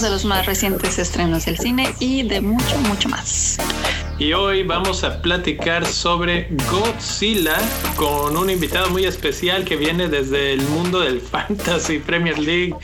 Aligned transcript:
de 0.00 0.08
los 0.08 0.24
más 0.24 0.46
recientes 0.46 0.98
estrenos 0.98 1.44
del 1.44 1.58
cine 1.58 1.94
y 2.00 2.22
de 2.22 2.40
mucho, 2.40 2.78
mucho 2.78 3.10
más. 3.10 3.58
Y 4.18 4.32
hoy 4.32 4.62
vamos 4.62 5.04
a 5.04 5.20
platicar 5.20 5.84
sobre 5.84 6.48
Godzilla 6.70 7.56
con 7.96 8.36
un 8.36 8.48
invitado 8.48 8.88
muy 8.88 9.04
especial 9.04 9.64
que 9.64 9.76
viene 9.76 10.08
desde 10.08 10.54
el 10.54 10.62
mundo 10.62 11.00
del 11.00 11.20
Fantasy 11.32 11.98
Premier 11.98 12.38
League. 12.38 12.74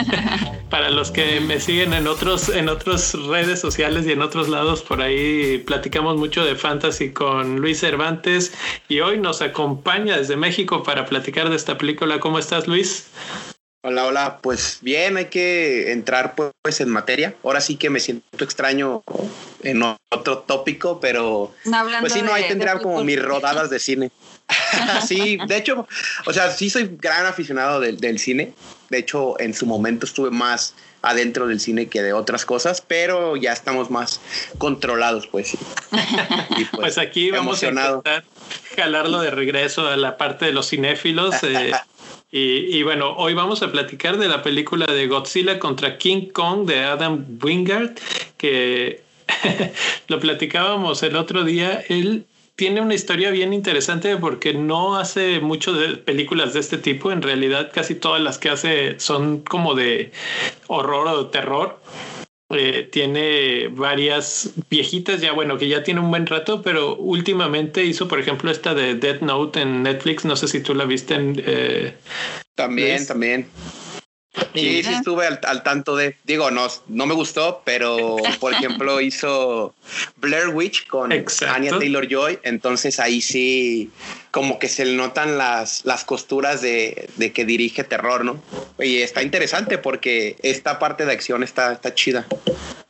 Para 0.70 0.90
los 0.90 1.12
que 1.12 1.40
me 1.40 1.60
siguen 1.60 1.92
en 1.92 2.08
otros 2.08 2.48
en 2.48 2.68
otras 2.68 3.14
redes 3.14 3.60
sociales 3.60 4.06
y 4.06 4.12
en 4.12 4.22
otros 4.22 4.48
lados 4.48 4.82
por 4.82 5.02
ahí 5.02 5.58
platicamos 5.58 6.16
mucho 6.16 6.44
de 6.44 6.54
fantasy 6.56 7.12
con 7.12 7.56
Luis 7.60 7.80
Cervantes 7.80 8.52
y 8.88 9.00
hoy 9.00 9.18
nos 9.18 9.42
acompaña 9.42 10.16
desde 10.16 10.36
México 10.36 10.82
para 10.82 11.06
platicar 11.06 11.48
de 11.48 11.56
esta 11.56 11.78
película. 11.78 12.18
¿Cómo 12.18 12.38
estás, 12.38 12.66
Luis? 12.66 13.08
Hola, 13.82 14.04
hola. 14.04 14.38
Pues 14.42 14.78
bien, 14.82 15.16
hay 15.16 15.26
que 15.26 15.92
entrar 15.92 16.34
pues 16.34 16.80
en 16.80 16.90
materia. 16.90 17.34
Ahora 17.42 17.62
sí 17.62 17.76
que 17.76 17.88
me 17.88 17.98
siento 17.98 18.44
extraño 18.44 19.02
en 19.62 19.82
otro 20.10 20.40
tópico, 20.40 21.00
pero 21.00 21.54
pues 22.00 22.12
sí, 22.12 22.20
no, 22.20 22.34
hay 22.34 22.44
que 22.44 22.52
entrar 22.52 22.82
como 22.82 23.02
mis 23.04 23.20
rodadas 23.22 23.70
de 23.70 23.78
cine. 23.78 24.10
sí, 25.06 25.38
de 25.46 25.56
hecho, 25.56 25.88
o 26.26 26.32
sea, 26.32 26.50
sí 26.50 26.68
soy 26.68 26.90
gran 27.00 27.24
aficionado 27.24 27.80
del, 27.80 28.18
cine. 28.18 28.52
De 28.90 28.98
hecho, 28.98 29.40
en 29.40 29.54
su 29.54 29.64
momento 29.64 30.04
estuve 30.04 30.30
más 30.30 30.74
adentro 31.00 31.46
del 31.46 31.60
cine 31.60 31.88
que 31.88 32.02
de 32.02 32.12
otras 32.12 32.44
cosas, 32.44 32.82
pero 32.86 33.36
ya 33.36 33.52
estamos 33.54 33.90
más 33.90 34.20
controlados, 34.58 35.26
pues. 35.26 35.54
Y, 36.58 36.64
pues, 36.66 36.68
pues, 36.72 36.98
aquí 36.98 37.30
vamos 37.30 37.62
a 37.62 37.68
intentar 37.68 38.24
jalarlo 38.76 39.20
de 39.20 39.30
regreso 39.30 39.88
a 39.88 39.96
la 39.96 40.18
parte 40.18 40.44
de 40.44 40.52
los 40.52 40.68
cinéfilos. 40.68 41.34
Eh, 41.44 41.72
y, 42.32 42.82
bueno, 42.84 43.14
hoy 43.16 43.34
vamos 43.34 43.62
a 43.62 43.72
platicar 43.72 44.16
de 44.16 44.28
la 44.28 44.42
película 44.42 44.86
de 44.86 45.08
Godzilla 45.08 45.58
contra 45.58 45.98
King 45.98 46.26
Kong 46.32 46.64
de 46.64 46.84
Adam 46.84 47.26
Wingard, 47.42 47.94
que 48.36 49.02
lo 50.08 50.20
platicábamos 50.20 51.02
el 51.02 51.16
otro 51.16 51.42
día. 51.42 51.82
Él 51.88 52.26
tiene 52.54 52.80
una 52.80 52.94
historia 52.94 53.30
bien 53.30 53.52
interesante 53.52 54.16
porque 54.16 54.54
no 54.54 54.96
hace 54.96 55.40
mucho 55.40 55.72
de 55.72 55.96
películas 55.96 56.54
de 56.54 56.60
este 56.60 56.78
tipo. 56.78 57.10
En 57.10 57.22
realidad, 57.22 57.72
casi 57.74 57.96
todas 57.96 58.22
las 58.22 58.38
que 58.38 58.50
hace 58.50 59.00
son 59.00 59.40
como 59.40 59.74
de 59.74 60.12
horror 60.68 61.08
o 61.08 61.26
terror. 61.26 61.80
Eh, 62.52 62.88
tiene 62.90 63.68
varias 63.68 64.50
viejitas 64.68 65.20
ya, 65.20 65.32
bueno, 65.32 65.56
que 65.56 65.68
ya 65.68 65.84
tiene 65.84 66.00
un 66.00 66.10
buen 66.10 66.26
rato, 66.26 66.62
pero 66.62 66.96
últimamente 66.96 67.84
hizo, 67.84 68.08
por 68.08 68.18
ejemplo, 68.18 68.50
esta 68.50 68.74
de 68.74 68.96
Death 68.96 69.22
Note 69.22 69.60
en 69.60 69.84
Netflix. 69.84 70.24
No 70.24 70.34
sé 70.34 70.48
si 70.48 70.60
tú 70.60 70.74
la 70.74 70.84
viste 70.84 71.14
en. 71.14 71.40
Eh, 71.46 71.94
también, 72.56 73.06
también. 73.06 73.46
Sí, 74.54 74.82
sí 74.82 74.92
estuve 74.92 75.26
al, 75.26 75.62
tanto 75.62 75.96
de, 75.96 76.16
digo, 76.24 76.50
no, 76.50 76.68
no 76.86 77.06
me 77.06 77.14
gustó, 77.14 77.62
pero 77.64 78.16
por 78.38 78.52
ejemplo 78.52 79.00
hizo 79.00 79.74
Blair 80.16 80.48
Witch 80.48 80.86
con 80.86 81.12
Anya 81.12 81.78
Taylor 81.78 82.06
Joy, 82.08 82.38
entonces 82.44 83.00
ahí 83.00 83.20
sí 83.20 83.90
como 84.30 84.58
que 84.58 84.68
se 84.68 84.84
le 84.84 84.94
notan 84.94 85.38
las, 85.38 85.84
las 85.84 86.04
costuras 86.04 86.62
de, 86.62 87.08
de, 87.16 87.32
que 87.32 87.44
dirige 87.44 87.84
terror, 87.84 88.24
¿no? 88.24 88.40
Y 88.78 88.98
está 88.98 89.22
interesante 89.22 89.78
porque 89.78 90.36
esta 90.42 90.78
parte 90.78 91.04
de 91.04 91.12
acción 91.12 91.42
está, 91.42 91.72
está 91.72 91.94
chida. 91.94 92.26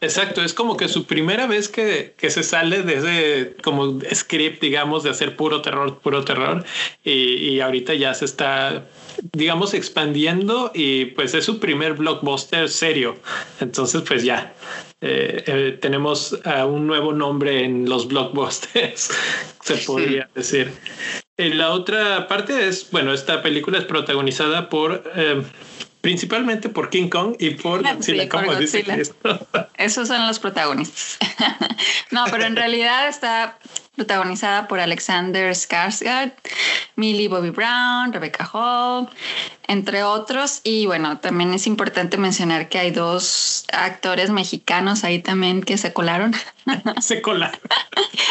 Exacto, 0.02 0.42
es 0.42 0.54
como 0.54 0.76
que 0.76 0.88
su 0.88 1.06
primera 1.06 1.46
vez 1.46 1.68
que, 1.68 2.14
que 2.16 2.30
se 2.30 2.42
sale 2.42 2.82
de 2.82 2.94
ese 2.94 3.56
como 3.62 3.98
script, 4.14 4.62
digamos, 4.62 5.02
de 5.02 5.10
hacer 5.10 5.36
puro 5.36 5.60
terror, 5.62 5.98
puro 5.98 6.24
terror, 6.24 6.64
y, 7.04 7.12
y 7.50 7.60
ahorita 7.60 7.94
ya 7.94 8.14
se 8.14 8.24
está 8.24 8.86
digamos, 9.32 9.74
expandiendo 9.74 10.70
y 10.74 11.06
pues 11.06 11.34
es 11.34 11.44
su 11.44 11.58
primer 11.58 11.94
blockbuster 11.94 12.68
serio. 12.68 13.16
Entonces, 13.60 14.02
pues 14.06 14.24
ya, 14.24 14.54
eh, 15.00 15.44
eh, 15.46 15.78
tenemos 15.80 16.38
un 16.66 16.86
nuevo 16.86 17.12
nombre 17.12 17.64
en 17.64 17.88
los 17.88 18.08
blockbusters, 18.08 19.10
se 19.62 19.76
podría 19.78 20.28
decir. 20.34 20.72
La 21.48 21.70
otra 21.70 22.28
parte 22.28 22.68
es, 22.68 22.90
bueno, 22.90 23.14
esta 23.14 23.40
película 23.40 23.78
es 23.78 23.84
protagonizada 23.84 24.68
por... 24.68 25.02
Eh, 25.16 25.42
principalmente 26.00 26.68
por 26.68 26.90
King 26.90 27.08
Kong 27.08 27.36
y 27.38 27.50
por 27.50 27.82
Godzilla, 27.94 28.28
como 28.28 28.54
dice 28.54 28.84
Esos 29.76 30.08
son 30.08 30.26
los 30.26 30.38
protagonistas. 30.38 31.18
no, 32.10 32.24
pero 32.30 32.44
en 32.44 32.56
realidad 32.56 33.08
está 33.08 33.58
protagonizada 33.96 34.66
por 34.66 34.80
Alexander 34.80 35.52
Skarsgård, 35.52 36.32
Millie 36.96 37.28
Bobby 37.28 37.50
Brown, 37.50 38.12
Rebecca 38.12 38.48
Hall, 38.50 39.10
entre 39.66 40.02
otros. 40.02 40.60
Y 40.64 40.86
bueno, 40.86 41.18
también 41.18 41.52
es 41.52 41.66
importante 41.66 42.16
mencionar 42.16 42.70
que 42.70 42.78
hay 42.78 42.92
dos 42.92 43.66
actores 43.72 44.30
mexicanos 44.30 45.04
ahí 45.04 45.18
también 45.18 45.62
que 45.62 45.76
se 45.76 45.92
colaron. 45.92 46.34
se 47.02 47.20
colaron. 47.20 47.60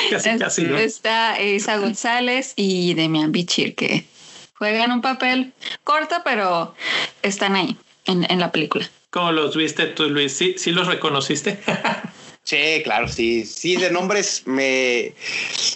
casi, 0.09 0.37
casi, 0.39 0.65
Está 0.65 1.39
Isa 1.39 1.77
González 1.77 2.53
y 2.55 2.95
Demian 2.95 3.31
Bichir, 3.31 3.75
que 3.75 4.05
juegan 4.59 4.91
un 4.91 5.01
papel 5.01 5.53
corto, 5.83 6.17
pero 6.23 6.75
están 7.23 7.55
ahí 7.55 7.77
en, 8.05 8.27
en 8.29 8.39
la 8.39 8.51
película. 8.51 8.87
¿Cómo 9.09 9.31
los 9.31 9.55
viste 9.55 9.87
tú, 9.87 10.07
Luis? 10.07 10.33
¿Sí, 10.33 10.55
sí 10.57 10.71
los 10.71 10.85
reconociste? 10.85 11.59
Sí, 12.49 12.81
claro, 12.83 13.07
sí. 13.07 13.45
Sí, 13.45 13.75
de 13.75 13.91
nombres 13.91 14.41
me. 14.47 15.13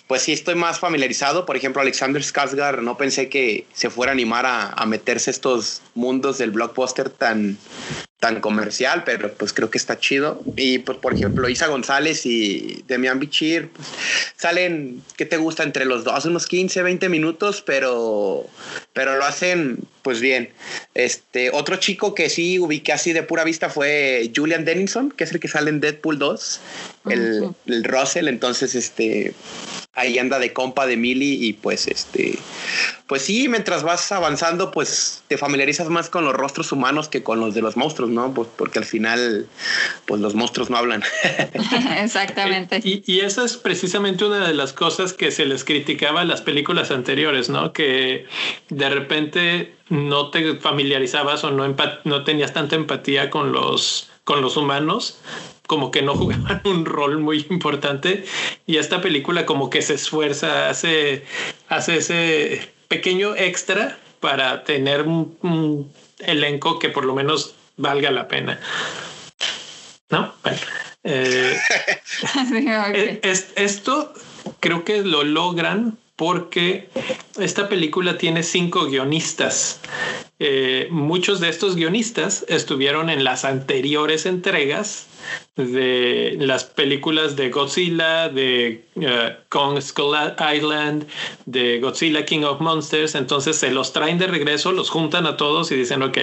Pues 0.08 0.24
sí, 0.24 0.32
estoy 0.34 0.56
más 0.56 0.80
familiarizado. 0.80 1.46
Por 1.46 1.56
ejemplo, 1.56 1.84
Alexander 1.84 2.24
Skarsgård, 2.24 2.82
no 2.82 2.98
pensé 2.98 3.30
que 3.30 3.68
se 3.74 3.92
fuera 3.92 4.12
a 4.12 4.14
animar 4.14 4.48
a, 4.48 4.70
a 4.70 4.86
meterse 4.88 5.30
estos 5.30 5.84
mundos 5.94 6.40
del 6.40 6.50
blockbuster 6.50 7.12
tan, 7.12 7.60
tan 8.24 8.40
comercial, 8.40 9.04
pero 9.04 9.34
pues 9.34 9.52
creo 9.52 9.70
que 9.70 9.78
está 9.78 10.00
chido. 10.00 10.42
Y 10.56 10.80
pues, 10.80 10.98
por 10.98 11.14
ejemplo, 11.14 11.50
Isa 11.50 11.68
González 11.68 12.26
y 12.26 12.82
Demian 12.88 13.20
Bichir 13.20 13.68
pues, 13.68 13.86
salen, 14.38 15.04
¿qué 15.18 15.26
te 15.26 15.36
gusta? 15.36 15.64
Entre 15.64 15.84
los 15.84 16.06
dos, 16.06 16.24
unos 16.24 16.48
15, 16.48 16.84
20 16.84 17.10
minutos, 17.10 17.62
pero, 17.66 18.48
pero 18.94 19.18
lo 19.18 19.26
hacen 19.26 19.80
pues 20.04 20.22
bien. 20.22 20.52
Este, 20.94 21.50
otro 21.52 21.76
chico 21.76 22.16
que 22.16 22.30
sí 22.30 22.60
ubiqué 22.60 22.94
así 22.94 23.12
de 23.12 23.24
pura 23.24 23.44
vista 23.44 23.68
fue 23.70 24.32
Julian 24.34 24.64
Dennison, 24.64 25.12
que 25.12 25.26
es 25.26 25.34
el 25.34 25.42
que 25.42 25.50
sale 25.50 25.70
en 25.70 25.82
Deadpool 25.82 26.18
2, 26.18 26.62
el, 27.10 27.50
el 27.66 27.84
Russell. 27.84 28.30
Entonces, 28.30 28.74
este, 28.74 29.34
ahí 29.96 30.18
anda 30.18 30.40
de 30.40 30.54
compa 30.54 30.88
de 30.88 30.98
Mili 30.98 31.46
y 31.46 31.54
pues 31.54 31.88
este, 31.88 32.40
pues 33.06 33.22
sí, 33.22 33.48
mientras 33.48 33.84
vas 33.84 34.12
avanzando, 34.12 34.72
pues 34.72 35.24
te 35.28 35.38
familiarizas 35.38 35.90
más 35.90 36.10
con 36.10 36.26
los 36.26 36.34
rostros 36.34 36.72
humanos 36.72 37.10
que 37.10 37.22
con 37.22 37.40
los 37.40 37.54
de 37.54 37.62
los 37.62 37.78
monstruos, 37.78 38.10
¿no? 38.10 38.34
Pues 38.34 38.48
porque 38.58 38.80
al 38.80 38.86
final, 38.86 39.48
pues 40.06 40.20
los 40.20 40.34
monstruos 40.34 40.72
no 40.72 40.78
hablan. 40.78 41.04
Exactamente. 41.98 42.82
Y, 42.84 43.04
y 43.06 43.20
esa 43.20 43.46
es 43.46 43.58
precisamente 43.58 44.26
una 44.26 44.48
de 44.48 44.54
las 44.56 44.74
cosas 44.74 45.14
que 45.14 45.32
se 45.32 45.46
les 45.46 45.64
criticaba 45.64 46.22
a 46.22 46.26
las 46.26 46.42
películas 46.42 46.90
anteriores, 46.90 47.50
¿no? 47.50 47.72
Que 47.72 48.26
de 48.70 48.90
repente 48.90 49.76
no 49.90 50.32
te 50.32 50.56
familiarizabas 50.56 51.44
o 51.44 51.52
no, 51.52 51.76
no 52.04 52.24
tenías 52.24 52.52
tanta 52.52 52.76
empatía 52.76 53.30
con 53.30 53.52
los, 53.52 54.10
con 54.24 54.42
los 54.42 54.58
humanos 54.58 55.20
como 55.68 55.92
que 55.92 56.02
no 56.02 56.16
jugaban 56.18 56.62
un 56.66 56.86
rol 56.86 57.20
muy 57.20 57.46
importante 57.50 58.26
y 58.66 58.78
esta 58.78 59.02
película 59.02 59.46
como 59.46 59.70
que 59.70 59.82
se 59.82 59.96
esfuerza, 59.96 60.70
hace, 60.70 61.24
hace 61.70 61.98
ese 61.98 62.74
pequeño 62.88 63.36
extra 63.36 63.98
para 64.20 64.64
tener 64.64 65.04
un, 65.04 65.92
elenco 66.20 66.80
que 66.80 66.88
por 66.90 67.04
lo 67.04 67.14
menos 67.14 67.56
valga 67.76 68.10
la 68.12 68.28
pena. 68.28 68.60
¿No? 70.10 70.34
Bueno. 70.44 70.60
Eh, 71.04 71.60
es, 73.24 73.52
esto 73.56 74.14
creo 74.62 74.86
que 74.86 75.02
lo 75.02 75.24
logran 75.24 75.98
porque 76.16 76.88
esta 77.38 77.68
película 77.68 78.18
tiene 78.18 78.44
cinco 78.44 78.86
guionistas. 78.86 79.82
Eh, 80.40 80.88
muchos 80.92 81.40
de 81.40 81.50
estos 81.50 81.76
guionistas 81.76 82.46
estuvieron 82.50 83.10
en 83.10 83.24
las 83.24 83.46
anteriores 83.46 84.26
entregas 84.26 85.08
de 85.56 86.36
las 86.40 86.64
películas 86.64 87.36
de 87.36 87.50
Godzilla, 87.52 88.28
de 88.28 88.86
uh, 88.96 89.02
Kong 89.50 89.80
Skull 89.80 90.16
Island, 90.56 91.06
de 91.46 91.80
Godzilla 91.80 92.26
King 92.26 92.42
of 92.44 92.60
Monsters. 92.60 93.14
Entonces 93.14 93.58
se 93.58 93.72
los 93.72 93.94
traen 93.94 94.18
de 94.18 94.26
regreso, 94.28 94.72
los 94.72 94.90
juntan 94.90 95.28
a 95.28 95.38
todos 95.38 95.72
y 95.72 95.76
dicen, 95.76 96.02
ok, 96.02 96.18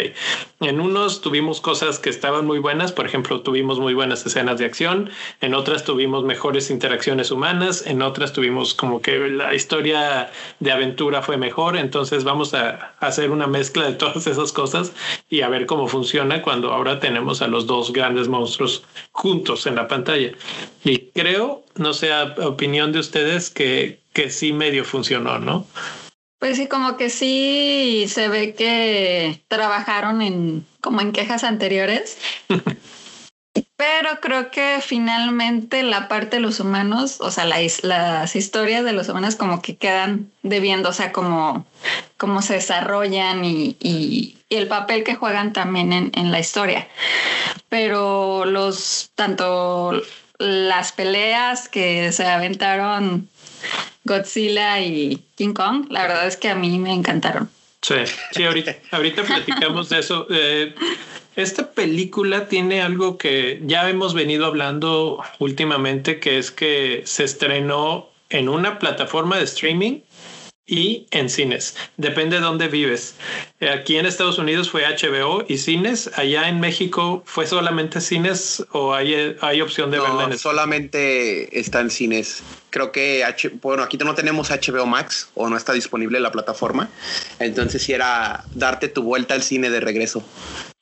en 0.60 0.80
unos 0.80 1.20
tuvimos 1.20 1.60
cosas 1.60 2.00
que 2.00 2.10
estaban 2.10 2.44
muy 2.44 2.58
buenas, 2.58 2.90
por 2.90 3.06
ejemplo, 3.06 3.40
tuvimos 3.42 3.78
muy 3.78 3.94
buenas 3.94 4.26
escenas 4.26 4.58
de 4.58 4.64
acción, 4.64 5.10
en 5.40 5.54
otras 5.54 5.84
tuvimos 5.84 6.24
mejores 6.24 6.70
interacciones 6.70 7.30
humanas, 7.30 7.86
en 7.86 8.02
otras 8.02 8.32
tuvimos 8.32 8.74
como 8.74 9.00
que 9.00 9.16
la 9.16 9.54
historia 9.54 10.30
de 10.58 10.72
aventura 10.72 11.22
fue 11.22 11.36
mejor, 11.36 11.76
entonces 11.76 12.24
vamos 12.24 12.52
a 12.54 12.94
hacer 12.98 13.30
una 13.30 13.46
mezcla 13.46 13.86
de 13.86 13.94
todas 14.00 14.26
esas 14.26 14.50
cosas 14.52 14.92
y 15.28 15.42
a 15.42 15.48
ver 15.48 15.66
cómo 15.66 15.86
funciona 15.86 16.42
cuando 16.42 16.72
ahora 16.72 16.98
tenemos 16.98 17.42
a 17.42 17.46
los 17.46 17.66
dos 17.66 17.92
grandes 17.92 18.26
monstruos 18.26 18.82
juntos 19.12 19.66
en 19.66 19.76
la 19.76 19.86
pantalla. 19.86 20.32
Y 20.82 20.98
creo, 21.14 21.62
no 21.76 21.92
sé, 21.92 22.10
opinión 22.42 22.90
de 22.90 22.98
ustedes, 22.98 23.50
que, 23.50 24.00
que 24.12 24.30
sí 24.30 24.52
medio 24.52 24.84
funcionó, 24.84 25.38
¿no? 25.38 25.66
Pues 26.40 26.56
sí, 26.56 26.66
como 26.66 26.96
que 26.96 27.10
sí 27.10 28.06
se 28.08 28.28
ve 28.28 28.54
que 28.54 29.42
trabajaron 29.46 30.22
en 30.22 30.66
como 30.80 31.02
en 31.02 31.12
quejas 31.12 31.44
anteriores. 31.44 32.18
pero 33.80 34.20
creo 34.20 34.50
que 34.50 34.80
finalmente 34.82 35.82
la 35.82 36.06
parte 36.06 36.36
de 36.36 36.42
los 36.42 36.60
humanos, 36.60 37.16
o 37.20 37.30
sea, 37.30 37.46
las 37.46 38.36
historias 38.36 38.84
de 38.84 38.92
los 38.92 39.08
humanos 39.08 39.36
como 39.36 39.62
que 39.62 39.74
quedan 39.74 40.30
debiendo, 40.42 40.90
o 40.90 40.92
sea, 40.92 41.12
como, 41.12 41.64
como 42.18 42.42
se 42.42 42.52
desarrollan 42.52 43.42
y, 43.42 44.36
el 44.50 44.66
papel 44.66 45.02
que 45.02 45.14
juegan 45.14 45.54
también 45.54 46.12
en, 46.14 46.30
la 46.30 46.40
historia. 46.40 46.88
Pero 47.70 48.44
los, 48.44 49.12
tanto 49.14 50.02
las 50.38 50.92
peleas 50.92 51.70
que 51.70 52.12
se 52.12 52.26
aventaron 52.26 53.30
Godzilla 54.04 54.78
y 54.80 55.24
King 55.36 55.54
Kong, 55.54 55.86
la 55.88 56.02
verdad 56.02 56.26
es 56.26 56.36
que 56.36 56.50
a 56.50 56.54
mí 56.54 56.78
me 56.78 56.92
encantaron. 56.92 57.48
Sí, 57.80 57.94
sí, 58.32 58.44
ahorita, 58.44 58.76
ahorita 58.90 59.22
platicamos 59.22 59.88
de 59.88 60.00
eso. 60.00 60.26
Eh, 60.28 60.74
esta 61.42 61.72
película 61.72 62.48
tiene 62.48 62.82
algo 62.82 63.18
que 63.18 63.60
ya 63.64 63.88
hemos 63.88 64.14
venido 64.14 64.46
hablando 64.46 65.22
últimamente, 65.38 66.20
que 66.20 66.38
es 66.38 66.50
que 66.50 67.02
se 67.04 67.24
estrenó 67.24 68.08
en 68.28 68.48
una 68.48 68.78
plataforma 68.78 69.36
de 69.36 69.44
streaming 69.44 70.00
y 70.66 71.06
en 71.10 71.28
cines. 71.28 71.76
Depende 71.96 72.36
de 72.36 72.42
dónde 72.42 72.68
vives. 72.68 73.16
Aquí 73.60 73.96
en 73.96 74.06
Estados 74.06 74.38
Unidos 74.38 74.70
fue 74.70 74.84
HBO 74.84 75.44
y 75.48 75.58
cines. 75.58 76.10
Allá 76.16 76.48
en 76.48 76.60
México 76.60 77.22
fue 77.26 77.46
solamente 77.46 78.00
cines 78.00 78.64
o 78.70 78.94
hay, 78.94 79.36
hay 79.40 79.60
opción 79.60 79.90
de 79.90 79.98
verla 79.98 80.24
en 80.24 80.38
solamente 80.38 81.58
está 81.58 81.80
en 81.80 81.90
cines. 81.90 82.42
Creo 82.70 82.92
que 82.92 83.24
bueno, 83.62 83.82
aquí 83.82 83.98
no 83.98 84.14
tenemos 84.14 84.50
HBO 84.50 84.86
Max 84.86 85.28
o 85.34 85.48
no 85.48 85.56
está 85.56 85.72
disponible 85.72 86.20
la 86.20 86.32
plataforma. 86.32 86.88
Entonces 87.38 87.82
si 87.82 87.92
era 87.92 88.44
darte 88.54 88.88
tu 88.88 89.02
vuelta 89.02 89.34
al 89.34 89.42
cine 89.42 89.70
de 89.70 89.80
regreso. 89.80 90.24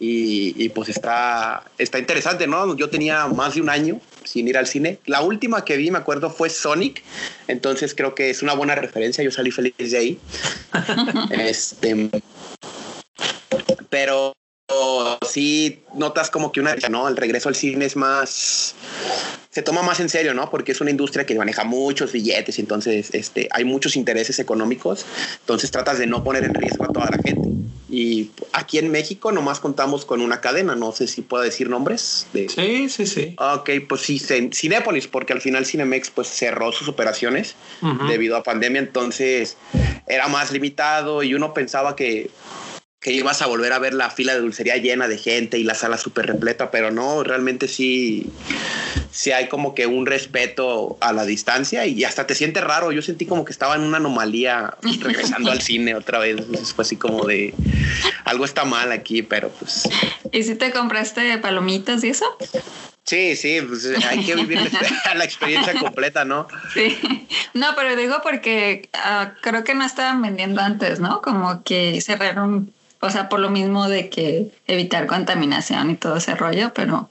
Y, 0.01 0.69
pues 0.69 0.91
está, 0.91 1.65
está 1.77 1.99
interesante, 1.99 2.47
¿no? 2.47 2.77
Yo 2.77 2.89
tenía 2.89 3.27
más 3.27 3.57
de 3.57 3.63
un 3.63 3.69
año 3.69 4.01
sin 4.23 4.47
ir 4.47 4.57
al 4.57 4.69
cine. 4.69 5.01
La 5.07 5.23
última 5.23 5.65
que 5.65 5.77
vi, 5.77 5.91
me 5.91 5.99
acuerdo, 5.99 6.31
fue 6.31 6.51
Sonic. 6.51 7.03
Entonces 7.49 7.95
creo 7.97 8.15
que 8.15 8.31
es 8.31 8.43
una 8.43 8.55
buena 8.55 8.77
referencia. 8.77 9.25
Yo 9.25 9.33
salí 9.33 9.51
feliz 9.51 9.75
de 9.77 9.99
ahí. 9.99 10.19
este, 11.31 12.11
pero 13.91 14.33
sí 15.29 15.81
notas 15.95 16.31
como 16.31 16.53
que 16.53 16.61
una, 16.61 16.75
¿no? 16.91 17.09
El 17.09 17.17
regreso 17.17 17.49
al 17.49 17.55
cine 17.55 17.85
es 17.85 17.97
más, 17.97 18.75
se 19.51 19.63
toma 19.63 19.83
más 19.83 20.01
en 20.01 20.09
serio, 20.09 20.35
¿no? 20.35 20.51
Porque 20.51 20.73
es 20.73 20.81
una 20.81 20.91
industria 20.91 21.25
que 21.25 21.35
maneja 21.35 21.65
muchos 21.65 22.13
billetes, 22.13 22.59
entonces 22.59 23.11
este, 23.15 23.49
hay 23.53 23.65
muchos 23.65 23.97
intereses 23.97 24.39
económicos, 24.39 25.07
entonces 25.41 25.71
tratas 25.71 25.99
de 25.99 26.07
no 26.07 26.23
poner 26.25 26.45
en 26.45 26.55
riesgo 26.55 26.85
a 26.85 26.89
toda 26.89 27.11
la 27.11 27.19
gente. 27.23 27.49
Y 27.91 28.31
aquí 28.53 28.79
en 28.79 28.91
México 28.91 29.33
nomás 29.33 29.61
contamos 29.61 30.05
con 30.05 30.21
una 30.21 30.43
cadena, 30.43 30.77
no 30.77 30.93
sé 30.93 31.07
si 31.07 31.23
puedo 31.23 31.43
decir 31.43 31.71
nombres. 31.71 32.27
De... 32.35 32.49
Sí, 32.51 32.91
sí, 32.91 33.07
sí. 33.07 33.35
Ok, 33.39 33.71
pues 33.89 34.03
sí, 34.03 34.21
Cinépolis, 34.53 35.09
porque 35.09 35.33
al 35.33 35.41
final 35.41 35.65
Cinemex 35.65 36.11
pues 36.11 36.29
cerró 36.29 36.71
sus 36.73 36.89
operaciones 36.89 37.55
debido 38.09 38.37
a 38.37 38.43
pandemia, 38.43 38.81
entonces 38.81 39.57
era 40.07 40.29
más 40.29 40.53
limitado 40.53 41.23
y 41.23 41.35
uno 41.35 41.55
pensaba 41.55 41.97
que 41.97 42.31
que 43.01 43.13
ibas 43.13 43.43
a 43.43 43.47
volver 43.47 43.73
a 43.73 43.79
ver 43.79 43.95
la 43.95 44.11
fila 44.11 44.35
de 44.35 44.41
dulcería 44.41 44.77
llena 44.77 45.07
de 45.07 45.19
gente 45.19 45.57
y 45.59 45.63
la 45.63 45.75
sala 45.75 45.99
súper 45.99 46.27
repleta, 46.27 46.73
pero 46.73 46.91
no, 46.91 47.23
realmente 47.23 47.69
sí, 47.69 48.29
sí 49.13 49.31
hay 49.31 49.49
como 49.49 49.75
que 49.75 49.87
un 49.87 50.05
respeto 50.05 50.99
a 51.01 51.13
la 51.13 51.25
distancia 51.25 51.87
y 51.87 52.03
hasta 52.03 52.27
te 52.27 52.35
sientes 52.35 52.65
raro. 52.65 52.91
Yo 52.91 53.01
sentí 53.01 53.25
como 53.25 53.45
que 53.45 53.53
estaba 53.53 53.77
en 53.77 53.83
una 53.83 53.99
anomalía 53.99 54.75
regresando 55.01 55.53
al 55.53 55.61
cine 55.61 55.95
otra 55.95 56.19
vez. 56.19 56.45
fue 56.75 56.83
así 56.83 56.97
como 56.97 57.25
de 57.25 57.55
algo 58.25 58.45
está 58.45 58.65
mal 58.65 58.91
aquí, 58.91 59.23
pero 59.23 59.49
pues. 59.51 59.89
¿Y 60.33 60.43
si 60.43 60.57
te 60.57 60.73
compraste 60.73 61.39
palomitas 61.39 62.03
y 62.03 62.09
eso? 62.09 62.27
Sí, 63.05 63.37
sí, 63.37 63.61
pues 63.67 63.89
hay 64.07 64.25
que 64.25 64.35
vivir 64.35 64.59
la 65.17 65.25
experiencia 65.25 65.79
completa, 65.79 66.25
¿no? 66.25 66.49
Sí, 66.75 66.99
no, 67.55 67.69
pero 67.77 67.95
digo 67.95 68.17
porque 68.25 68.91
ah, 68.93 69.35
creo 69.41 69.63
que 69.63 69.75
no 69.75 69.85
estaban 69.85 70.21
vendiendo 70.21 70.61
antes, 70.61 70.99
¿no? 70.99 71.23
Como 71.23 71.63
que 71.63 72.01
cerraron 72.01 72.75
o 73.01 73.11
sea, 73.11 73.29
por 73.29 73.41
lo 73.41 73.51
mismo 73.51 73.89
de 73.89 74.09
que 74.09 74.51
evitar 74.67 75.07
contaminación 75.07 75.91
y 75.91 75.97
todo 75.97 76.17
ese 76.17 76.35
rollo, 76.35 76.73
pero... 76.75 77.09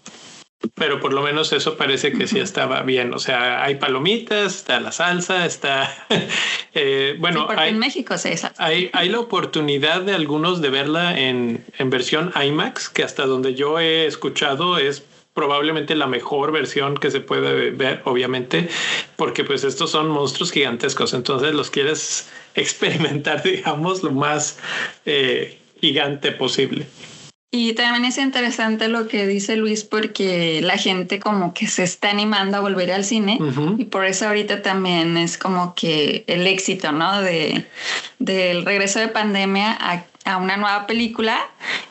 Pero 0.73 0.99
por 0.99 1.13
lo 1.13 1.21
menos 1.21 1.53
eso 1.53 1.77
parece 1.77 2.11
que 2.11 2.25
sí 2.25 2.39
estaba 2.39 2.81
bien. 2.81 3.13
O 3.13 3.19
sea, 3.19 3.63
hay 3.63 3.75
palomitas, 3.75 4.55
está 4.55 4.79
la 4.79 4.91
salsa, 4.91 5.45
está... 5.45 5.89
eh, 6.73 7.15
bueno, 7.19 7.47
hay, 7.55 7.69
en 7.69 7.79
México 7.79 8.17
sí 8.17 8.31
Hay, 8.57 8.89
hay 8.93 9.09
la 9.09 9.19
oportunidad 9.19 10.01
de 10.01 10.15
algunos 10.15 10.59
de 10.61 10.69
verla 10.69 11.17
en, 11.17 11.63
en 11.77 11.89
versión 11.91 12.33
IMAX, 12.35 12.89
que 12.89 13.03
hasta 13.03 13.27
donde 13.27 13.53
yo 13.53 13.79
he 13.79 14.07
escuchado 14.07 14.79
es 14.79 15.03
probablemente 15.37 15.93
la 15.95 16.07
mejor 16.07 16.51
versión 16.51 16.97
que 16.97 17.11
se 17.11 17.19
puede 17.19 17.69
ver, 17.69 18.01
obviamente, 18.05 18.69
porque 19.17 19.43
pues 19.43 19.63
estos 19.63 19.91
son 19.91 20.09
monstruos 20.09 20.51
gigantescos, 20.51 21.13
entonces 21.13 21.53
los 21.53 21.69
quieres 21.69 22.27
experimentar, 22.55 23.43
digamos, 23.43 24.01
lo 24.01 24.09
más 24.09 24.57
eh, 25.05 25.59
gigante 25.79 26.31
posible. 26.31 26.87
Y 27.49 27.73
también 27.73 28.03
es 28.03 28.17
interesante 28.17 28.89
lo 28.89 29.07
que 29.07 29.25
dice 29.25 29.55
Luis 29.55 29.85
porque 29.85 30.59
la 30.61 30.77
gente 30.77 31.19
como 31.19 31.53
que 31.53 31.67
se 31.67 31.83
está 31.83 32.09
animando 32.09 32.57
a 32.57 32.59
volver 32.59 32.91
al 32.91 33.05
cine 33.05 33.39
y 33.77 33.85
por 33.85 34.05
eso 34.05 34.27
ahorita 34.27 34.61
también 34.61 35.15
es 35.15 35.37
como 35.37 35.73
que 35.73 36.25
el 36.27 36.45
éxito, 36.45 36.91
¿no? 36.91 37.21
De, 37.21 37.65
del 38.19 38.65
regreso 38.65 38.99
de 38.99 39.07
pandemia 39.07 39.77
a, 39.79 40.05
a 40.25 40.37
una 40.37 40.57
nueva 40.57 40.87
película 40.87 41.39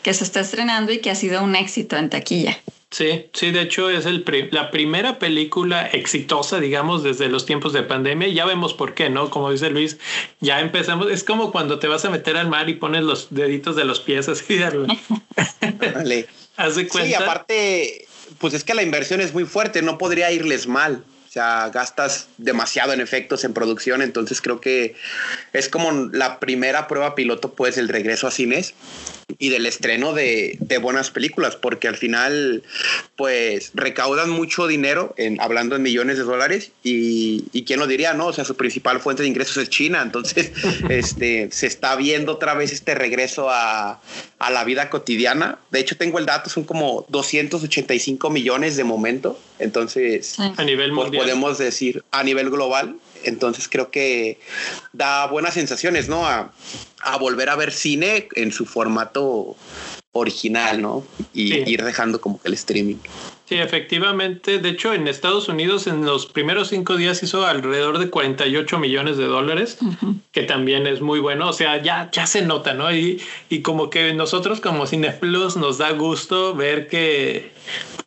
que 0.03 0.13
se 0.13 0.25
está 0.25 0.41
estrenando 0.41 0.93
y 0.93 0.99
que 0.99 1.11
ha 1.11 1.15
sido 1.15 1.43
un 1.43 1.57
éxito 1.57 1.97
en 1.97 2.11
taquilla. 2.11 2.59
Sí, 2.91 3.31
sí, 3.33 3.51
de 3.51 3.63
hecho 3.63 3.91
es 3.91 4.07
el 4.07 4.25
la 4.53 4.71
primera 4.71 5.19
película 5.19 5.87
exitosa, 5.87 6.61
digamos, 6.61 7.03
desde 7.03 7.29
los 7.29 7.45
tiempos 7.45 7.73
de 7.73 7.83
pandemia. 7.83 8.29
Ya 8.29 8.47
vemos 8.47 8.75
por 8.75 8.95
qué, 8.95 9.11
¿no? 9.11 9.29
Como 9.29 9.51
dice 9.51 9.71
Luis, 9.71 9.99
ya 10.41 10.61
empezamos. 10.61 11.11
Es 11.11 11.25
como 11.25 11.51
cuando 11.51 11.81
te 11.81 11.89
vas 11.89 12.05
a 12.05 12.11
meter 12.11 12.37
al 12.37 12.49
mar 12.49 12.69
y 12.69 12.75
pones 12.75 13.03
los 13.03 13.29
deditos 13.31 13.75
de 13.75 13.85
los 13.85 14.01
pies 14.01 14.29
así. 14.29 14.55
De 14.57 14.67
cuenta. 16.89 17.05
Sí, 17.05 17.15
aparte, 17.15 18.09
pues 18.39 18.55
es 18.55 18.63
que 18.63 18.75
la 18.75 18.85
inversión 18.85 19.21
es 19.21 19.35
muy 19.35 19.45
fuerte, 19.45 19.83
no 19.83 19.99
podría 19.99 20.31
irles 20.31 20.69
mal. 20.69 21.05
O 21.29 21.33
sea, 21.37 21.69
gastas 21.69 22.29
demasiado 22.39 22.93
en 22.95 23.01
efectos 23.01 23.45
en 23.45 23.53
producción, 23.53 24.01
entonces 24.01 24.41
creo 24.41 24.61
que 24.61 24.95
es 25.53 25.69
como 25.69 26.09
la 26.13 26.41
primera 26.41 26.89
prueba 26.89 27.15
piloto, 27.15 27.53
pues, 27.53 27.77
el 27.77 27.89
regreso 27.89 28.27
a 28.27 28.31
cines 28.31 28.75
y 29.39 29.49
del 29.49 29.67
estreno 29.67 30.13
de, 30.13 30.57
de, 30.61 30.79
buenas 30.79 31.11
películas, 31.11 31.57
porque 31.57 31.89
al 31.89 31.97
final, 31.97 32.63
pues 33.17 33.73
recaudan 33.75 34.31
mucho 34.31 34.69
dinero, 34.69 35.15
en, 35.17 35.41
hablando 35.41 35.75
en 35.75 35.83
millones 35.83 36.17
de 36.17 36.23
dólares, 36.23 36.71
y, 36.85 37.45
y 37.53 37.65
quién 37.65 37.81
lo 37.81 37.89
diría, 37.89 38.15
¿no? 38.15 38.27
O 38.27 38.33
sea, 38.33 38.45
su 38.45 38.57
principal 38.57 39.01
fuente 39.01 39.23
de 39.23 39.29
ingresos 39.29 39.57
es 39.57 39.69
China, 39.69 40.01
entonces 40.03 40.53
este, 40.89 41.49
se 41.51 41.67
está 41.67 41.97
viendo 41.97 42.33
otra 42.33 42.55
vez 42.55 42.73
este 42.73 42.95
regreso 42.95 43.51
a, 43.51 44.01
a 44.39 44.51
la 44.51 44.65
vida 44.65 44.91
cotidiana. 44.91 45.59
De 45.71 45.81
hecho, 45.81 45.97
tengo 45.97 46.19
el 46.19 46.27
dato, 46.27 46.49
son 46.49 46.65
como 46.65 47.05
285 47.09 48.31
millones 48.31 48.77
de 48.77 48.85
momento, 48.85 49.39
entonces, 49.59 50.39
a 50.39 50.63
nivel 50.65 50.93
pues, 50.93 51.11
podemos 51.11 51.59
decir 51.59 52.05
a 52.13 52.23
nivel 52.23 52.51
global, 52.51 52.97
entonces 53.31 53.69
creo 53.69 53.91
que 53.91 54.39
da 54.93 55.27
buenas 55.27 55.55
sensaciones, 55.55 56.09
¿no? 56.09 56.27
A, 56.27 56.53
volver 57.21 57.49
a 57.49 57.57
ver 57.57 57.73
cine 57.73 58.29
en 58.35 58.51
su 58.53 58.67
formato 58.67 59.57
original, 60.13 60.83
¿no? 60.83 61.05
Y 61.33 61.71
ir 61.71 61.85
dejando 61.85 62.21
como 62.21 62.41
que 62.41 62.49
el 62.49 62.55
streaming. 62.55 62.97
Sí, 63.47 63.55
efectivamente. 63.55 64.59
De 64.59 64.71
hecho, 64.71 64.93
en 64.93 65.07
Estados 65.07 65.49
Unidos 65.49 65.87
en 65.87 66.05
los 66.05 66.27
primeros 66.27 66.69
cinco 66.69 66.97
días 66.97 67.23
hizo 67.23 67.47
alrededor 67.47 67.99
de 67.99 68.11
48 68.11 68.79
millones 68.81 69.19
de 69.19 69.27
dólares, 69.27 69.79
que 70.33 70.43
también 70.43 70.89
es 70.89 71.01
muy 71.01 71.21
bueno. 71.21 71.49
O 71.49 71.53
sea, 71.53 71.81
ya, 71.81 72.11
ya 72.11 72.27
se 72.27 72.43
nota, 72.43 72.75
¿no? 72.75 72.93
Y, 72.93 73.23
y 73.49 73.63
como 73.63 73.89
que 73.89 74.13
nosotros 74.15 74.61
como 74.61 74.87
Cineplus 74.87 75.57
nos 75.57 75.79
da 75.79 75.93
gusto 75.93 76.57
ver 76.57 76.89
que, 76.89 77.53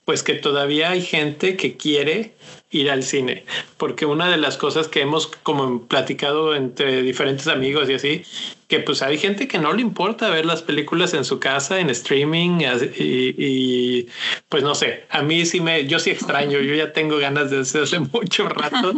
pues 0.04 0.24
que 0.24 0.34
todavía 0.34 0.90
hay 0.90 1.02
gente 1.02 1.56
que 1.56 1.78
quiere 1.78 2.34
ir 2.72 2.92
al 2.92 3.04
cine, 3.04 3.46
porque 3.78 4.06
una 4.06 4.30
de 4.30 4.38
las 4.38 4.58
cosas 4.58 4.88
que 4.88 5.02
hemos 5.02 5.28
como 5.28 5.88
platicado 5.88 6.56
entre 6.56 7.02
diferentes 7.02 7.48
amigos 7.48 7.90
y 7.90 7.96
así, 7.96 8.24
que 8.68 8.80
pues 8.80 9.02
hay 9.02 9.18
gente 9.18 9.48
que 9.48 9.58
no 9.58 9.74
le 9.74 9.82
importa 9.82 10.30
ver 10.30 10.46
las 10.46 10.62
películas 10.62 11.16
en 11.16 11.26
su 11.26 11.40
casa, 11.40 11.80
en 11.80 11.90
streaming, 11.90 12.60
y, 12.96 14.06
pues 14.48 14.62
no 14.62 14.76
sé, 14.76 15.06
a 15.10 15.24
mí 15.24 15.48
sí 15.48 15.60
me, 15.62 15.88
yo 15.88 15.98
sí 15.98 16.12
extraño, 16.12 16.60
yo 16.60 16.76
ya 16.76 16.94
tengo 16.94 17.18
ganas 17.18 17.50
de 17.50 17.62
hace 17.62 18.00
mucho 18.14 18.48
rato 18.48 18.94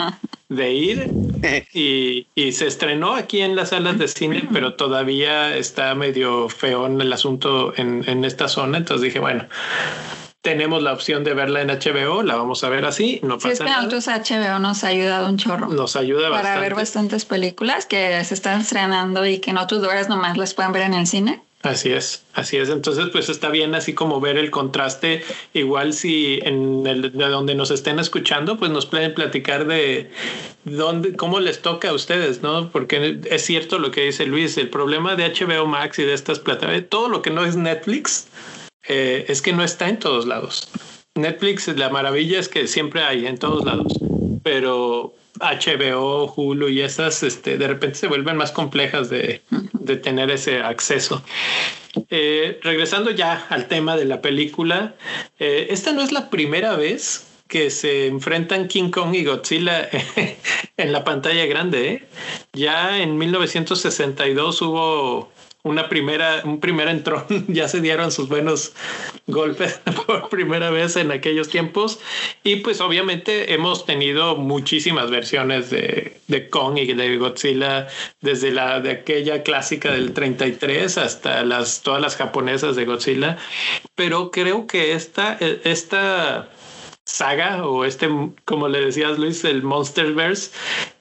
de 0.49 0.73
ir 0.73 1.09
y, 1.73 2.27
y 2.35 2.51
se 2.51 2.67
estrenó 2.67 3.15
aquí 3.15 3.39
en 3.39 3.55
las 3.55 3.69
salas 3.69 3.97
de 3.97 4.09
cine, 4.09 4.49
pero 4.51 4.73
todavía 4.73 5.55
está 5.55 5.95
medio 5.95 6.49
feo 6.49 6.87
en 6.87 6.99
el 6.99 7.13
asunto 7.13 7.73
en, 7.77 8.03
en 8.05 8.25
esta 8.25 8.49
zona, 8.49 8.79
entonces 8.79 9.05
dije, 9.05 9.19
bueno, 9.19 9.47
tenemos 10.41 10.81
la 10.81 10.93
opción 10.93 11.23
de 11.23 11.33
verla 11.33 11.61
en 11.61 11.67
HBO, 11.69 12.23
la 12.23 12.35
vamos 12.35 12.63
a 12.63 12.69
ver 12.69 12.85
así, 12.85 13.19
no 13.23 13.37
pasa 13.37 13.51
es 13.51 13.59
que 13.59 13.65
nosotros 13.65 14.07
HBO 14.07 14.59
nos 14.59 14.83
ha 14.83 14.87
ayudado 14.87 15.29
un 15.29 15.37
chorro. 15.37 15.67
Nos 15.67 15.95
ayuda 15.95 16.29
Para 16.31 16.59
ver 16.59 16.73
bastantes 16.73 17.25
películas 17.25 17.85
que 17.85 18.23
se 18.23 18.33
están 18.33 18.61
estrenando 18.61 19.25
y 19.25 19.39
que 19.39 19.51
en 19.51 19.57
otros 19.57 19.81
lugares 19.81 20.09
nomás 20.09 20.37
las 20.37 20.53
pueden 20.53 20.71
ver 20.71 20.83
en 20.83 20.95
el 20.95 21.05
cine. 21.05 21.41
Así 21.63 21.91
es, 21.91 22.23
así 22.33 22.57
es. 22.57 22.69
Entonces, 22.69 23.09
pues 23.11 23.29
está 23.29 23.49
bien 23.49 23.75
así 23.75 23.93
como 23.93 24.19
ver 24.19 24.39
el 24.39 24.49
contraste. 24.49 25.23
Igual 25.53 25.93
si 25.93 26.39
en 26.41 26.87
el, 26.87 27.11
de 27.11 27.25
donde 27.27 27.53
nos 27.53 27.69
estén 27.69 27.99
escuchando, 27.99 28.57
pues 28.57 28.71
nos 28.71 28.87
pueden 28.87 29.13
platicar 29.13 29.67
de 29.67 30.09
dónde, 30.65 31.15
cómo 31.15 31.39
les 31.39 31.61
toca 31.61 31.89
a 31.89 31.93
ustedes, 31.93 32.41
¿no? 32.41 32.71
Porque 32.71 33.19
es 33.29 33.45
cierto 33.45 33.77
lo 33.77 33.91
que 33.91 34.05
dice 34.05 34.25
Luis, 34.25 34.57
el 34.57 34.69
problema 34.71 35.15
de 35.15 35.31
HBO 35.31 35.67
Max 35.67 35.99
y 35.99 36.03
de 36.03 36.13
estas 36.13 36.39
plataformas, 36.39 36.85
todo 36.89 37.09
lo 37.09 37.21
que 37.21 37.29
no 37.29 37.45
es 37.45 37.55
Netflix, 37.55 38.27
eh, 38.87 39.25
es 39.27 39.41
que 39.41 39.53
no 39.53 39.63
está 39.63 39.89
en 39.89 39.99
todos 39.99 40.25
lados. 40.25 40.69
Netflix, 41.15 41.67
la 41.67 41.89
maravilla 41.89 42.39
es 42.39 42.47
que 42.47 42.67
siempre 42.67 43.03
hay 43.03 43.27
en 43.27 43.37
todos 43.37 43.65
lados, 43.65 43.93
pero 44.43 45.13
HBO, 45.39 46.31
Hulu 46.35 46.69
y 46.69 46.81
esas, 46.81 47.23
este, 47.23 47.57
de 47.57 47.67
repente 47.67 47.95
se 47.95 48.07
vuelven 48.07 48.37
más 48.37 48.51
complejas 48.51 49.09
de, 49.09 49.41
de 49.73 49.97
tener 49.97 50.31
ese 50.31 50.61
acceso. 50.61 51.23
Eh, 52.09 52.59
regresando 52.63 53.11
ya 53.11 53.45
al 53.49 53.67
tema 53.67 53.97
de 53.97 54.05
la 54.05 54.21
película, 54.21 54.95
eh, 55.39 55.67
esta 55.69 55.91
no 55.91 56.01
es 56.01 56.11
la 56.11 56.29
primera 56.29 56.75
vez 56.75 57.27
que 57.47 57.69
se 57.69 58.07
enfrentan 58.07 58.69
King 58.69 58.91
Kong 58.91 59.13
y 59.13 59.25
Godzilla 59.25 59.89
en 60.77 60.91
la 60.93 61.03
pantalla 61.03 61.45
grande. 61.45 61.89
¿eh? 61.89 62.07
Ya 62.53 62.99
en 63.01 63.17
1962 63.17 64.61
hubo 64.61 65.31
una 65.63 65.89
primera, 65.89 66.41
un 66.43 66.59
primer 66.59 66.87
entrón, 66.87 67.25
ya 67.47 67.67
se 67.67 67.81
dieron 67.81 68.11
sus 68.11 68.29
buenos 68.29 68.73
golpes 69.27 69.79
por 70.05 70.29
primera 70.29 70.69
vez 70.69 70.95
en 70.95 71.11
aquellos 71.11 71.49
tiempos. 71.49 71.99
Y 72.43 72.57
pues 72.57 72.81
obviamente 72.81 73.53
hemos 73.53 73.85
tenido 73.85 74.35
muchísimas 74.35 75.11
versiones 75.11 75.69
de, 75.69 76.19
de 76.27 76.49
Kong 76.49 76.77
y 76.77 76.93
de 76.93 77.17
Godzilla, 77.17 77.87
desde 78.21 78.51
la 78.51 78.79
de 78.79 78.91
aquella 78.91 79.43
clásica 79.43 79.91
del 79.91 80.13
33 80.13 80.97
hasta 80.97 81.43
las, 81.43 81.81
todas 81.81 82.01
las 82.01 82.15
japonesas 82.15 82.75
de 82.75 82.85
Godzilla. 82.85 83.37
Pero 83.95 84.31
creo 84.31 84.67
que 84.67 84.93
esta, 84.93 85.37
esta 85.63 86.49
saga 87.11 87.65
o 87.65 87.83
este, 87.83 88.09
como 88.45 88.69
le 88.69 88.85
decías 88.85 89.19
Luis, 89.19 89.43
el 89.43 89.63
Monsterverse 89.63 90.51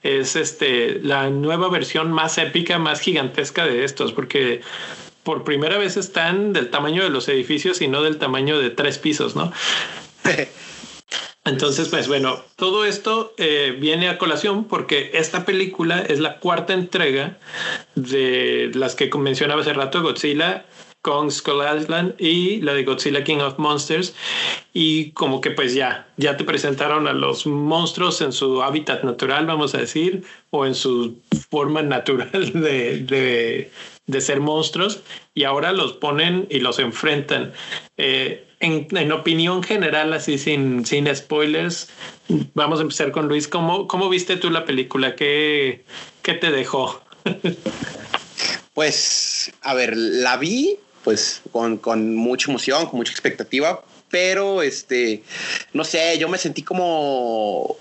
es 0.03 0.35
este 0.35 0.99
la 1.01 1.29
nueva 1.29 1.69
versión 1.69 2.11
más 2.11 2.37
épica, 2.37 2.79
más 2.79 2.99
gigantesca 2.99 3.65
de 3.65 3.85
estos, 3.85 4.11
porque 4.11 4.61
por 5.23 5.43
primera 5.43 5.77
vez 5.77 5.97
están 5.97 6.51
del 6.51 6.69
tamaño 6.69 7.03
de 7.03 7.09
los 7.09 7.29
edificios 7.29 7.81
y 7.81 7.87
no 7.87 8.03
del 8.03 8.17
tamaño 8.17 8.59
de 8.59 8.71
tres 8.71 8.97
pisos, 8.97 9.35
¿no? 9.35 9.51
Entonces, 11.43 11.87
pues 11.87 12.07
bueno, 12.07 12.43
todo 12.55 12.85
esto 12.85 13.33
eh, 13.37 13.75
viene 13.79 14.09
a 14.09 14.19
colación 14.19 14.65
porque 14.65 15.11
esta 15.13 15.43
película 15.43 15.99
es 15.99 16.19
la 16.19 16.37
cuarta 16.37 16.73
entrega 16.73 17.39
de 17.95 18.69
las 18.75 18.95
que 18.95 19.09
mencionaba 19.17 19.61
hace 19.61 19.73
rato, 19.73 20.03
Godzilla, 20.03 20.65
Kong 21.01 21.31
Skull 21.31 21.63
Island 21.77 22.13
y 22.19 22.61
la 22.61 22.73
de 22.73 22.83
Godzilla 22.83 23.23
King 23.23 23.37
of 23.37 23.57
Monsters 23.57 24.13
y 24.73 25.11
como 25.11 25.41
que 25.41 25.51
pues 25.51 25.73
ya 25.73 26.07
ya 26.17 26.37
te 26.37 26.43
presentaron 26.43 27.07
a 27.07 27.13
los 27.13 27.47
monstruos 27.47 28.21
en 28.21 28.31
su 28.31 28.61
hábitat 28.61 29.03
natural 29.03 29.47
vamos 29.47 29.73
a 29.73 29.79
decir 29.79 30.23
o 30.51 30.65
en 30.65 30.75
su 30.75 31.17
forma 31.49 31.81
natural 31.81 32.29
de, 32.53 32.99
de, 32.99 33.71
de 34.05 34.21
ser 34.21 34.39
monstruos 34.41 35.01
y 35.33 35.43
ahora 35.43 35.71
los 35.71 35.93
ponen 35.93 36.47
y 36.51 36.59
los 36.59 36.77
enfrentan 36.77 37.51
eh, 37.97 38.45
en, 38.59 38.87
en, 38.95 39.11
opinión 39.11 39.63
general 39.63 40.13
así 40.13 40.37
sin, 40.37 40.85
sin 40.85 41.13
spoilers 41.15 41.89
vamos 42.53 42.77
a 42.77 42.83
empezar 42.83 43.11
con 43.11 43.27
Luis 43.27 43.47
¿cómo, 43.47 43.87
cómo 43.87 44.07
viste 44.07 44.37
tú 44.37 44.51
la 44.51 44.65
película? 44.65 45.15
¿qué, 45.15 45.83
qué 46.21 46.33
te 46.35 46.51
dejó? 46.51 47.01
Pues, 48.73 49.51
a 49.61 49.73
ver, 49.73 49.97
la 49.97 50.37
vi 50.37 50.79
pues 51.03 51.41
con, 51.51 51.77
con 51.77 52.15
mucha 52.15 52.49
emoción, 52.49 52.85
con 52.87 52.97
mucha 52.97 53.11
expectativa, 53.11 53.83
pero 54.09 54.61
este, 54.61 55.23
no 55.73 55.83
sé, 55.83 56.17
yo 56.17 56.29
me 56.29 56.37
sentí 56.37 56.61
como 56.61 57.77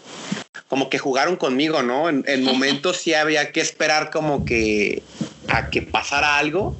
como 0.69 0.89
que 0.89 0.99
jugaron 0.99 1.37
conmigo, 1.37 1.83
¿no? 1.83 2.09
En, 2.09 2.25
en, 2.29 2.45
momentos 2.45 2.99
sí 2.99 3.12
había 3.12 3.50
que 3.53 3.61
esperar 3.61 4.11
como 4.11 4.45
que 4.45 5.03
a 5.49 5.69
que 5.69 5.83
pasara 5.83 6.39
algo, 6.39 6.77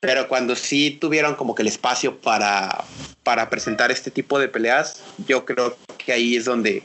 pero 0.00 0.28
cuando 0.28 0.54
sí 0.54 0.96
tuvieron 1.00 1.34
como 1.34 1.54
que 1.54 1.62
el 1.62 1.68
espacio 1.68 2.18
para, 2.18 2.84
para 3.22 3.50
presentar 3.50 3.90
este 3.90 4.10
tipo 4.10 4.38
de 4.38 4.48
peleas, 4.48 5.02
yo 5.26 5.44
creo 5.44 5.76
que 5.98 6.12
ahí 6.12 6.36
es 6.36 6.44
donde, 6.44 6.84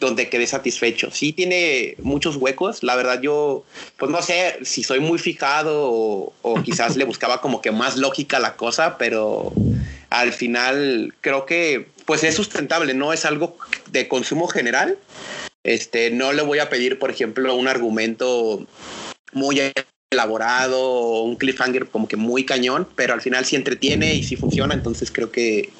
donde 0.00 0.28
quedé 0.28 0.46
satisfecho. 0.46 1.10
Sí 1.10 1.32
tiene 1.32 1.94
muchos 1.98 2.36
huecos, 2.36 2.82
la 2.82 2.96
verdad 2.96 3.20
yo, 3.20 3.64
pues 3.96 4.10
no 4.10 4.22
sé 4.22 4.58
si 4.62 4.82
soy 4.82 5.00
muy 5.00 5.18
fijado 5.18 5.90
o, 5.90 6.62
quizás 6.64 6.96
le 6.96 7.04
buscaba 7.04 7.40
como 7.40 7.60
que 7.60 7.70
más 7.70 7.96
lógica 7.96 8.38
la 8.38 8.56
cosa, 8.56 8.98
pero 8.98 9.52
al 10.10 10.32
final 10.32 11.14
creo 11.20 11.46
que 11.46 11.88
pues 12.04 12.24
es 12.24 12.34
sustentable, 12.34 12.94
no 12.94 13.12
es 13.12 13.24
algo 13.24 13.56
de 13.90 14.08
consumo 14.08 14.48
general. 14.48 14.96
Este, 15.62 16.10
no 16.10 16.32
le 16.32 16.42
voy 16.42 16.60
a 16.60 16.70
pedir, 16.70 16.98
por 16.98 17.10
ejemplo, 17.10 17.54
un 17.54 17.68
argumento 17.68 18.66
muy 19.32 19.60
elaborado, 20.10 21.22
un 21.22 21.36
cliffhanger 21.36 21.88
como 21.88 22.08
que 22.08 22.16
muy 22.16 22.44
cañón, 22.44 22.88
pero 22.96 23.12
al 23.12 23.20
final 23.20 23.44
sí 23.44 23.56
entretiene 23.56 24.14
y 24.14 24.22
sí 24.22 24.36
funciona, 24.36 24.72
entonces 24.72 25.10
creo 25.10 25.30
que, 25.30 25.70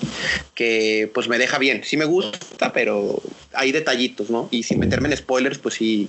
que 0.54 1.10
pues 1.14 1.28
me 1.28 1.38
deja 1.38 1.58
bien. 1.58 1.82
Sí 1.82 1.96
me 1.96 2.04
gusta, 2.04 2.72
pero 2.72 3.22
hay 3.54 3.72
detallitos, 3.72 4.28
¿no? 4.28 4.48
Y 4.50 4.64
sin 4.64 4.78
meterme 4.78 5.08
en 5.08 5.16
spoilers, 5.16 5.58
pues 5.58 5.76
sí, 5.76 6.08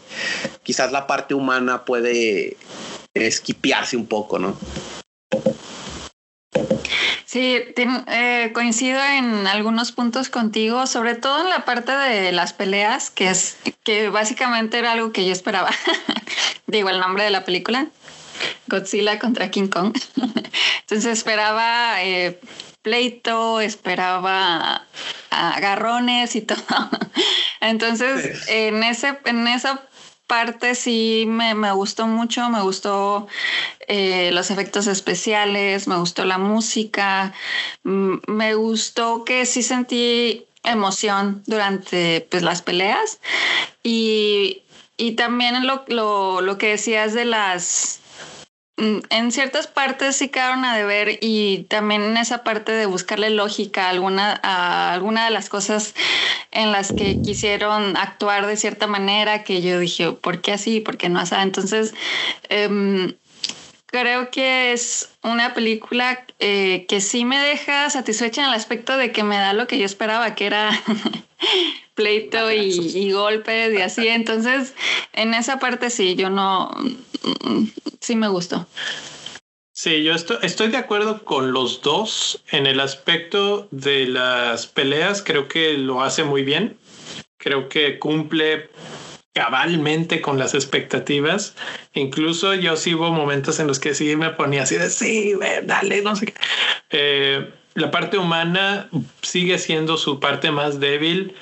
quizás 0.64 0.92
la 0.92 1.08
parte 1.08 1.34
humana 1.34 1.86
puede 1.86 2.58
esquipearse 3.14 3.96
un 3.96 4.06
poco, 4.06 4.38
¿no? 4.38 4.58
Sí, 7.26 7.58
eh, 7.76 8.52
coincido 8.54 9.00
en 9.02 9.46
algunos 9.46 9.92
puntos 9.92 10.30
contigo, 10.30 10.88
sobre 10.88 11.14
todo 11.14 11.42
en 11.42 11.50
la 11.50 11.64
parte 11.64 11.92
de 11.92 12.32
las 12.32 12.54
peleas, 12.54 13.12
que 13.12 13.30
es 13.30 13.56
que 13.84 14.10
básicamente 14.10 14.80
era 14.80 14.94
algo 14.94 15.14
que 15.14 15.26
yo 15.26 15.32
esperaba. 15.32 15.70
Digo 16.68 16.90
el 16.90 17.00
nombre 17.00 17.24
de 17.24 17.30
la 17.30 17.46
película, 17.46 17.88
Godzilla 18.68 19.20
contra 19.20 19.50
King 19.52 19.68
Kong. 19.68 19.94
Entonces 20.82 21.06
esperaba 21.06 22.04
eh, 22.04 22.40
pleito, 22.82 23.62
esperaba 23.62 24.86
agarrones 25.30 26.36
y 26.36 26.42
todo. 26.50 26.90
Entonces, 27.62 28.48
en 28.48 28.84
ese, 28.84 29.20
en 29.26 29.48
esa 29.48 29.82
parte 30.28 30.76
sí 30.76 31.26
me, 31.28 31.56
me 31.56 31.72
gustó 31.72 32.08
mucho, 32.08 32.50
me 32.50 32.62
gustó 32.62 33.28
eh, 33.88 34.30
los 34.32 34.52
efectos 34.52 34.88
especiales, 34.88 35.88
me 35.88 35.98
gustó 35.98 36.24
la 36.24 36.38
música, 36.38 37.34
me 37.84 38.54
gustó 38.54 39.26
que 39.26 39.46
sí 39.48 39.64
sentí 39.64 40.46
emoción 40.64 41.42
durante 41.48 42.28
pues, 42.30 42.44
las 42.44 42.62
peleas 42.62 43.20
y, 43.82 44.62
y 44.98 45.14
también 45.14 45.66
lo, 45.66 45.84
lo, 45.88 46.42
lo 46.42 46.58
que 46.58 46.70
decías 46.70 47.14
de 47.14 47.26
las 47.26 47.99
en 49.10 49.32
ciertas 49.32 49.68
partes 49.68 50.16
sí 50.16 50.30
quedaron 50.30 50.66
a 50.66 50.76
deber 50.76 51.18
y 51.22 51.66
también 51.70 52.04
en 52.04 52.18
esa 52.18 52.44
parte 52.44 52.72
de 52.72 52.86
buscarle 52.86 53.30
lógica 53.30 53.88
a 53.88 53.90
alguna, 53.90 54.40
a 54.44 54.94
alguna 54.94 55.26
de 55.26 55.32
las 55.32 55.50
cosas 55.50 55.96
en 56.52 56.72
las 56.72 56.94
que 56.94 57.20
quisieron 57.22 57.98
actuar 57.98 58.48
de 58.48 58.58
cierta 58.58 58.88
manera 58.88 59.44
que 59.44 59.62
yo 59.62 59.80
dije, 59.80 60.12
¿por 60.12 60.42
qué 60.42 60.54
así? 60.54 60.80
¿Por 60.80 60.98
qué 60.98 61.10
no 61.10 61.20
así? 61.20 61.36
Entonces, 61.36 61.94
um, 62.70 63.12
creo 63.88 64.32
que 64.32 64.72
es 64.72 65.10
una 65.24 65.54
película 65.54 66.26
eh, 66.40 66.86
que 66.88 67.02
sí 67.02 67.26
me 67.26 67.40
deja 67.40 67.90
satisfecha 67.90 68.42
en 68.42 68.50
el 68.50 68.54
aspecto 68.54 68.98
de 68.98 69.12
que 69.12 69.24
me 69.24 69.38
da 69.38 69.54
lo 69.54 69.68
que 69.68 69.78
yo 69.78 69.86
esperaba, 69.86 70.36
que 70.36 70.46
era 70.46 70.72
pleito 72.00 72.50
y, 72.50 72.70
y, 72.96 73.12
golpes 73.12 73.74
y 73.74 73.82
así. 73.82 74.08
Entonces, 74.08 74.74
en 75.12 75.34
esa 75.34 75.60
parte 75.60 75.90
sí, 75.90 76.16
yo 76.16 76.30
no, 76.30 76.72
sí 78.00 78.16
me 78.16 78.30
gustó. 78.30 78.66
Sí, 79.74 80.04
yo 80.04 80.14
estoy, 80.14 80.38
estoy 80.42 80.70
de 80.70 80.78
acuerdo 80.78 81.26
con 81.26 81.52
los 81.52 81.82
dos 81.82 82.42
en 82.52 82.68
el 82.68 82.80
aspecto 82.80 83.68
de 83.72 84.08
las 84.08 84.66
peleas. 84.66 85.22
Creo 85.22 85.50
que 85.50 85.78
lo 85.78 86.02
hace 86.02 86.24
muy 86.24 86.44
bien. 86.44 86.78
Creo 87.38 87.68
que 87.68 88.00
cumple 88.00 88.70
cabalmente 89.34 90.22
con 90.22 90.40
las 90.40 90.54
expectativas. 90.54 91.54
Incluso 91.94 92.54
yo 92.56 92.78
sí 92.78 92.96
hubo 92.96 93.12
momentos 93.12 93.60
en 93.60 93.68
los 93.68 93.80
que 93.80 93.94
sí 93.94 94.16
me 94.16 94.30
ponía 94.30 94.64
así 94.64 94.76
de 94.76 94.90
sí, 94.90 95.34
dale, 95.64 96.02
no 96.02 96.16
sé 96.16 96.28
qué. 96.28 96.34
Eh, 96.92 97.50
la 97.76 97.92
parte 97.92 98.18
humana 98.18 98.90
sigue 99.22 99.58
siendo 99.58 99.98
su 99.98 100.20
parte 100.20 100.52
más 100.52 100.80
débil 100.80 101.36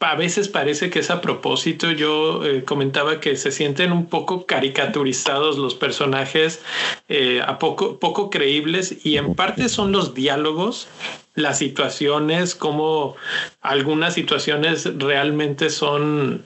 a 0.00 0.14
veces 0.14 0.48
parece 0.48 0.90
que 0.90 1.00
es 1.00 1.10
a 1.10 1.20
propósito. 1.20 1.90
Yo 1.90 2.44
eh, 2.44 2.64
comentaba 2.64 3.20
que 3.20 3.36
se 3.36 3.50
sienten 3.50 3.92
un 3.92 4.06
poco 4.06 4.46
caricaturizados 4.46 5.58
los 5.58 5.74
personajes, 5.74 6.62
eh, 7.08 7.42
a 7.44 7.58
poco, 7.58 7.98
poco 7.98 8.30
creíbles 8.30 9.04
y 9.04 9.16
en 9.16 9.34
parte 9.34 9.68
son 9.68 9.92
los 9.92 10.14
diálogos, 10.14 10.88
las 11.34 11.58
situaciones, 11.58 12.54
como 12.54 13.16
algunas 13.60 14.14
situaciones 14.14 14.88
realmente 14.98 15.70
son 15.70 16.44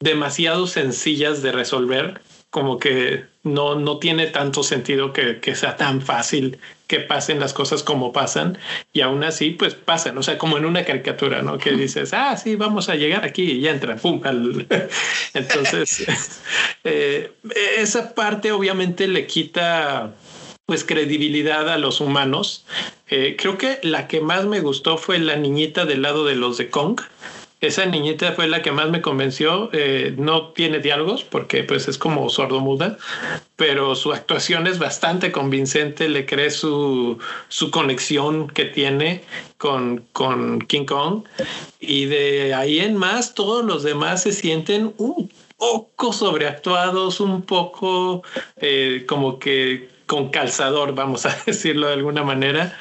demasiado 0.00 0.66
sencillas 0.66 1.42
de 1.42 1.52
resolver 1.52 2.20
como 2.56 2.78
que 2.78 3.26
no, 3.42 3.74
no 3.74 3.98
tiene 3.98 4.28
tanto 4.28 4.62
sentido 4.62 5.12
que, 5.12 5.40
que, 5.40 5.54
sea 5.54 5.76
tan 5.76 6.00
fácil 6.00 6.58
que 6.86 7.00
pasen 7.00 7.38
las 7.38 7.52
cosas 7.52 7.82
como 7.82 8.14
pasan 8.14 8.56
y 8.94 9.02
aún 9.02 9.24
así 9.24 9.50
pues 9.50 9.74
pasan, 9.74 10.16
o 10.16 10.22
sea, 10.22 10.38
como 10.38 10.56
en 10.56 10.64
una 10.64 10.82
caricatura, 10.82 11.42
¿no? 11.42 11.58
Que 11.58 11.72
dices, 11.76 12.14
ah, 12.14 12.34
sí, 12.38 12.56
vamos 12.56 12.88
a 12.88 12.94
llegar 12.94 13.26
aquí 13.26 13.42
y 13.42 13.60
ya 13.60 13.72
entra, 13.72 13.96
pum. 13.96 14.22
Entonces, 15.34 16.06
eh, 16.84 17.30
esa 17.76 18.14
parte 18.14 18.52
obviamente 18.52 19.06
le 19.06 19.26
quita 19.26 20.14
pues 20.64 20.82
credibilidad 20.82 21.68
a 21.68 21.76
los 21.76 22.00
humanos. 22.00 22.64
Eh, 23.10 23.36
creo 23.38 23.58
que 23.58 23.80
la 23.82 24.08
que 24.08 24.22
más 24.22 24.46
me 24.46 24.60
gustó 24.60 24.96
fue 24.96 25.18
la 25.18 25.36
niñita 25.36 25.84
del 25.84 26.00
lado 26.00 26.24
de 26.24 26.36
los 26.36 26.56
de 26.56 26.70
Kong 26.70 27.02
esa 27.60 27.86
niñita 27.86 28.32
fue 28.32 28.48
la 28.48 28.60
que 28.60 28.70
más 28.70 28.90
me 28.90 29.00
convenció. 29.00 29.70
Eh, 29.72 30.14
no 30.18 30.48
tiene 30.48 30.80
diálogos 30.80 31.24
porque 31.24 31.64
pues 31.64 31.88
es 31.88 31.96
como 31.96 32.28
sordomuda, 32.28 32.98
pero 33.56 33.94
su 33.94 34.12
actuación 34.12 34.66
es 34.66 34.78
bastante 34.78 35.32
convincente. 35.32 36.08
Le 36.08 36.26
cree 36.26 36.50
su, 36.50 37.18
su 37.48 37.70
conexión 37.70 38.48
que 38.48 38.66
tiene 38.66 39.22
con, 39.56 40.04
con 40.12 40.60
King 40.60 40.84
Kong. 40.84 41.24
Y 41.80 42.04
de 42.06 42.54
ahí 42.54 42.80
en 42.80 42.96
más, 42.96 43.34
todos 43.34 43.64
los 43.64 43.82
demás 43.82 44.22
se 44.24 44.32
sienten 44.32 44.92
un 44.98 45.30
poco 45.56 46.12
sobreactuados, 46.12 47.20
un 47.20 47.40
poco 47.42 48.22
eh, 48.58 49.04
como 49.08 49.38
que 49.38 49.95
con 50.06 50.30
calzador, 50.30 50.94
vamos 50.94 51.26
a 51.26 51.36
decirlo 51.46 51.88
de 51.88 51.94
alguna 51.94 52.22
manera. 52.22 52.78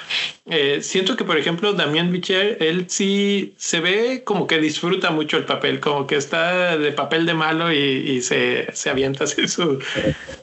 Eh, 0.48 0.82
siento 0.82 1.17
que, 1.17 1.24
por 1.24 1.38
ejemplo, 1.38 1.74
Damián 1.74 2.12
Bichir, 2.12 2.58
él 2.60 2.86
sí 2.88 3.55
se 3.58 3.79
ve 3.79 4.24
como 4.24 4.46
que 4.46 4.60
disfruta 4.60 5.10
mucho 5.10 5.38
el 5.38 5.46
papel, 5.46 5.79
como 5.79 6.05
que 6.05 6.15
está 6.15 6.77
de 6.77 6.91
papel 6.91 7.25
de 7.25 7.34
malo 7.34 7.74
y, 7.74 8.22
se, 8.22 8.67
se, 8.74 8.89
avienta 8.91 9.24
así 9.24 9.48
su, 9.48 9.79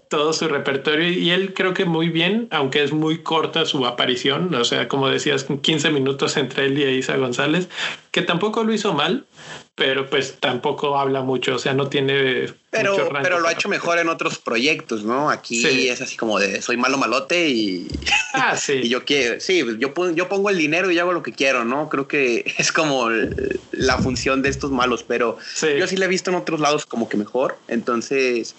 todo 0.08 0.32
su 0.32 0.48
repertorio. 0.48 1.08
Y 1.08 1.30
él 1.30 1.54
creo 1.54 1.72
que 1.72 1.84
muy 1.84 2.08
bien, 2.08 2.48
aunque 2.50 2.82
es 2.82 2.92
muy 2.92 3.18
corta 3.18 3.64
su 3.64 3.86
aparición, 3.86 4.52
o 4.54 4.64
sea, 4.64 4.88
como 4.88 5.08
decías, 5.08 5.44
15 5.44 5.90
minutos 5.90 6.36
entre 6.36 6.66
él 6.66 6.78
y 6.78 6.84
Isa 6.98 7.16
González, 7.16 7.68
que 8.10 8.22
tampoco 8.22 8.64
lo 8.64 8.74
hizo 8.74 8.92
mal, 8.92 9.24
pero 9.74 10.08
pues 10.10 10.36
tampoco 10.38 10.98
habla 10.98 11.22
mucho, 11.22 11.54
o 11.54 11.58
sea, 11.58 11.72
no 11.72 11.88
tiene. 11.88 12.52
Pero, 12.70 13.08
pero 13.22 13.40
lo 13.40 13.48
ha 13.48 13.52
hecho 13.52 13.68
mejor 13.70 13.98
en 13.98 14.08
otros 14.08 14.38
proyectos, 14.38 15.02
¿no? 15.02 15.30
Aquí 15.30 15.88
es 15.88 16.00
así 16.00 16.16
como 16.16 16.38
de 16.38 16.60
soy 16.60 16.76
malo 16.76 16.98
malote 16.98 17.48
y. 17.48 17.88
Ah, 18.34 18.56
sí. 18.56 18.80
y 18.84 18.88
yo 18.88 19.04
quiero, 19.04 19.40
sí, 19.40 19.62
yo, 19.78 19.92
yo 20.14 20.28
pongo 20.28 20.48
el 20.48 20.56
dinero 20.56 20.90
y 20.90 20.98
hago 20.98 21.12
lo 21.12 21.22
que 21.22 21.32
quiero, 21.32 21.66
¿no? 21.66 21.90
Creo 21.90 22.08
que 22.08 22.50
es 22.58 22.72
como 22.72 23.10
la 23.72 23.98
función 23.98 24.40
de 24.40 24.48
estos 24.48 24.70
malos, 24.70 25.04
pero 25.06 25.36
yo 25.60 25.86
sí 25.86 25.98
le 25.98 26.06
he 26.06 26.08
visto 26.08 26.30
en 26.30 26.36
otros 26.36 26.58
lados 26.58 26.86
como 26.86 27.10
que 27.10 27.18
mejor. 27.18 27.58
Entonces, 27.68 28.54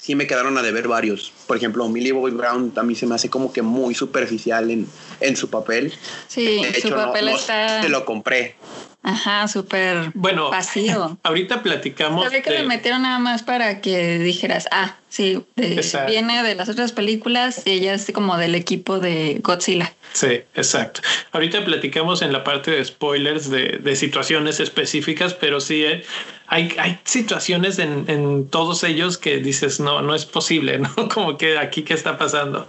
sí 0.00 0.14
me 0.14 0.26
quedaron 0.26 0.56
a 0.56 0.62
deber 0.62 0.88
varios. 0.88 1.30
Por 1.46 1.58
ejemplo, 1.58 1.86
Millie 1.90 2.12
Bobby 2.12 2.30
Brown 2.30 2.72
a 2.74 2.82
mí 2.82 2.94
se 2.94 3.06
me 3.06 3.14
hace 3.14 3.28
como 3.28 3.52
que 3.52 3.60
muy 3.60 3.94
superficial 3.94 4.70
en, 4.70 4.86
en 5.20 5.36
su 5.36 5.50
papel. 5.50 5.92
Sí, 6.28 6.62
su 6.80 6.88
papel 6.88 7.28
está. 7.28 7.82
te 7.82 7.90
lo 7.90 8.06
compré. 8.06 8.56
Ajá, 9.04 9.48
súper 9.48 10.12
bueno, 10.14 10.50
vacío. 10.50 11.18
Ahorita 11.24 11.62
platicamos. 11.62 12.24
Sabía 12.24 12.42
que 12.42 12.50
le 12.50 12.62
metieron 12.62 13.02
nada 13.02 13.18
más 13.18 13.42
para 13.42 13.80
que 13.80 14.18
dijeras, 14.20 14.68
ah, 14.70 14.96
sí, 15.08 15.44
viene 15.56 16.42
de 16.44 16.54
las 16.54 16.68
otras 16.68 16.92
películas 16.92 17.62
y 17.64 17.72
ella 17.72 17.94
es 17.94 18.10
como 18.12 18.36
del 18.36 18.54
equipo 18.54 19.00
de 19.00 19.40
Godzilla. 19.42 19.92
Sí, 20.12 20.42
exacto. 20.54 21.00
Ahorita 21.32 21.64
platicamos 21.64 22.22
en 22.22 22.32
la 22.32 22.44
parte 22.44 22.70
de 22.70 22.84
spoilers 22.84 23.50
de, 23.50 23.78
de 23.82 23.96
situaciones 23.96 24.60
específicas, 24.60 25.34
pero 25.34 25.60
sí 25.60 25.84
eh, 25.84 26.04
hay, 26.46 26.72
hay 26.78 27.00
situaciones 27.04 27.78
en, 27.80 28.04
en, 28.08 28.48
todos 28.48 28.84
ellos 28.84 29.18
que 29.18 29.38
dices, 29.38 29.80
no, 29.80 30.00
no 30.02 30.14
es 30.14 30.26
posible, 30.26 30.78
¿no? 30.78 31.08
Como 31.08 31.36
que 31.38 31.58
aquí 31.58 31.82
qué 31.82 31.94
está 31.94 32.18
pasando. 32.18 32.68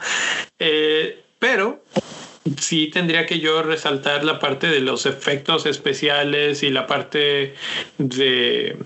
Eh, 0.57 1.21
pero 1.37 1.83
sí 2.59 2.87
tendría 2.87 3.25
que 3.25 3.39
yo 3.39 3.63
resaltar 3.63 4.23
la 4.23 4.39
parte 4.39 4.67
de 4.67 4.79
los 4.79 5.05
efectos 5.05 5.65
especiales 5.65 6.63
y 6.63 6.69
la 6.69 6.87
parte 6.87 7.55
de, 7.97 8.77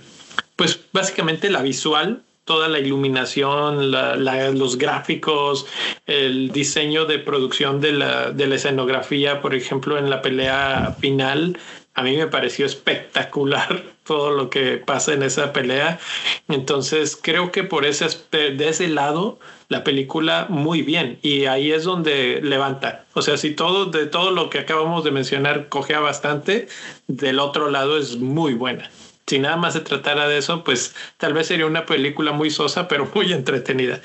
pues 0.56 0.80
básicamente 0.92 1.50
la 1.50 1.62
visual, 1.62 2.24
toda 2.46 2.70
la 2.70 2.80
iluminación, 2.80 3.92
los 3.92 4.78
gráficos, 4.78 5.66
el 6.06 6.52
diseño 6.52 7.06
de 7.06 7.20
producción 7.20 7.82
de 7.82 7.92
la, 7.92 8.32
de 8.32 8.48
la 8.48 8.56
escenografía, 8.56 9.42
por 9.42 9.54
ejemplo, 9.54 9.98
en 9.98 10.10
la 10.10 10.22
pelea 10.22 10.96
final, 11.00 11.60
a 11.94 12.04
mí 12.04 12.16
me 12.16 12.28
pareció 12.28 12.66
espectacular 12.66 13.84
todo 14.06 14.32
lo 14.32 14.50
que 14.50 14.78
pasa 14.78 15.14
en 15.14 15.24
esa 15.24 15.52
pelea. 15.52 16.00
Entonces 16.48 17.20
creo 17.22 17.52
que 17.52 17.64
por 17.64 17.86
ese, 17.86 18.08
de 18.32 18.70
ese 18.70 18.88
lado 18.88 19.40
la 19.70 19.84
película 19.84 20.48
muy 20.50 20.82
bien 20.82 21.20
y 21.22 21.46
ahí 21.46 21.72
es 21.72 21.84
donde 21.84 22.40
levanta. 22.42 23.06
O 23.14 23.22
sea, 23.22 23.38
si 23.38 23.52
todo 23.52 23.86
de 23.86 24.06
todo 24.06 24.32
lo 24.32 24.50
que 24.50 24.60
acabamos 24.60 25.04
de 25.04 25.12
mencionar 25.12 25.70
cogea 25.70 26.00
bastante, 26.00 26.68
del 27.08 27.40
otro 27.40 27.70
lado 27.70 27.98
es 27.98 28.18
muy 28.18 28.54
buena. 28.54 28.90
Si 29.26 29.40
nada 29.40 29.58
más 29.58 29.74
se 29.74 29.82
tratara 29.82 30.28
de 30.30 30.38
eso, 30.38 30.64
pues 30.64 30.96
tal 31.18 31.34
vez 31.34 31.48
sería 31.48 31.66
una 31.66 31.86
película 31.86 32.32
muy 32.32 32.50
sosa, 32.50 32.88
pero 32.88 33.12
muy 33.14 33.34
entretenida. 33.34 34.02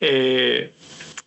Eh, 0.00 0.72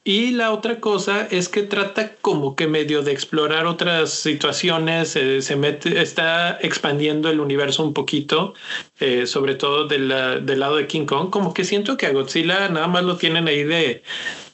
y 0.07 0.31
la 0.31 0.53
otra 0.53 0.79
cosa 0.79 1.27
es 1.29 1.49
que 1.49 1.63
trata 1.63 2.15
como 2.21 2.55
que 2.55 2.65
medio 2.65 3.03
de 3.03 3.11
explorar 3.11 3.65
otras 3.65 4.09
situaciones, 4.11 5.17
eh, 5.17 5.41
se 5.41 5.57
mete, 5.57 6.01
está 6.01 6.57
expandiendo 6.61 7.29
el 7.29 7.41
universo 7.41 7.83
un 7.83 7.93
poquito, 7.93 8.53
eh, 9.01 9.27
sobre 9.27 9.55
todo 9.55 9.85
del 9.85 10.07
lado 10.07 10.77
de 10.77 10.87
King 10.87 11.05
Kong, 11.05 11.29
como 11.29 11.53
que 11.53 11.65
siento 11.65 11.97
que 11.97 12.05
a 12.05 12.13
Godzilla 12.13 12.69
nada 12.69 12.87
más 12.87 13.03
lo 13.03 13.17
tienen 13.17 13.49
ahí 13.49 13.65
de, 13.65 14.01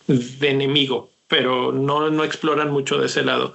de 0.07 0.49
enemigo, 0.49 1.11
pero 1.27 1.71
no, 1.71 2.09
no 2.09 2.23
exploran 2.23 2.71
mucho 2.71 2.97
de 2.97 3.05
ese 3.05 3.23
lado. 3.23 3.53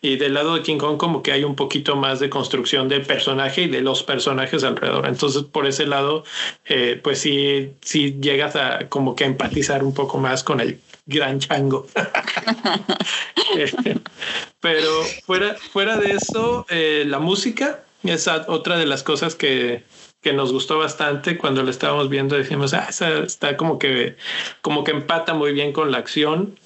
Y 0.00 0.18
del 0.18 0.34
lado 0.34 0.54
de 0.54 0.62
King 0.62 0.78
Kong 0.78 0.98
como 0.98 1.20
que 1.20 1.32
hay 1.32 1.42
un 1.42 1.56
poquito 1.56 1.96
más 1.96 2.20
de 2.20 2.30
construcción 2.30 2.88
del 2.88 3.02
personaje 3.02 3.62
y 3.62 3.68
de 3.68 3.80
los 3.80 4.04
personajes 4.04 4.62
alrededor. 4.62 5.04
Entonces 5.08 5.42
por 5.42 5.66
ese 5.66 5.84
lado, 5.86 6.22
eh, 6.66 7.00
pues 7.02 7.18
sí, 7.18 7.72
sí 7.80 8.20
llegas 8.20 8.54
a 8.54 8.88
como 8.88 9.16
que 9.16 9.24
empatizar 9.24 9.82
un 9.82 9.94
poco 9.94 10.16
más 10.18 10.44
con 10.44 10.60
el 10.60 10.78
gran 11.10 11.40
chango. 11.40 11.86
Pero 14.60 15.02
fuera, 15.26 15.56
fuera 15.56 15.96
de 15.96 16.12
eso, 16.12 16.64
eh, 16.70 17.04
la 17.06 17.18
música 17.18 17.84
es 18.02 18.28
otra 18.28 18.78
de 18.78 18.86
las 18.86 19.02
cosas 19.02 19.34
que, 19.34 19.84
que 20.22 20.32
nos 20.32 20.52
gustó 20.52 20.78
bastante 20.78 21.36
cuando 21.36 21.62
lo 21.62 21.70
estábamos 21.70 22.08
viendo. 22.08 22.36
Decimos, 22.36 22.72
ah, 22.72 22.88
está 22.88 23.56
como 23.56 23.78
que, 23.78 24.16
como 24.62 24.84
que 24.84 24.92
empata 24.92 25.34
muy 25.34 25.52
bien 25.52 25.72
con 25.72 25.90
la 25.90 25.98
acción. 25.98 26.58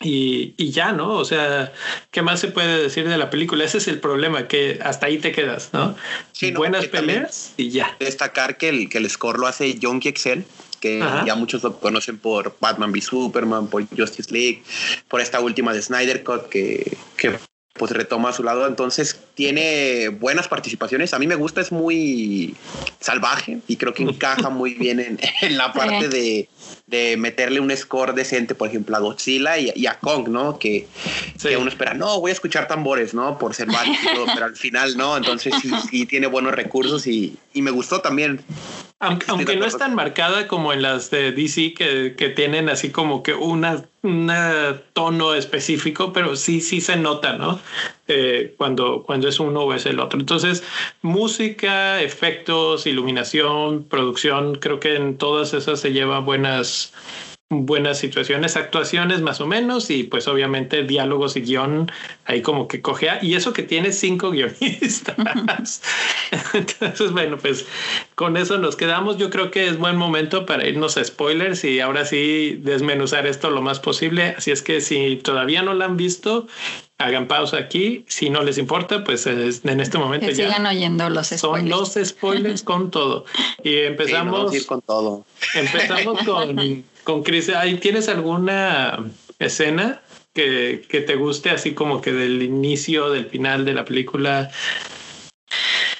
Y, 0.00 0.54
y, 0.56 0.72
ya, 0.72 0.92
¿no? 0.92 1.12
O 1.12 1.24
sea, 1.24 1.72
¿qué 2.10 2.20
más 2.20 2.40
se 2.40 2.48
puede 2.48 2.82
decir 2.82 3.08
de 3.08 3.16
la 3.16 3.30
película? 3.30 3.64
Ese 3.64 3.78
es 3.78 3.86
el 3.86 4.00
problema, 4.00 4.48
que 4.48 4.80
hasta 4.82 5.06
ahí 5.06 5.18
te 5.18 5.30
quedas, 5.30 5.70
¿no? 5.72 5.94
Buenas 6.56 6.88
peleas 6.88 7.54
y 7.56 7.70
ya. 7.70 7.96
Destacar 8.00 8.58
que 8.58 8.70
el, 8.70 8.88
que 8.88 8.98
el 8.98 9.08
score 9.08 9.38
lo 9.38 9.46
hace 9.46 9.78
John 9.80 10.00
Excel, 10.02 10.44
que 10.84 10.98
ya 11.24 11.34
muchos 11.34 11.62
lo 11.62 11.80
conocen 11.80 12.18
por 12.18 12.54
Batman 12.60 12.92
v 12.92 13.00
Superman, 13.00 13.68
por 13.68 13.86
Justice 13.88 14.30
League, 14.30 14.62
por 15.08 15.22
esta 15.22 15.40
última 15.40 15.72
de 15.72 15.80
Snyder 15.80 16.22
Cut 16.22 16.50
que, 16.50 16.98
que 17.16 17.38
pues 17.72 17.90
retoma 17.92 18.28
a 18.28 18.32
su 18.34 18.42
lado. 18.42 18.66
Entonces 18.66 19.18
tiene 19.32 20.10
buenas 20.10 20.46
participaciones. 20.46 21.14
A 21.14 21.18
mí 21.18 21.26
me 21.26 21.36
gusta, 21.36 21.62
es 21.62 21.72
muy 21.72 22.54
salvaje 23.00 23.60
y 23.66 23.76
creo 23.76 23.94
que 23.94 24.02
encaja 24.02 24.50
muy 24.50 24.74
bien 24.74 25.00
en, 25.00 25.18
en 25.40 25.56
la 25.56 25.72
parte 25.72 26.10
de, 26.10 26.50
de, 26.94 27.16
meterle 27.16 27.60
un 27.60 27.74
score 27.76 28.14
decente, 28.14 28.54
por 28.54 28.68
ejemplo, 28.68 28.96
a 28.96 29.00
Godzilla 29.00 29.58
y, 29.58 29.86
a 29.86 29.98
Kong, 29.98 30.28
¿no? 30.28 30.58
Que, 30.58 30.86
que, 31.40 31.56
uno 31.56 31.68
espera, 31.68 31.94
no, 31.94 32.20
voy 32.20 32.30
a 32.30 32.34
escuchar 32.34 32.68
tambores, 32.68 33.14
¿no? 33.14 33.38
Por 33.38 33.54
ser 33.54 33.68
básico, 33.68 34.24
pero 34.32 34.46
al 34.46 34.56
final 34.56 34.96
no. 34.96 35.16
Entonces 35.16 35.54
sí, 35.60 35.70
sí 35.90 36.06
tiene 36.06 36.26
buenos 36.26 36.54
recursos 36.54 37.06
y, 37.06 37.36
y 37.52 37.62
me 37.62 37.70
gustó 37.70 38.00
también 38.00 38.44
aunque, 39.00 39.56
no 39.56 39.66
es 39.66 39.76
tan 39.76 39.94
marcada 39.94 40.46
como 40.48 40.72
en 40.72 40.82
las 40.82 41.10
de 41.10 41.32
DC 41.32 41.74
que, 41.74 42.14
que 42.16 42.28
tienen 42.30 42.68
así 42.68 42.90
como 42.90 43.22
que 43.22 43.34
una, 43.34 43.84
tono 44.92 45.34
específico, 45.34 46.12
pero 46.12 46.36
sí, 46.36 46.60
sí 46.60 46.80
se 46.80 46.96
nota, 46.96 47.34
¿no? 47.34 47.60
Eh, 48.06 48.54
cuando, 48.58 49.02
cuando 49.02 49.28
es 49.28 49.40
uno 49.40 49.60
o 49.60 49.72
es 49.72 49.86
el 49.86 49.98
otro. 49.98 50.20
Entonces, 50.20 50.62
música, 51.00 52.02
efectos, 52.02 52.86
iluminación, 52.86 53.84
producción, 53.84 54.56
creo 54.56 54.78
que 54.78 54.96
en 54.96 55.16
todas 55.16 55.54
esas 55.54 55.80
se 55.80 55.90
lleva 55.90 56.20
buenas, 56.20 56.92
buenas 57.48 57.98
situaciones, 57.98 58.56
actuaciones 58.56 59.22
más 59.22 59.40
o 59.40 59.46
menos 59.46 59.90
y 59.90 60.04
pues 60.04 60.28
obviamente 60.28 60.82
diálogos 60.82 61.36
y 61.36 61.42
guion 61.42 61.90
ahí 62.26 62.42
como 62.42 62.68
que 62.68 62.82
cogea 62.82 63.18
y 63.22 63.34
eso 63.34 63.52
que 63.52 63.62
tiene 63.62 63.92
cinco 63.92 64.30
guionistas. 64.32 65.16
Entonces, 66.52 67.12
bueno, 67.12 67.38
pues 67.38 67.66
con 68.14 68.36
eso 68.36 68.58
nos 68.58 68.76
quedamos. 68.76 69.16
Yo 69.16 69.30
creo 69.30 69.50
que 69.50 69.66
es 69.66 69.78
buen 69.78 69.96
momento 69.96 70.46
para 70.46 70.66
irnos 70.66 70.96
a 70.96 71.04
spoilers 71.04 71.64
y 71.64 71.80
ahora 71.80 72.04
sí 72.04 72.58
desmenuzar 72.60 73.26
esto 73.26 73.50
lo 73.50 73.62
más 73.62 73.80
posible. 73.80 74.34
Así 74.36 74.50
es 74.50 74.62
que 74.62 74.80
si 74.80 75.16
todavía 75.16 75.62
no 75.62 75.74
lo 75.74 75.84
han 75.84 75.96
visto, 75.96 76.46
hagan 76.98 77.28
pausa 77.28 77.58
aquí. 77.58 78.04
Si 78.08 78.30
no 78.30 78.42
les 78.42 78.58
importa, 78.58 79.04
pues 79.04 79.26
en 79.26 79.80
este 79.80 79.98
momento 79.98 80.26
que 80.26 80.34
ya 80.34 80.46
sigan 80.46 80.66
oyendo 80.66 81.08
los 81.10 81.28
spoilers. 81.28 81.40
Son 81.40 81.68
los 81.68 82.08
spoilers 82.08 82.62
con 82.64 82.90
todo. 82.90 83.24
Y 83.62 83.76
empezamos 83.78 84.64
con 84.66 84.80
todo. 84.82 85.24
Empezamos 85.54 86.18
con 86.24 86.84
con 87.04 87.22
Chris, 87.22 87.50
¿ahí 87.50 87.76
tienes 87.76 88.08
alguna 88.08 89.04
escena 89.38 90.00
que, 90.32 90.84
que 90.88 91.02
te 91.02 91.14
guste 91.14 91.50
así 91.50 91.74
como 91.74 92.00
que 92.00 92.12
del 92.12 92.42
inicio, 92.42 93.10
del 93.10 93.26
final 93.26 93.64
de 93.64 93.74
la 93.74 93.84
película? 93.84 94.50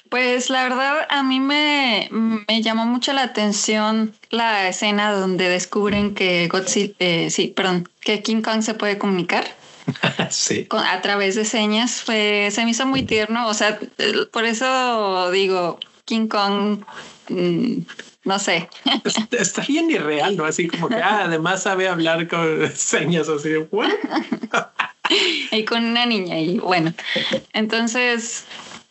Pues 0.09 0.49
la 0.49 0.63
verdad 0.65 1.07
a 1.09 1.23
mí 1.23 1.41
me, 1.41 2.09
me, 2.11 2.63
llamó 2.63 2.87
mucho 2.87 3.13
la 3.13 3.23
atención 3.23 4.15
la 4.31 4.69
escena 4.69 5.13
donde 5.13 5.49
descubren 5.49 6.15
que 6.15 6.49
Godzilla, 6.49 6.95
eh, 6.99 7.31
sí, 7.31 7.49
perdón, 7.49 7.89
que 8.01 8.23
King 8.23 8.43
Kong 8.43 8.63
se 8.63 8.75
puede 8.75 8.97
comunicar. 8.97 9.45
sí. 10.31 10.67
A 10.71 11.01
través 11.01 11.35
de 11.35 11.45
señas 11.45 12.03
fue, 12.03 12.49
se 12.51 12.65
me 12.65 12.71
hizo 12.71 12.87
muy 12.87 13.03
tierno. 13.03 13.49
O 13.49 13.55
sea, 13.55 13.79
por 14.33 14.45
eso 14.45 15.31
digo, 15.31 15.79
King 16.05 16.29
Kong, 16.29 16.85
mmm, 17.29 17.79
no 18.25 18.39
sé. 18.39 18.69
Está 19.31 19.63
bien 19.63 19.91
irreal, 19.91 20.37
¿no? 20.37 20.45
Así 20.45 20.69
como 20.69 20.89
que 20.89 20.97
ah, 20.97 21.25
además 21.25 21.63
sabe 21.63 21.89
hablar 21.89 22.27
con 22.29 22.71
señas 22.75 23.29
así 23.29 23.51
de 23.51 23.69
y 25.53 25.65
con 25.65 25.85
una 25.85 26.07
niña 26.07 26.39
y 26.39 26.59
bueno. 26.59 26.95
Entonces, 27.53 28.45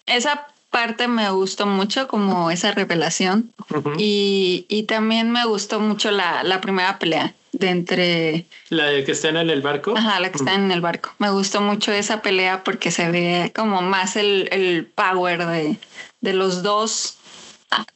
esa 0.05 0.47
parte 0.69 1.07
me 1.07 1.29
gustó 1.31 1.65
mucho 1.65 2.07
como 2.07 2.49
esa 2.49 2.71
revelación 2.71 3.53
uh 3.69 3.75
-huh. 3.75 3.95
y, 3.99 4.65
y, 4.69 4.83
también 4.83 5.31
me 5.31 5.45
gustó 5.45 5.79
mucho 5.79 6.09
la, 6.09 6.43
la, 6.43 6.61
primera 6.61 6.97
pelea 6.97 7.35
de 7.53 7.69
entre... 7.69 8.45
La 8.69 8.85
de 8.87 9.03
que 9.03 9.13
están 9.13 9.37
en 9.37 9.49
el 9.49 9.61
barco. 9.61 9.93
Ajá, 9.95 10.19
la 10.19 10.29
que 10.29 10.37
está 10.37 10.51
-huh. 10.51 10.65
en 10.65 10.71
el 10.71 10.81
barco. 10.81 11.13
Me 11.19 11.29
gustó 11.29 11.61
mucho 11.61 11.91
esa 11.91 12.21
pelea 12.21 12.63
porque 12.63 12.91
se 12.91 13.09
ve 13.09 13.51
como 13.55 13.81
más 13.81 14.15
el, 14.15 14.49
el 14.51 14.85
power 14.85 15.45
de, 15.45 15.77
de 16.21 16.33
los 16.33 16.61
dos 16.63 17.17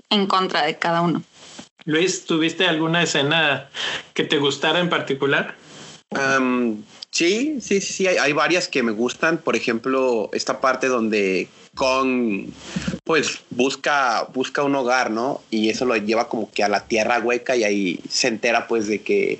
en 0.10 0.28
contra 0.28 0.63
de 0.65 0.78
cada 0.78 1.02
uno. 1.02 1.22
Luis, 1.86 2.26
¿tuviste 2.26 2.67
alguna 2.67 3.04
escena 3.04 3.70
que 4.13 4.24
te 4.24 4.38
gustara 4.38 4.80
en 4.80 4.89
particular? 4.89 5.56
Um, 6.12 6.84
sí, 7.12 7.60
sí, 7.60 7.82
sí, 7.82 8.08
hay, 8.08 8.17
hay, 8.17 8.34
varias 8.34 8.67
que 8.67 8.84
me 8.84 8.91
gustan. 8.91 9.38
Por 9.39 9.56
ejemplo, 9.56 10.30
esta 10.34 10.62
parte 10.62 10.88
donde 10.88 11.50
Kong 11.78 12.50
pues 13.04 13.39
busca, 13.52 14.28
busca 14.34 14.63
un 14.63 14.76
hogar, 14.76 15.12
¿no? 15.12 15.41
Y 15.50 15.70
eso 15.70 15.86
lo 15.86 15.96
lleva 15.96 16.28
como 16.28 16.52
que 16.52 16.63
a 16.63 16.70
la 16.70 16.86
tierra 16.86 17.20
hueca 17.20 17.56
y 17.56 17.63
ahí 17.63 18.00
se 18.10 18.28
entera 18.28 18.67
pues 18.67 18.88
de 18.88 19.02
que, 19.02 19.39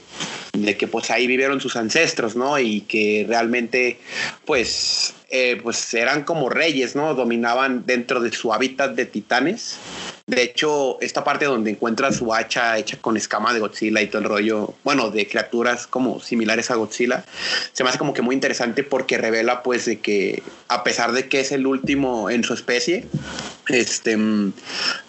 de 0.54 0.78
que 0.78 0.88
pues 0.88 1.12
ahí 1.12 1.28
vivieron 1.28 1.60
sus 1.60 1.76
ancestros, 1.76 2.36
¿no? 2.36 2.60
Y 2.60 2.82
que 2.82 3.26
realmente 3.28 4.00
pues, 4.46 5.14
eh, 5.30 5.60
pues 5.62 5.94
eran 5.94 6.24
como 6.24 6.50
reyes, 6.50 6.96
¿no? 6.96 7.14
Dominaban 7.14 7.86
dentro 7.86 8.22
de 8.22 8.32
su 8.32 8.54
hábitat 8.54 8.96
de 8.96 9.06
titanes. 9.06 9.78
De 10.26 10.42
hecho, 10.42 11.00
esta 11.02 11.24
parte 11.24 11.46
donde 11.46 11.72
encuentra 11.72 12.12
su 12.12 12.34
hacha 12.34 12.78
hecha 12.78 12.98
con 12.98 13.18
escama 13.18 13.54
de 13.54 13.60
Godzilla 13.60 14.02
y 14.02 14.08
todo 14.08 14.22
el 14.22 14.28
rollo, 14.28 14.74
bueno, 14.84 15.10
de 15.10 15.28
criaturas 15.28 15.88
como 15.88 16.20
similares 16.20 16.72
a 16.72 16.76
Godzilla, 16.76 17.26
se 17.74 17.84
me 17.84 17.90
hace 17.90 17.98
como 17.98 18.14
que 18.14 18.22
muy 18.22 18.36
interesante 18.36 18.84
porque 18.84 19.18
revela 19.18 19.64
pues 19.64 19.86
de 19.86 20.00
que 20.00 20.44
a 20.68 20.84
pesar 20.84 21.12
de 21.12 21.28
que 21.28 21.42
es 21.42 21.52
el 21.52 21.66
último 21.66 22.30
en 22.30 22.44
su 22.44 22.54
especie, 22.54 23.06
este, 23.68 24.18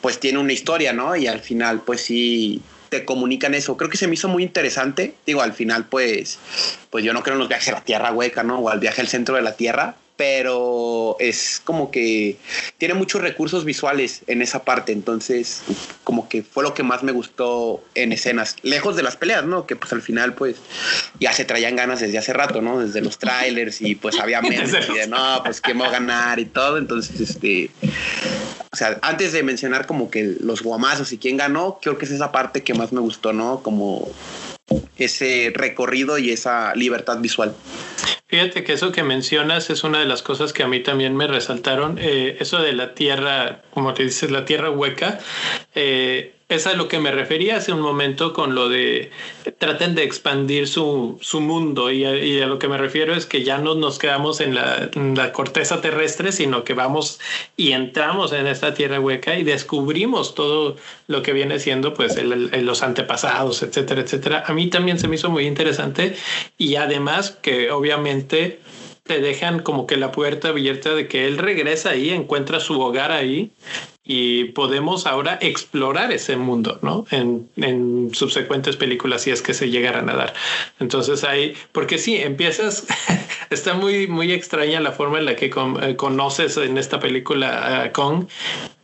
pues 0.00 0.20
tiene 0.20 0.38
una 0.38 0.52
historia, 0.52 0.92
¿no? 0.92 1.14
Y 1.16 1.26
al 1.26 1.40
final 1.40 1.80
pues 1.80 2.02
sí 2.02 2.62
te 2.88 3.04
comunican 3.04 3.54
eso. 3.54 3.76
Creo 3.76 3.90
que 3.90 3.96
se 3.96 4.08
me 4.08 4.14
hizo 4.14 4.28
muy 4.28 4.42
interesante. 4.42 5.14
Digo, 5.26 5.42
al 5.42 5.52
final 5.52 5.86
pues, 5.86 6.38
pues 6.90 7.04
yo 7.04 7.12
no 7.12 7.22
creo 7.22 7.34
en 7.34 7.40
los 7.40 7.48
viajes 7.48 7.68
a 7.68 7.72
la 7.72 7.84
Tierra 7.84 8.12
hueca, 8.12 8.42
¿no? 8.42 8.58
O 8.58 8.68
al 8.68 8.80
viaje 8.80 9.00
al 9.00 9.08
centro 9.08 9.36
de 9.36 9.42
la 9.42 9.56
Tierra, 9.56 9.96
pero 10.18 11.16
es 11.20 11.62
como 11.64 11.92
que 11.92 12.38
tiene 12.76 12.94
muchos 12.94 13.22
recursos 13.22 13.64
visuales 13.64 14.22
en 14.26 14.42
esa 14.42 14.64
parte, 14.64 14.90
entonces 14.90 15.62
como 16.02 16.28
que 16.28 16.42
fue 16.42 16.64
lo 16.64 16.74
que 16.74 16.82
más 16.82 17.04
me 17.04 17.12
gustó 17.12 17.84
en 17.94 18.10
escenas, 18.10 18.56
lejos 18.62 18.96
de 18.96 19.04
las 19.04 19.16
peleas, 19.16 19.44
¿no? 19.44 19.64
Que 19.64 19.76
pues 19.76 19.92
al 19.92 20.02
final 20.02 20.34
pues 20.34 20.56
ya 21.20 21.32
se 21.32 21.44
traían 21.44 21.76
ganas 21.76 22.00
desde 22.00 22.18
hace 22.18 22.32
rato, 22.32 22.60
¿no? 22.60 22.80
Desde 22.80 23.00
los 23.00 23.18
trailers 23.18 23.80
y 23.80 23.94
pues 23.94 24.18
había 24.18 24.42
memes 24.42 24.88
y 24.88 24.92
de 24.92 25.06
no, 25.06 25.40
pues 25.44 25.60
quién 25.60 25.80
va 25.80 25.86
a 25.86 25.92
ganar 25.92 26.40
y 26.40 26.46
todo, 26.46 26.78
entonces 26.78 27.20
este, 27.20 27.70
o 28.72 28.76
sea, 28.76 28.98
antes 29.02 29.32
de 29.32 29.44
mencionar 29.44 29.86
como 29.86 30.10
que 30.10 30.34
los 30.40 30.64
guamazos 30.64 31.12
y 31.12 31.18
quién 31.18 31.36
ganó, 31.36 31.78
creo 31.80 31.96
que 31.96 32.06
es 32.06 32.10
esa 32.10 32.32
parte 32.32 32.64
que 32.64 32.74
más 32.74 32.92
me 32.92 33.00
gustó, 33.00 33.32
¿no? 33.32 33.62
Como 33.62 34.10
ese 34.96 35.52
recorrido 35.54 36.18
y 36.18 36.30
esa 36.30 36.74
libertad 36.74 37.18
visual. 37.18 37.54
Fíjate 38.26 38.62
que 38.62 38.74
eso 38.74 38.92
que 38.92 39.02
mencionas 39.02 39.70
es 39.70 39.84
una 39.84 40.00
de 40.00 40.04
las 40.04 40.22
cosas 40.22 40.52
que 40.52 40.62
a 40.62 40.68
mí 40.68 40.80
también 40.80 41.16
me 41.16 41.26
resaltaron. 41.26 41.96
Eh, 41.98 42.36
eso 42.40 42.60
de 42.60 42.74
la 42.74 42.94
tierra, 42.94 43.62
como 43.72 43.94
te 43.94 44.04
dices, 44.04 44.30
la 44.30 44.44
tierra 44.44 44.70
hueca. 44.70 45.18
Eh, 45.74 46.34
es 46.48 46.66
a 46.66 46.72
lo 46.72 46.88
que 46.88 46.98
me 46.98 47.10
refería 47.10 47.56
hace 47.56 47.72
un 47.72 47.80
momento 47.80 48.32
con 48.32 48.54
lo 48.54 48.70
de 48.70 49.10
traten 49.58 49.94
de 49.94 50.02
expandir 50.02 50.66
su, 50.66 51.18
su 51.20 51.40
mundo 51.40 51.90
y 51.90 52.06
a, 52.06 52.16
y 52.16 52.40
a, 52.40 52.46
lo 52.46 52.58
que 52.58 52.68
me 52.68 52.78
refiero 52.78 53.14
es 53.14 53.26
que 53.26 53.44
ya 53.44 53.58
no 53.58 53.74
nos 53.74 53.98
quedamos 53.98 54.40
en 54.40 54.54
la, 54.54 54.88
la, 54.94 55.32
corteza 55.32 55.82
terrestre, 55.82 56.32
sino 56.32 56.64
que 56.64 56.72
vamos 56.72 57.20
y 57.56 57.72
entramos 57.72 58.32
en 58.32 58.46
esta 58.46 58.72
tierra 58.72 58.98
hueca 58.98 59.38
y 59.38 59.44
descubrimos 59.44 60.34
todo 60.34 60.76
lo 61.06 61.22
que 61.22 61.34
viene 61.34 61.58
siendo 61.58 61.92
pues 61.92 62.16
el, 62.16 62.50
los 62.64 62.82
antepasados, 62.82 63.62
etcétera, 63.62 64.00
etcétera. 64.00 64.44
A 64.46 64.54
mí 64.54 64.68
también 64.68 64.98
se 64.98 65.06
me 65.06 65.16
hizo 65.16 65.30
muy 65.30 65.46
interesante 65.46 66.16
y 66.56 66.76
además 66.76 67.30
que 67.42 67.70
obviamente 67.70 68.60
te 69.08 69.20
dejan 69.20 69.60
como 69.60 69.88
que 69.88 69.96
la 69.96 70.12
puerta 70.12 70.50
abierta 70.50 70.94
de 70.94 71.08
que 71.08 71.26
él 71.26 71.38
regresa 71.38 71.90
ahí, 71.90 72.10
encuentra 72.10 72.60
su 72.60 72.80
hogar 72.80 73.10
ahí 73.10 73.50
y 74.04 74.44
podemos 74.44 75.06
ahora 75.06 75.38
explorar 75.42 76.12
ese 76.12 76.36
mundo, 76.36 76.78
¿no? 76.82 77.04
En, 77.10 77.48
en, 77.56 78.10
subsecuentes 78.14 78.76
películas, 78.76 79.22
si 79.22 79.30
es 79.30 79.42
que 79.42 79.52
se 79.52 79.70
llegaran 79.70 80.08
a 80.08 80.14
dar. 80.14 80.34
Entonces 80.78 81.24
ahí, 81.24 81.54
porque 81.72 81.98
sí, 81.98 82.16
empiezas, 82.16 82.86
está 83.50 83.74
muy, 83.74 84.06
muy 84.06 84.32
extraña 84.32 84.80
la 84.80 84.92
forma 84.92 85.18
en 85.18 85.24
la 85.24 85.36
que 85.36 85.50
con, 85.50 85.82
eh, 85.82 85.96
conoces 85.96 86.56
en 86.56 86.78
esta 86.78 87.00
película 87.00 87.82
a 87.82 87.92
Kong, 87.92 88.26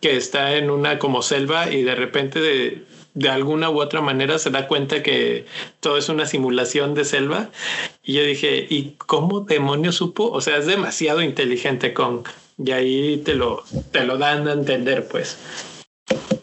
que 0.01 0.17
está 0.17 0.57
en 0.57 0.71
una 0.71 0.99
como 0.99 1.23
selva 1.23 1.73
y 1.73 1.83
de 1.83 1.95
repente 1.95 2.41
de, 2.41 2.83
de 3.15 3.29
alguna 3.29 3.71
u 3.71 3.81
otra 3.81 4.01
manera 4.01 4.39
se 4.39 4.51
da 4.51 4.67
cuenta 4.67 5.03
que 5.03 5.47
todo 5.81 5.97
es 5.97 6.09
una 6.09 6.27
simulación 6.27 6.95
de 6.95 7.05
selva. 7.05 7.51
Y 8.03 8.15
yo 8.15 8.23
dije, 8.25 8.67
¿y 8.69 8.97
cómo 8.99 9.41
demonios 9.41 9.97
supo? 9.97 10.31
O 10.31 10.41
sea, 10.41 10.59
es 10.59 10.67
demasiado 10.67 11.23
inteligente 11.23 11.95
Kong. 11.95 12.27
Y 12.59 12.73
ahí 12.73 13.17
te 13.25 13.35
lo, 13.35 13.65
te 13.93 14.05
lo 14.05 14.19
dan 14.19 14.47
a 14.49 14.53
entender, 14.53 15.09
pues. 15.09 15.39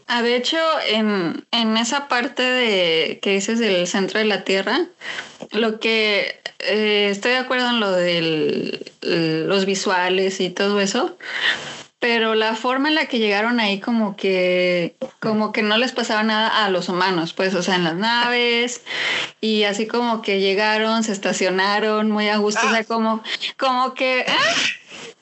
Ah, 0.07 0.21
de 0.23 0.36
hecho, 0.36 0.57
en, 0.89 1.45
en 1.51 1.77
esa 1.77 2.07
parte 2.10 2.43
de 2.43 3.19
que 3.21 3.31
dices 3.31 3.60
del 3.60 3.88
centro 3.88 4.19
de 4.19 4.25
la 4.25 4.43
Tierra, 4.43 4.88
lo 5.51 5.79
que 5.79 6.41
eh, 6.60 7.07
estoy 7.10 7.31
de 7.31 7.38
acuerdo 7.38 7.69
en 7.69 7.79
lo 7.79 7.91
de 7.91 8.91
los 9.01 9.65
visuales 9.65 10.41
y 10.41 10.49
todo 10.49 10.81
eso, 10.81 11.17
pero 12.02 12.34
la 12.34 12.56
forma 12.56 12.90
en 12.90 12.96
la 12.96 13.06
que 13.06 13.20
llegaron 13.20 13.60
ahí 13.60 13.80
como 13.80 14.16
que 14.16 14.96
como 15.20 15.52
que 15.52 15.62
no 15.62 15.78
les 15.78 15.92
pasaba 15.92 16.24
nada 16.24 16.66
a 16.66 16.70
los 16.72 16.90
humanos, 16.90 17.34
pues, 17.34 17.54
o 17.54 17.62
sea, 17.62 17.76
en 17.76 17.84
las 17.84 17.96
naves 17.96 18.82
y 19.40 19.64
así 19.66 19.86
como 19.86 20.24
que 20.24 20.40
llegaron, 20.40 21.04
se 21.04 21.12
estacionaron 21.12 22.10
muy 22.10 22.28
a 22.28 22.38
gusto, 22.38 22.60
ah. 22.64 22.68
o 22.68 22.72
sea, 22.72 22.84
como 22.86 23.24
como 23.56 23.94
que 23.94 24.26
¡ah! 24.28 24.56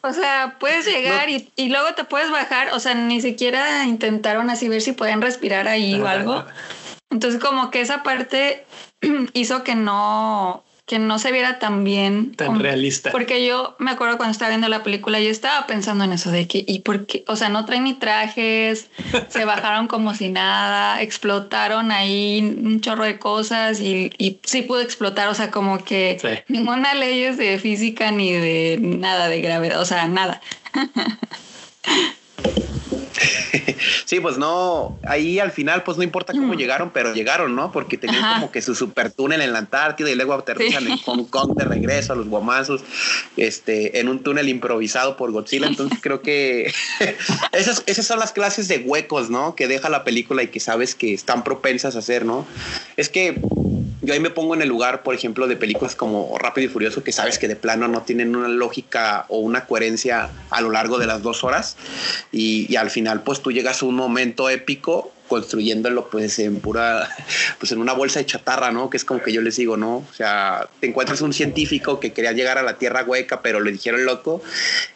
O 0.02 0.14
sea, 0.14 0.56
puedes 0.58 0.86
llegar 0.86 1.28
no. 1.28 1.36
y, 1.36 1.52
y, 1.58 1.68
luego 1.68 1.94
te 1.94 2.06
puedes 2.06 2.32
bajar. 2.32 2.70
O 2.72 2.80
sea, 2.80 2.94
ni 2.94 3.20
siquiera 3.20 3.84
intentaron 3.84 4.50
así 4.50 4.70
ver 4.70 4.82
si 4.82 4.94
pueden 4.94 5.22
respirar 5.22 5.68
ahí 5.68 6.00
o 6.00 6.08
algo. 6.08 6.46
Entonces, 7.10 7.42
como 7.42 7.70
que 7.70 7.82
esa 7.82 8.02
parte 8.02 8.66
hizo 9.34 9.66
que 9.66 9.76
no, 9.76 10.64
que 10.90 10.98
no 10.98 11.20
se 11.20 11.32
viera 11.32 11.60
tan 11.60 11.84
bien. 11.84 12.34
Tan 12.36 12.48
como, 12.48 12.60
realista. 12.62 13.12
Porque 13.12 13.46
yo 13.46 13.76
me 13.78 13.92
acuerdo 13.92 14.18
cuando 14.18 14.32
estaba 14.32 14.50
viendo 14.50 14.68
la 14.70 14.82
película, 14.82 15.20
yo 15.20 15.30
estaba 15.30 15.68
pensando 15.68 16.04
en 16.04 16.14
eso 16.14 16.32
de 16.32 16.48
que, 16.48 16.66
¿y 16.68 16.80
por 16.80 17.06
qué? 17.06 17.24
O 17.28 17.36
sea, 17.36 17.50
no 17.50 17.64
traen 17.66 17.84
ni 17.84 17.94
trajes, 17.94 18.90
se 19.30 19.46
bajaron 19.46 19.88
como 19.88 20.16
si 20.16 20.30
nada, 20.30 21.00
explotaron 21.04 21.92
ahí 21.92 22.40
un 22.60 22.82
chorro 22.82 23.04
de 23.04 23.20
cosas 23.20 23.80
y, 23.80 24.12
y 24.18 24.40
sí 24.44 24.64
pudo 24.64 24.82
explotar. 24.82 25.28
O 25.28 25.36
sea, 25.36 25.52
como 25.52 25.78
que 25.84 26.18
sí. 26.20 26.30
ninguna 26.48 26.96
ley 26.96 27.22
es 27.22 27.38
de 27.38 27.60
física 27.60 28.10
ni 28.10 28.32
de 28.32 28.80
nada 28.82 29.30
de 29.30 29.42
gravedad, 29.42 29.80
o 29.80 29.86
sea, 29.86 30.08
nada. 30.08 30.42
Sí, 34.06 34.20
pues 34.20 34.38
no, 34.38 34.98
ahí 35.04 35.40
al 35.40 35.52
final 35.52 35.84
pues 35.84 35.98
no 35.98 36.04
importa 36.04 36.34
cómo 36.34 36.54
mm. 36.54 36.58
llegaron, 36.58 36.90
pero 36.92 37.14
llegaron, 37.14 37.56
¿no? 37.56 37.72
Porque 37.72 37.98
tenían 37.98 38.24
Ajá. 38.24 38.34
como 38.36 38.52
que 38.52 38.62
su 38.62 38.76
super 38.76 39.12
túnel 39.12 39.42
en 39.42 39.54
la 39.54 39.60
Antártida 39.60 40.10
y 40.10 40.16
luego 40.16 40.34
aterrizan 40.34 40.84
sí. 40.84 40.92
en 40.92 40.98
Hong 40.98 41.26
Kong 41.26 41.56
de 41.56 41.66
regreso 41.66 42.14
a 42.14 42.16
los 42.16 42.28
guamazos, 42.28 42.82
este, 43.38 44.00
en 44.00 44.10
un 44.10 44.24
túnel 44.24 44.50
improvisado 44.50 45.16
por 45.18 45.32
Godzilla. 45.32 45.68
Entonces 45.68 46.00
creo 46.02 46.22
que 46.22 46.74
esas, 47.52 47.84
esas 47.86 48.06
son 48.06 48.20
las 48.20 48.32
clases 48.32 48.68
de 48.68 48.80
huecos, 48.80 49.30
¿no? 49.30 49.56
Que 49.56 49.68
deja 49.68 49.90
la 49.90 50.04
película 50.04 50.44
y 50.44 50.48
que 50.48 50.60
sabes 50.60 50.96
que 50.96 51.14
están 51.14 51.44
propensas 51.44 51.96
a 51.96 52.00
hacer, 52.00 52.26
¿no? 52.26 52.48
Es 52.98 53.10
que 53.10 53.40
yo 54.02 54.14
ahí 54.14 54.20
me 54.20 54.30
pongo 54.30 54.56
en 54.56 54.62
el 54.62 54.70
lugar, 54.70 55.04
por 55.04 55.16
ejemplo, 55.16 55.48
de 55.48 55.56
películas 55.56 55.96
como 55.96 56.38
Rápido 56.38 56.68
y 56.68 56.70
Furioso, 56.70 57.04
que 57.04 57.12
sabes 57.12 57.38
que 57.40 57.48
de 57.48 57.56
plano 57.56 57.88
no 57.88 58.04
tienen 58.04 58.36
una 58.36 58.48
lógica 58.48 59.26
o 59.30 59.40
una 59.40 59.66
coherencia 59.66 60.30
a 60.50 60.62
lo 60.62 60.72
largo 60.72 60.98
de 61.00 61.08
las 61.08 61.22
dos 61.22 61.44
horas. 61.44 61.76
Y, 62.32 62.66
y 62.72 62.76
al 62.76 62.90
final, 62.90 63.24
pues 63.24 63.42
tú 63.42 63.52
llegas 63.52 63.82
a 63.82 63.86
un 63.86 63.96
momento 63.96 64.50
épico 64.50 65.12
construyéndolo 65.30 66.10
pues 66.10 66.40
en 66.40 66.60
pura, 66.60 67.08
pues 67.60 67.72
en 67.72 67.80
una 67.80 67.94
bolsa 67.94 68.20
de 68.20 68.26
chatarra, 68.26 68.72
¿no? 68.72 68.90
Que 68.90 68.98
es 68.98 69.06
como 69.06 69.22
que 69.22 69.32
yo 69.32 69.42
les 69.42 69.56
digo, 69.56 69.78
¿no? 69.78 69.98
O 69.98 70.14
sea, 70.14 70.68
te 70.82 70.88
encuentras 70.88 71.22
un 71.22 71.32
científico 71.32 72.02
que 72.02 72.12
quería 72.12 72.34
llegar 72.34 72.58
a 72.58 72.64
la 72.64 72.78
Tierra 72.78 73.04
hueca, 73.04 73.42
pero 73.42 73.62
le 73.62 73.72
dijeron 73.72 74.04
loco 74.04 74.42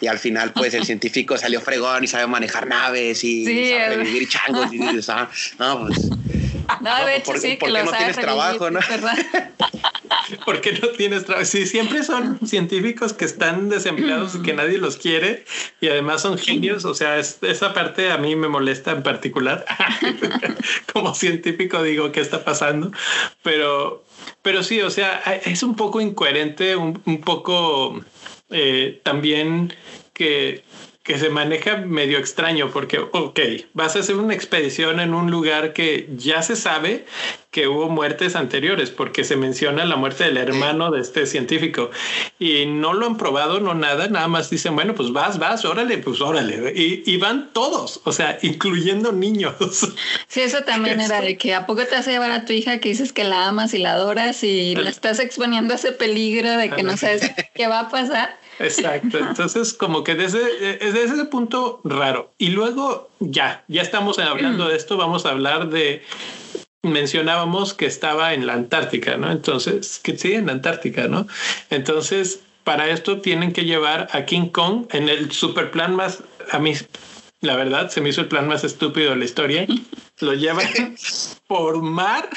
y 0.02 0.08
al 0.08 0.20
final 0.20 0.52
pues 0.52 0.74
el 0.74 0.86
científico 0.86 1.38
salió 1.38 1.62
fregón 1.62 2.04
y 2.04 2.08
sabe 2.08 2.28
manejar 2.28 2.68
naves 2.68 3.24
y 3.24 3.46
sabe 3.46 3.98
vivir 3.98 4.28
changos 4.28 4.74
y 4.74 4.80
dices, 4.80 5.10
ah, 5.10 5.30
no, 5.60 5.88
pues... 5.88 6.10
No, 6.82 7.06
de 7.06 7.18
hecho, 7.18 7.32
¿por, 7.32 7.40
sí, 7.40 7.56
¿por 7.60 7.72
qué 7.72 7.84
no 7.84 7.92
tienes 7.92 8.18
trabajo, 8.18 8.72
no? 8.72 8.80
¿Por 10.46 10.62
qué 10.62 10.74
no 10.74 10.90
tienes 10.90 11.26
trabajo? 11.26 11.46
Sí, 11.46 11.66
siempre 11.66 12.04
son 12.04 12.40
científicos 12.46 13.14
que 13.14 13.26
están 13.26 13.70
desempleados 13.70 14.36
y 14.36 14.42
que 14.42 14.54
nadie 14.54 14.78
los 14.78 14.98
quiere 14.98 15.46
y 15.82 15.88
además 15.90 16.22
son 16.22 16.38
genios. 16.38 16.86
O 16.86 16.94
sea, 16.94 17.18
esa 17.20 17.74
parte 17.74 18.12
a 18.12 18.18
mí 18.18 18.36
me 18.36 18.48
molesta 18.48 18.92
en 18.92 19.04
particular. 19.04 19.66
Como 20.94 21.14
científico 21.14 21.84
digo, 21.84 22.12
¿qué 22.12 22.22
está 22.22 22.44
pasando? 22.44 22.92
Pero, 23.42 24.04
pero 24.42 24.64
sí, 24.64 24.82
o 24.82 24.90
sea, 24.90 25.22
es 25.46 25.64
un 25.64 25.76
poco 25.76 26.02
incoherente, 26.02 26.76
un, 26.76 27.22
poco 27.24 28.02
eh, 28.50 29.02
también 29.04 29.74
que 30.14 30.64
que 31.04 31.20
se 31.20 31.30
maneja 31.30 31.78
medio 31.78 32.18
extraño 32.18 32.72
porque, 32.72 33.00
ok, 33.00 33.40
vas 33.74 33.96
a 33.96 34.00
hacer 34.00 34.16
una 34.16 34.34
expedición 34.34 35.00
en 35.02 35.14
un 35.14 35.30
lugar 35.30 35.74
que 35.74 36.10
ya 36.16 36.42
se 36.42 36.56
sabe 36.56 37.06
que 37.54 37.68
hubo 37.68 37.88
muertes 37.88 38.36
anteriores 38.36 38.90
porque 38.90 39.24
se 39.24 39.38
menciona 39.38 39.86
la 39.86 39.96
muerte 39.96 40.24
del 40.24 40.38
hermano 40.38 40.90
de 40.90 41.00
este 41.00 41.28
científico 41.28 41.92
y 42.40 42.66
no 42.66 42.94
lo 42.94 43.06
han 43.06 43.16
probado, 43.16 43.60
no 43.60 43.76
nada, 43.76 44.08
nada 44.08 44.28
más 44.28 44.50
dicen, 44.50 44.76
bueno, 44.76 44.96
pues 44.96 45.14
vas, 45.14 45.38
vas, 45.38 45.64
órale, 45.64 46.00
pues 46.00 46.20
órale. 46.20 46.74
Y, 46.76 47.16
van 47.18 47.54
todos, 47.54 48.02
o 48.06 48.12
sea, 48.12 48.40
incluyendo 48.42 49.14
niños. 49.14 49.54
Sí, 50.28 50.42
eso 50.42 50.64
también 50.64 51.00
era 51.00 51.22
de 51.22 51.38
que 51.38 51.54
a 51.54 51.68
poco 51.68 51.86
te 51.86 51.94
vas 51.94 52.08
a 52.08 52.12
llevar 52.12 52.32
a 52.32 52.46
tu 52.46 52.54
hija 52.54 52.80
que 52.80 52.90
dices 52.90 53.14
que 53.14 53.24
la 53.24 53.48
amas 53.48 53.76
y 53.76 53.78
la 53.78 53.94
adoras 53.94 54.44
y 54.44 54.76
la 54.76 54.90
estás 54.90 55.20
exponiendo 55.20 55.74
a 55.74 55.78
ese 55.78 55.92
peligro 55.92 56.50
de 56.58 56.72
que 56.72 56.82
no 56.82 56.98
sabes 56.98 57.32
qué 57.54 57.68
va 57.68 57.82
a 57.82 57.90
pasar. 57.90 58.40
Exacto. 58.58 59.20
Entonces, 59.30 59.74
como 59.74 60.04
que 60.04 60.16
desde, 60.16 60.40
desde 60.80 61.04
ese 61.04 61.26
punto 61.26 61.82
raro. 61.84 62.34
Y 62.40 62.50
luego, 62.50 63.12
ya, 63.20 63.64
ya 63.68 63.84
estamos 63.84 64.18
hablando 64.18 64.70
de 64.70 64.76
esto, 64.76 64.98
vamos 64.98 65.28
a 65.28 65.30
hablar 65.30 65.70
de 65.70 66.02
mencionábamos 66.84 67.74
que 67.74 67.86
estaba 67.86 68.34
en 68.34 68.46
la 68.46 68.54
Antártica, 68.54 69.18
¿no? 69.18 69.32
Entonces, 69.32 70.00
que 70.04 70.18
sí, 70.18 70.34
en 70.34 70.46
la 70.46 70.52
Antártica, 70.52 71.08
¿no? 71.08 71.28
Entonces, 71.70 72.42
para 72.64 72.90
esto 72.90 73.22
tienen 73.22 73.54
que 73.54 73.66
llevar 73.66 74.10
a 74.12 74.26
King 74.26 74.50
Kong 74.50 74.86
en 74.92 75.10
el 75.10 75.32
super 75.32 75.72
plan 75.72 75.96
más, 75.96 76.24
a 76.52 76.60
mí, 76.60 76.74
la 77.42 77.56
verdad, 77.56 77.90
se 77.90 78.02
me 78.02 78.10
hizo 78.10 78.22
el 78.22 78.28
plan 78.28 78.48
más 78.48 78.64
estúpido 78.64 79.12
de 79.12 79.16
la 79.16 79.26
historia. 79.26 79.66
Lo 80.20 80.34
llevan 80.34 80.68
por 81.48 81.82
mar 81.82 82.30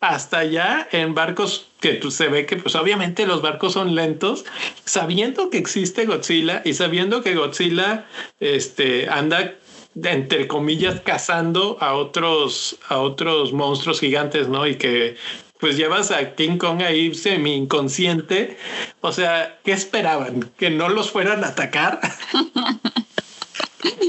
hasta 0.00 0.38
allá 0.38 0.88
en 0.90 1.14
barcos 1.14 1.68
que 1.80 1.94
pues, 1.94 2.14
se 2.14 2.28
ve 2.28 2.46
que 2.46 2.56
pues 2.56 2.74
obviamente 2.74 3.26
los 3.26 3.42
barcos 3.42 3.74
son 3.74 3.94
lentos, 3.94 4.44
sabiendo 4.84 5.50
que 5.50 5.58
existe 5.58 6.06
Godzilla 6.06 6.62
y 6.64 6.74
sabiendo 6.74 7.22
que 7.22 7.34
Godzilla 7.34 8.06
este, 8.40 9.08
anda 9.08 9.54
entre 10.02 10.48
comillas 10.48 11.00
cazando 11.00 11.78
a 11.80 11.94
otros 11.94 12.78
a 12.88 12.98
otros 12.98 13.52
monstruos 13.52 14.00
gigantes, 14.00 14.48
¿no? 14.48 14.66
Y 14.66 14.76
que 14.76 15.16
pues 15.60 15.76
llevas 15.76 16.10
a 16.10 16.34
King 16.34 16.58
Kong 16.58 16.82
ahí 16.82 17.14
semi 17.14 17.54
inconsciente. 17.54 18.58
O 19.00 19.12
sea, 19.12 19.58
¿qué 19.64 19.72
esperaban? 19.72 20.50
¿Que 20.58 20.70
no 20.70 20.88
los 20.88 21.10
fueran 21.10 21.44
a 21.44 21.48
atacar? 21.48 22.00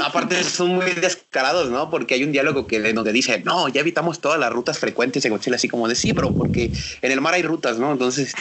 Aparte 0.01 0.43
son 0.43 0.75
muy 0.75 0.91
descarados, 0.91 1.69
¿no? 1.69 1.89
Porque 1.89 2.15
hay 2.15 2.23
un 2.23 2.31
diálogo 2.31 2.67
que 2.67 2.93
donde 2.93 3.11
dice, 3.11 3.41
no, 3.43 3.67
ya 3.69 3.81
evitamos 3.81 4.19
todas 4.19 4.39
las 4.39 4.51
rutas 4.51 4.79
frecuentes 4.79 5.25
en 5.25 5.31
Godzilla, 5.31 5.55
así 5.55 5.67
como 5.67 5.87
de 5.87 5.95
sí, 5.95 6.11
bro, 6.11 6.33
porque 6.33 6.71
en 7.01 7.11
el 7.11 7.21
mar 7.21 7.33
hay 7.33 7.43
rutas, 7.43 7.79
¿no? 7.79 7.91
Entonces... 7.91 8.33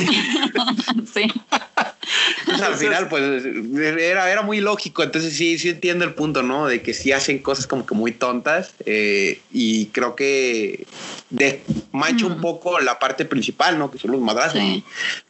sí. 1.15 1.33
Al 2.63 2.75
final, 2.75 3.09
pues 3.09 3.45
era, 3.99 4.31
era 4.31 4.43
muy 4.43 4.61
lógico. 4.61 5.03
Entonces, 5.03 5.35
sí, 5.35 5.59
sí 5.59 5.71
entiendo 5.71 6.05
el 6.05 6.15
punto, 6.15 6.43
¿no? 6.43 6.67
De 6.67 6.83
que 6.83 6.95
sí 6.95 7.13
hacen 7.13 7.39
cosas 7.39 7.67
como 7.67 7.87
que 7.87 7.95
muy 7.95 8.13
tontas. 8.13 8.75
Eh, 8.87 9.41
y 9.53 9.87
creo 9.87 10.15
que 10.15 10.87
desmancha 11.31 12.27
un 12.27 12.41
poco 12.41 12.81
la 12.81 12.99
parte 12.99 13.25
principal, 13.25 13.79
¿no? 13.79 13.91
Que 13.91 13.99
son 13.99 14.13
los 14.13 14.21
madrazos. 14.21 14.61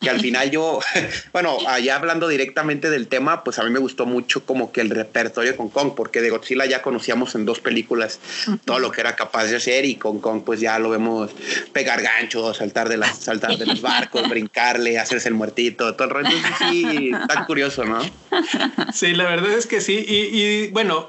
Que 0.00 0.10
al 0.10 0.20
final 0.20 0.50
yo, 0.50 0.80
bueno, 1.32 1.56
allá 1.66 1.96
hablando 1.96 2.28
directamente 2.28 2.90
del 2.90 3.08
tema, 3.08 3.44
pues 3.44 3.58
a 3.58 3.64
mí 3.64 3.70
me 3.70 3.78
gustó 3.78 4.06
mucho 4.06 4.44
como 4.44 4.72
que 4.72 4.80
el 4.80 4.90
repertorio 4.90 5.56
con 5.56 5.68
Kong, 5.68 5.92
porque 5.96 6.20
de 6.20 6.30
Godzilla 6.30 6.66
ya 6.66 6.82
conocíamos 6.82 7.34
en 7.34 7.44
dos 7.44 7.60
películas 7.60 8.20
todo 8.64 8.78
lo 8.78 8.90
que 8.90 9.00
era 9.00 9.16
capaz 9.16 9.44
de 9.44 9.56
hacer 9.56 9.84
y 9.84 9.96
con 9.96 10.20
Kong 10.20 10.42
pues 10.44 10.60
ya 10.60 10.78
lo 10.78 10.90
vemos 10.90 11.30
pegar 11.72 12.02
ganchos, 12.02 12.56
saltar 12.58 12.88
de, 12.88 12.96
las, 12.96 13.18
saltar 13.18 13.56
de 13.56 13.66
los 13.66 13.80
barcos, 13.80 14.28
brincarle, 14.28 14.98
hacerse 14.98 15.28
el 15.28 15.34
muertito, 15.34 15.94
todo 15.94 16.08
el 16.08 16.14
rollo 16.14 16.36
sí, 16.58 17.03
está 17.12 17.46
curioso, 17.46 17.84
¿no? 17.84 18.00
Sí, 18.92 19.14
la 19.14 19.24
verdad 19.24 19.52
es 19.52 19.66
que 19.66 19.80
sí. 19.80 20.04
Y, 20.06 20.68
bueno, 20.68 21.08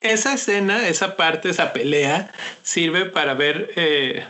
esa 0.00 0.34
escena, 0.34 0.86
esa 0.88 1.16
parte, 1.16 1.50
esa 1.50 1.72
pelea, 1.72 2.32
sirve 2.62 3.06
para 3.06 3.34
ver 3.34 3.70
eh, 3.76 4.24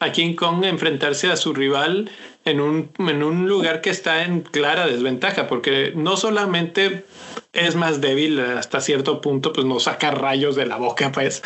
a 0.00 0.12
King 0.12 0.34
Kong 0.34 0.64
enfrentarse 0.64 1.30
a 1.30 1.36
su 1.36 1.54
rival 1.54 2.10
en 2.44 2.60
un, 2.60 2.90
en 2.98 3.22
un 3.22 3.48
lugar 3.48 3.80
que 3.80 3.90
está 3.90 4.24
en 4.24 4.40
clara 4.40 4.86
desventaja, 4.86 5.46
porque 5.46 5.92
no 5.94 6.16
solamente 6.16 7.04
es 7.52 7.74
más 7.74 8.00
débil 8.00 8.38
hasta 8.40 8.80
cierto 8.80 9.20
punto, 9.20 9.52
pues 9.52 9.66
no 9.66 9.80
saca 9.80 10.12
rayos 10.12 10.54
de 10.54 10.66
la 10.66 10.76
boca, 10.76 11.10
pues, 11.10 11.42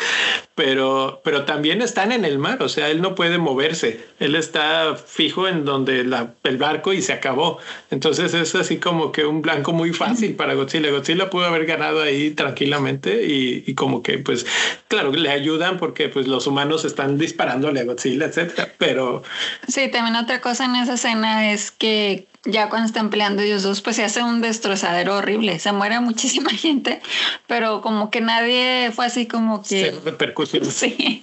pero, 0.53 1.19
pero 1.23 1.45
también 1.45 1.81
están 1.81 2.11
en 2.11 2.25
el 2.25 2.37
mar, 2.37 2.61
o 2.61 2.69
sea, 2.69 2.89
él 2.89 3.01
no 3.01 3.15
puede 3.15 3.39
moverse, 3.39 4.05
él 4.19 4.35
está 4.35 4.95
fijo 4.95 5.47
en 5.47 5.65
donde 5.65 6.03
la, 6.03 6.33
el 6.43 6.57
barco 6.57 6.93
y 6.93 7.01
se 7.01 7.11
acabó. 7.11 7.57
Entonces 7.89 8.33
es 8.35 8.53
así 8.53 8.77
como 8.77 9.11
que 9.11 9.25
un 9.25 9.41
blanco 9.41 9.73
muy 9.73 9.93
fácil 9.93 10.35
para 10.35 10.53
Godzilla. 10.53 10.91
Godzilla 10.91 11.29
pudo 11.29 11.45
haber 11.45 11.65
ganado 11.65 12.01
ahí 12.01 12.31
tranquilamente 12.31 13.25
y, 13.25 13.63
y 13.65 13.73
como 13.73 14.03
que, 14.03 14.19
pues, 14.19 14.45
claro, 14.87 15.11
le 15.11 15.29
ayudan 15.29 15.77
porque 15.77 16.09
pues 16.09 16.27
los 16.27 16.45
humanos 16.45 16.85
están 16.85 17.17
disparándole 17.17 17.79
a 17.79 17.85
Godzilla, 17.85 18.27
etcétera, 18.27 18.71
pero... 18.77 19.23
Sí, 19.67 19.89
también 19.89 20.15
otra 20.15 20.39
cosa 20.39 20.65
en 20.65 20.75
esa 20.75 20.93
escena 20.93 21.51
es 21.51 21.71
que 21.71 22.27
ya 22.45 22.69
cuando 22.69 22.87
están 22.87 23.09
peleando 23.09 23.41
ellos 23.41 23.63
dos, 23.63 23.81
pues 23.81 23.95
se 23.95 24.03
hace 24.03 24.23
un 24.23 24.41
destrozadero 24.41 25.17
horrible. 25.17 25.59
Se 25.59 25.71
muere 25.71 25.99
muchísima 26.01 26.51
gente, 26.51 27.01
pero 27.47 27.81
como 27.81 28.09
que 28.09 28.21
nadie 28.21 28.91
fue 28.93 29.05
así 29.05 29.25
como 29.25 29.61
que. 29.61 29.91
Se 29.91 29.99
repercutió. 30.03 30.61
Sí. 30.71 31.21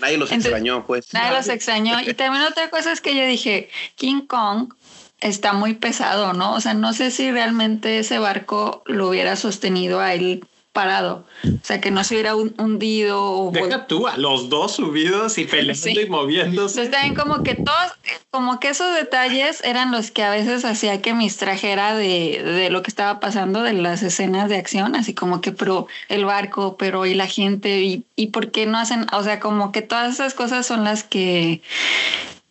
Nadie 0.00 0.16
los 0.16 0.32
extrañó, 0.32 0.86
pues. 0.86 1.12
Nadie 1.12 1.36
los 1.36 1.48
extrañó. 1.48 2.00
Y 2.00 2.14
también 2.14 2.44
otra 2.44 2.70
cosa 2.70 2.92
es 2.92 3.00
que 3.00 3.14
yo 3.14 3.26
dije, 3.26 3.68
King 3.94 4.22
Kong 4.26 4.72
está 5.20 5.52
muy 5.52 5.74
pesado, 5.74 6.32
¿no? 6.32 6.54
O 6.54 6.60
sea, 6.60 6.74
no 6.74 6.92
sé 6.92 7.10
si 7.10 7.30
realmente 7.30 7.98
ese 7.98 8.18
barco 8.18 8.82
lo 8.86 9.08
hubiera 9.08 9.36
sostenido 9.36 10.00
a 10.00 10.14
él 10.14 10.44
parado. 10.72 11.26
O 11.44 11.64
sea, 11.64 11.80
que 11.80 11.90
no 11.90 12.02
se 12.02 12.14
hubiera 12.14 12.34
hundido. 12.34 13.22
O 13.22 13.50
Deja 13.50 13.86
tú 13.86 14.08
a 14.08 14.16
los 14.16 14.48
dos 14.48 14.72
subidos 14.72 15.36
y 15.38 15.44
peleando 15.46 16.00
y 16.00 16.06
moviéndose. 16.08 16.80
Entonces 16.80 16.90
también 16.90 17.14
como 17.14 17.42
que 17.42 17.54
todos, 17.54 17.92
como 18.30 18.58
que 18.58 18.68
esos 18.68 18.94
detalles 18.94 19.62
eran 19.64 19.92
los 19.92 20.10
que 20.10 20.22
a 20.22 20.30
veces 20.30 20.64
hacía 20.64 21.02
que 21.02 21.14
me 21.14 21.24
extrajera 21.24 21.94
de, 21.94 22.42
de 22.42 22.70
lo 22.70 22.82
que 22.82 22.90
estaba 22.90 23.20
pasando, 23.20 23.62
de 23.62 23.74
las 23.74 24.02
escenas 24.02 24.48
de 24.48 24.56
acción, 24.56 24.96
así 24.96 25.14
como 25.14 25.40
que, 25.40 25.52
pero 25.52 25.86
el 26.08 26.24
barco, 26.24 26.76
pero 26.78 27.04
y 27.06 27.14
la 27.14 27.26
gente, 27.26 27.82
y, 27.82 28.04
y 28.16 28.28
por 28.28 28.50
qué 28.50 28.66
no 28.66 28.78
hacen, 28.78 29.06
o 29.12 29.22
sea, 29.22 29.40
como 29.40 29.72
que 29.72 29.82
todas 29.82 30.14
esas 30.14 30.34
cosas 30.34 30.66
son 30.66 30.84
las 30.84 31.04
que 31.04 31.60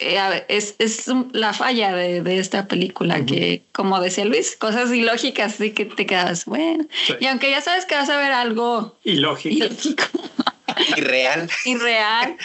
eh, 0.02 0.46
es, 0.48 0.76
es, 0.80 1.06
la 1.32 1.54
falla 1.54 1.94
de, 1.94 2.22
de 2.22 2.40
esta 2.40 2.68
película, 2.68 3.26
que 3.26 3.64
como 3.72 4.00
decía 4.02 4.26
Luis, 4.26 4.58
cosas 4.58 4.92
ilógicas, 4.92 5.54
así 5.54 5.72
que 5.72 5.86
te 5.86 6.06
quedas, 6.06 6.46
bueno. 6.46 6.86
Y 7.20 7.28
aunque 7.28 7.52
ya 7.52 7.62
sabes 7.62 7.86
que 7.86 7.96
vas 7.96 8.10
a 8.10 8.18
ver 8.18 8.32
algo 8.32 8.98
ilógico, 9.04 9.66
ilógico. 9.66 10.04
irreal, 10.98 11.50
irreal, 11.66 12.36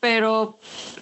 pero 0.00 0.58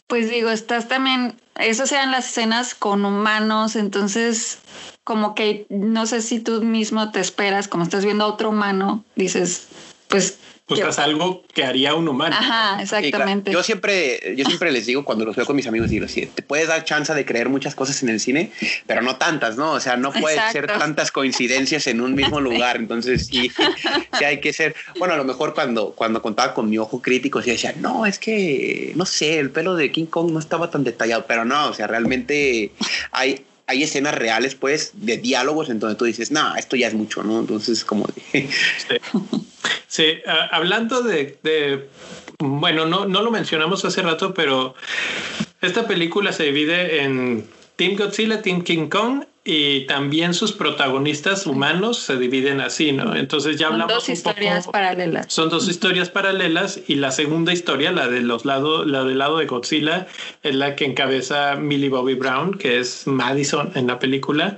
pues 0.07 0.31
digo, 0.31 0.51
estás 0.51 0.89
también, 0.89 1.35
eso 1.57 1.87
sean 1.87 2.13
las 2.13 2.31
escenas 2.31 2.75
con 2.75 3.05
humanos, 3.05 3.75
entonces 3.75 4.59
como 5.03 5.35
que 5.35 5.67
no 5.69 6.07
sé 6.07 6.23
si 6.23 6.41
tú 6.41 6.63
mismo 6.63 7.11
te 7.11 7.21
esperas, 7.21 7.69
como 7.69 7.85
estás 7.85 8.05
viendo 8.05 8.25
a 8.25 8.29
otro 8.29 8.51
humano, 8.51 9.05
dices, 9.17 9.69
pues 10.09 10.39
buscas 10.67 10.99
algo 10.99 11.43
que 11.53 11.65
haría 11.65 11.95
un 11.95 12.09
humano. 12.09 12.35
Ajá, 12.39 12.81
exactamente. 12.81 13.53
Yo 13.53 13.63
siempre, 13.63 14.35
yo 14.37 14.45
siempre 14.45 14.73
les 14.73 14.87
digo 14.87 15.05
cuando 15.05 15.25
los 15.25 15.37
veo 15.37 15.45
con 15.45 15.57
mis 15.57 15.67
amigos, 15.67 15.91
digo, 15.91 16.09
sí, 16.09 16.27
te 16.35 16.43
puedes 16.43 16.69
dar 16.69 16.85
chance 16.85 17.13
de 17.13 17.25
creer 17.25 17.49
muchas 17.49 17.75
cosas 17.75 18.03
en 18.03 18.09
el 18.09 18.21
cine, 18.21 18.51
pero 18.87 19.03
no 19.03 19.17
tantas, 19.17 19.57
¿no? 19.57 19.73
O 19.73 19.81
sea, 19.81 19.97
no 19.97 20.13
puede 20.13 20.39
ser 20.53 20.67
tantas 20.67 21.11
coincidencias 21.13 21.87
en 21.87 22.01
un 22.01 22.15
mismo 22.15 22.41
lugar. 22.41 22.77
Entonces 22.77 23.27
sí, 23.27 23.51
sí 24.19 24.25
hay 24.25 24.41
que 24.41 24.53
ser. 24.53 24.75
Bueno, 24.99 25.15
a 25.15 25.17
lo 25.17 25.25
mejor 25.25 25.55
cuando, 25.55 25.93
cuando 25.93 26.23
contaba 26.23 26.55
con 26.55 26.71
mi 26.71 26.79
ojo 26.79 27.03
crítico, 27.03 27.43
sí 27.43 27.51
decía, 27.51 27.75
no, 27.79 28.07
es 28.07 28.19
que 28.19 28.93
no 28.95 29.05
sé, 29.07 29.39
el 29.39 29.51
pelo 29.51 29.75
de 29.75 29.93
King 29.93 30.07
Kong 30.07 30.33
no 30.33 30.39
estaba 30.39 30.71
tan 30.71 30.85
detallado, 30.85 31.27
pero 31.27 31.45
no, 31.45 31.69
o 31.69 31.75
sea, 31.75 31.87
realmente 31.87 32.73
hay 33.11 33.45
hay 33.67 33.83
escenas 33.83 34.15
reales, 34.15 34.55
pues, 34.55 34.93
de 34.95 35.17
diálogos 35.17 35.71
en 35.71 35.79
donde 35.79 35.97
tú 35.97 36.05
dices, 36.05 36.31
no, 36.31 36.55
esto 36.57 36.77
ya 36.77 36.89
es 36.89 36.95
mucho, 36.95 37.23
¿no? 37.23 37.41
Entonces, 37.41 37.85
como... 37.85 38.07
sí, 38.33 38.49
sí 39.89 40.05
hablando 40.51 41.03
de, 41.03 41.39
de, 41.43 41.89
bueno, 42.39 42.87
no, 42.87 43.07
no 43.07 43.23
lo 43.23 43.31
mencionamos 43.31 43.85
hace 43.85 44.03
rato, 44.03 44.35
pero 44.35 44.75
esta 45.61 45.87
película 45.87 46.33
se 46.33 46.45
divide 46.45 47.03
en 47.03 47.49
Team 47.77 47.97
Godzilla, 47.97 48.43
Team 48.43 48.63
King 48.63 48.89
Kong 48.89 49.25
y 49.47 49.83
también 49.83 50.33
sus 50.33 50.53
protagonistas 50.53 51.47
humanos 51.47 51.99
se 51.99 52.17
dividen 52.17 52.63
así, 52.63 52.93
¿no? 52.93 53.15
Entonces 53.15 53.59
ya 53.59 53.67
hablamos. 53.67 53.93
Son 53.93 53.99
dos 53.99 54.09
historias 54.09 54.67
paralelas. 54.67 55.27
Son 55.29 55.51
dos 55.51 55.69
historias 55.69 56.09
paralelas 56.09 56.81
y 56.89 56.95
la 56.95 57.11
segunda 57.11 57.53
historia, 57.53 57.93
la 57.93 58.09
de 58.09 58.23
los 58.23 58.47
lados, 58.47 58.87
la 58.87 59.05
del 59.05 59.19
lado 59.19 59.37
de 59.37 59.45
Godzilla, 59.45 60.07
es 60.43 60.55
la 60.55 60.75
que 60.77 60.87
encabeza 60.87 61.57
Millie 61.57 61.91
Bobby 61.91 62.15
Brown, 62.15 62.57
que 62.57 62.79
es 62.79 63.07
Madison 63.07 63.71
en 63.75 63.87
la 63.87 63.99
película. 63.99 64.57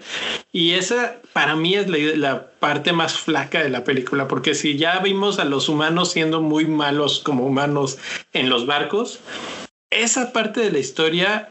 Y 0.53 0.72
esa 0.75 1.16
para 1.33 1.57
mí 1.57 1.75
es 1.75 1.88
la, 1.88 1.99
la 2.16 2.51
parte 2.61 2.92
más 2.92 3.14
flaca 3.14 3.64
de 3.64 3.70
la 3.70 3.83
película, 3.83 4.29
porque 4.29 4.55
si 4.55 4.77
ya 4.77 5.01
vimos 5.01 5.40
a 5.40 5.44
los 5.44 5.68
humanos 5.68 6.12
siendo 6.12 6.40
muy 6.40 6.64
malos 6.64 7.18
como 7.25 7.44
humanos 7.44 7.99
en 8.33 8.49
los 8.49 8.66
barcos, 8.66 9.18
esa 9.90 10.33
parte 10.33 10.61
de 10.61 10.70
la 10.70 10.79
historia 10.79 11.51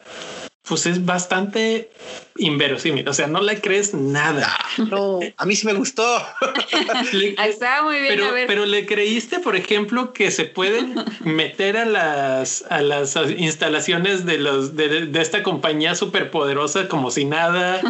pues 0.68 0.86
es 0.86 1.06
bastante 1.06 1.90
inverosímil. 2.38 3.08
O 3.08 3.14
sea, 3.14 3.28
no 3.28 3.42
le 3.42 3.62
crees 3.62 3.94
nada. 3.94 4.58
No, 4.78 5.20
a 5.38 5.46
mí 5.46 5.56
sí 5.56 5.66
me 5.66 5.74
gustó. 5.74 6.04
Está 7.44 7.84
muy 7.84 8.00
bien. 8.00 8.08
Pero, 8.08 8.32
pero 8.48 8.66
le 8.66 8.86
creíste, 8.86 9.40
por 9.40 9.56
ejemplo, 9.56 10.14
que 10.14 10.32
se 10.32 10.46
pueden 10.46 10.96
meter 11.24 11.78
a 11.78 11.86
las, 11.86 12.66
a 12.70 12.82
las 12.82 13.16
instalaciones 13.38 14.26
de, 14.26 14.38
los, 14.38 14.76
de, 14.76 15.06
de 15.06 15.22
esta 15.22 15.44
compañía 15.44 15.96
superpoderosa 15.96 16.88
como 16.88 17.12
si 17.12 17.26
nada. 17.26 17.82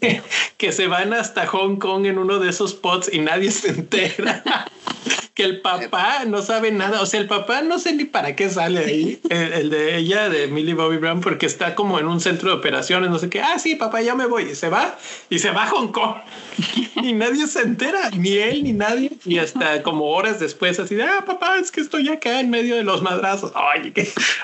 que 0.56 0.72
se 0.72 0.86
van 0.86 1.12
hasta 1.12 1.46
Hong 1.46 1.76
Kong 1.76 2.06
en 2.06 2.18
uno 2.18 2.38
de 2.38 2.50
esos 2.50 2.74
pots 2.74 3.10
y 3.12 3.18
nadie 3.18 3.50
se 3.50 3.70
entera. 3.70 4.42
Que 5.36 5.44
el 5.44 5.60
papá 5.60 6.24
no 6.26 6.40
sabe 6.40 6.72
nada. 6.72 7.02
O 7.02 7.06
sea, 7.06 7.20
el 7.20 7.26
papá 7.26 7.60
no 7.60 7.78
sé 7.78 7.92
ni 7.92 8.06
para 8.06 8.34
qué 8.34 8.48
sale 8.48 8.80
ahí, 8.80 9.20
el, 9.28 9.68
de 9.68 9.98
ella, 9.98 10.30
de 10.30 10.46
Millie 10.46 10.72
Bobby 10.72 10.96
Brown, 10.96 11.20
porque 11.20 11.44
está 11.44 11.74
como 11.74 11.98
en 11.98 12.06
un 12.06 12.20
centro 12.20 12.48
de 12.48 12.56
operaciones, 12.56 13.10
no 13.10 13.18
sé 13.18 13.28
qué. 13.28 13.42
Ah, 13.42 13.58
sí, 13.58 13.74
papá, 13.74 14.00
ya 14.00 14.14
me 14.14 14.24
voy. 14.24 14.44
Y 14.44 14.54
se 14.54 14.70
va 14.70 14.98
y 15.28 15.38
se 15.38 15.50
va 15.50 15.64
a 15.64 15.66
Hong 15.68 15.88
Kong. 15.88 16.16
y 17.02 17.12
nadie 17.12 17.46
se 17.46 17.60
entera, 17.60 18.08
ni 18.16 18.38
él 18.38 18.64
ni 18.64 18.72
nadie. 18.72 19.12
Y 19.26 19.36
hasta 19.36 19.82
como 19.82 20.06
horas 20.06 20.40
después, 20.40 20.80
así 20.80 20.94
de, 20.94 21.02
ah, 21.02 21.22
papá, 21.26 21.58
es 21.58 21.70
que 21.70 21.82
estoy 21.82 22.08
acá 22.08 22.40
en 22.40 22.48
medio 22.48 22.74
de 22.74 22.82
los 22.82 23.02
madrazos. 23.02 23.52
Ay, 23.54 23.92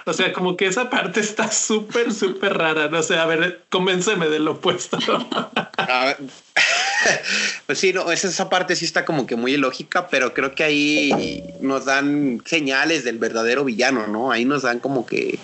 o 0.05 0.13
sea, 0.13 0.35
como 0.35 0.59
que 0.59 0.67
esa 0.67 0.91
parte 0.91 1.21
está 1.21 1.51
súper, 1.51 2.13
súper 2.13 2.59
rara. 2.59 2.89
No 2.89 3.03
sé, 3.03 3.17
a 3.17 3.25
ver, 3.25 3.63
convénceme 3.71 4.29
del 4.29 4.47
opuesto. 4.47 4.99
pues 7.67 7.79
sí, 7.79 7.93
no, 7.93 8.11
esa, 8.11 8.49
parte 8.49 8.77
sí 8.77 8.85
está 8.85 9.05
como 9.05 9.27
que 9.27 9.37
muy 9.37 9.55
ilógica, 9.55 10.09
pero 10.09 10.35
creo 10.35 10.55
que 10.55 10.65
ahí 10.65 11.55
nos 11.61 11.85
dan 11.85 12.43
señales 12.45 13.05
del 13.05 13.19
verdadero 13.19 13.65
villano, 13.65 14.07
¿no? 14.07 14.31
Ahí 14.31 14.45
nos 14.45 14.63
dan 14.63 14.81
como 14.81 15.07
que 15.07 15.39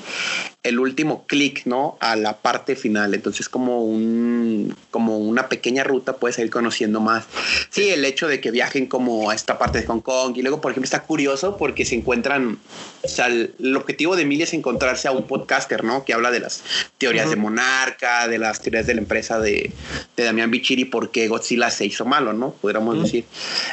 el 0.64 0.80
último 0.80 1.24
clic, 1.26 1.62
¿no? 1.66 1.96
A 2.00 2.16
la 2.16 2.38
parte 2.38 2.74
final. 2.74 3.14
Entonces, 3.14 3.48
como 3.48 3.84
un, 3.84 4.76
como 4.90 5.18
una 5.18 5.48
pequeña 5.48 5.84
ruta 5.84 6.16
puedes 6.16 6.38
ir 6.38 6.50
conociendo 6.50 7.00
más. 7.00 7.26
Sí, 7.70 7.90
el 7.90 8.04
hecho 8.04 8.26
de 8.26 8.40
que 8.40 8.50
viajen 8.50 8.86
como 8.86 9.30
a 9.30 9.34
esta 9.34 9.56
parte 9.56 9.80
de 9.80 9.86
Hong 9.86 10.00
Kong 10.00 10.36
y 10.36 10.42
luego, 10.42 10.60
por 10.60 10.72
ejemplo, 10.72 10.84
está 10.84 11.04
curioso 11.04 11.56
porque 11.56 11.84
se 11.84 11.94
encuentran, 11.94 12.58
o 13.02 13.08
sea, 13.08 13.28
el, 13.28 13.76
objetivo 13.76 14.16
de 14.16 14.22
Emilia 14.22 14.44
es 14.44 14.52
encontrarse 14.52 15.06
a 15.06 15.12
un 15.12 15.26
podcaster, 15.26 15.84
¿no? 15.84 16.04
Que 16.04 16.12
habla 16.12 16.32
de 16.32 16.40
las 16.40 16.64
teorías 16.98 17.30
de 17.30 17.36
Monarca, 17.36 18.26
de 18.26 18.38
las 18.38 18.60
teorías 18.60 18.86
de 18.86 18.94
la 18.94 19.00
empresa 19.00 19.38
de, 19.38 19.70
de 20.16 20.24
Damián 20.24 20.50
Bichiri, 20.50 20.84
porque 20.84 21.28
Godzilla 21.28 21.70
se 21.70 21.86
hizo 21.86 22.04
malo, 22.04 22.32
¿no? 22.32 22.50
Podríamos 22.50 23.00
decir. 23.02 23.24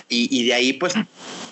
Y, 0.07 0.29
y 0.31 0.45
de 0.45 0.53
ahí, 0.53 0.73
pues, 0.73 0.93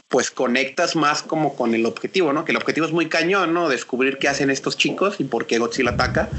pues 0.08 0.30
conectas 0.30 0.96
más 0.96 1.24
como 1.24 1.56
con 1.56 1.74
el 1.74 1.86
objetivo, 1.88 2.34
¿no? 2.34 2.46
Que 2.46 2.52
el 2.52 2.58
objetivo 2.58 2.86
es 2.86 2.92
muy 2.92 3.10
cañón, 3.10 3.54
¿no? 3.54 3.68
Descubrir 3.68 4.20
qué 4.20 4.28
hacen 4.28 4.52
estos 4.52 4.78
chicos 4.78 5.16
y 5.20 5.24
por 5.24 5.48
qué 5.48 5.58
Godzilla 5.58 5.92
ataca. 5.92 6.30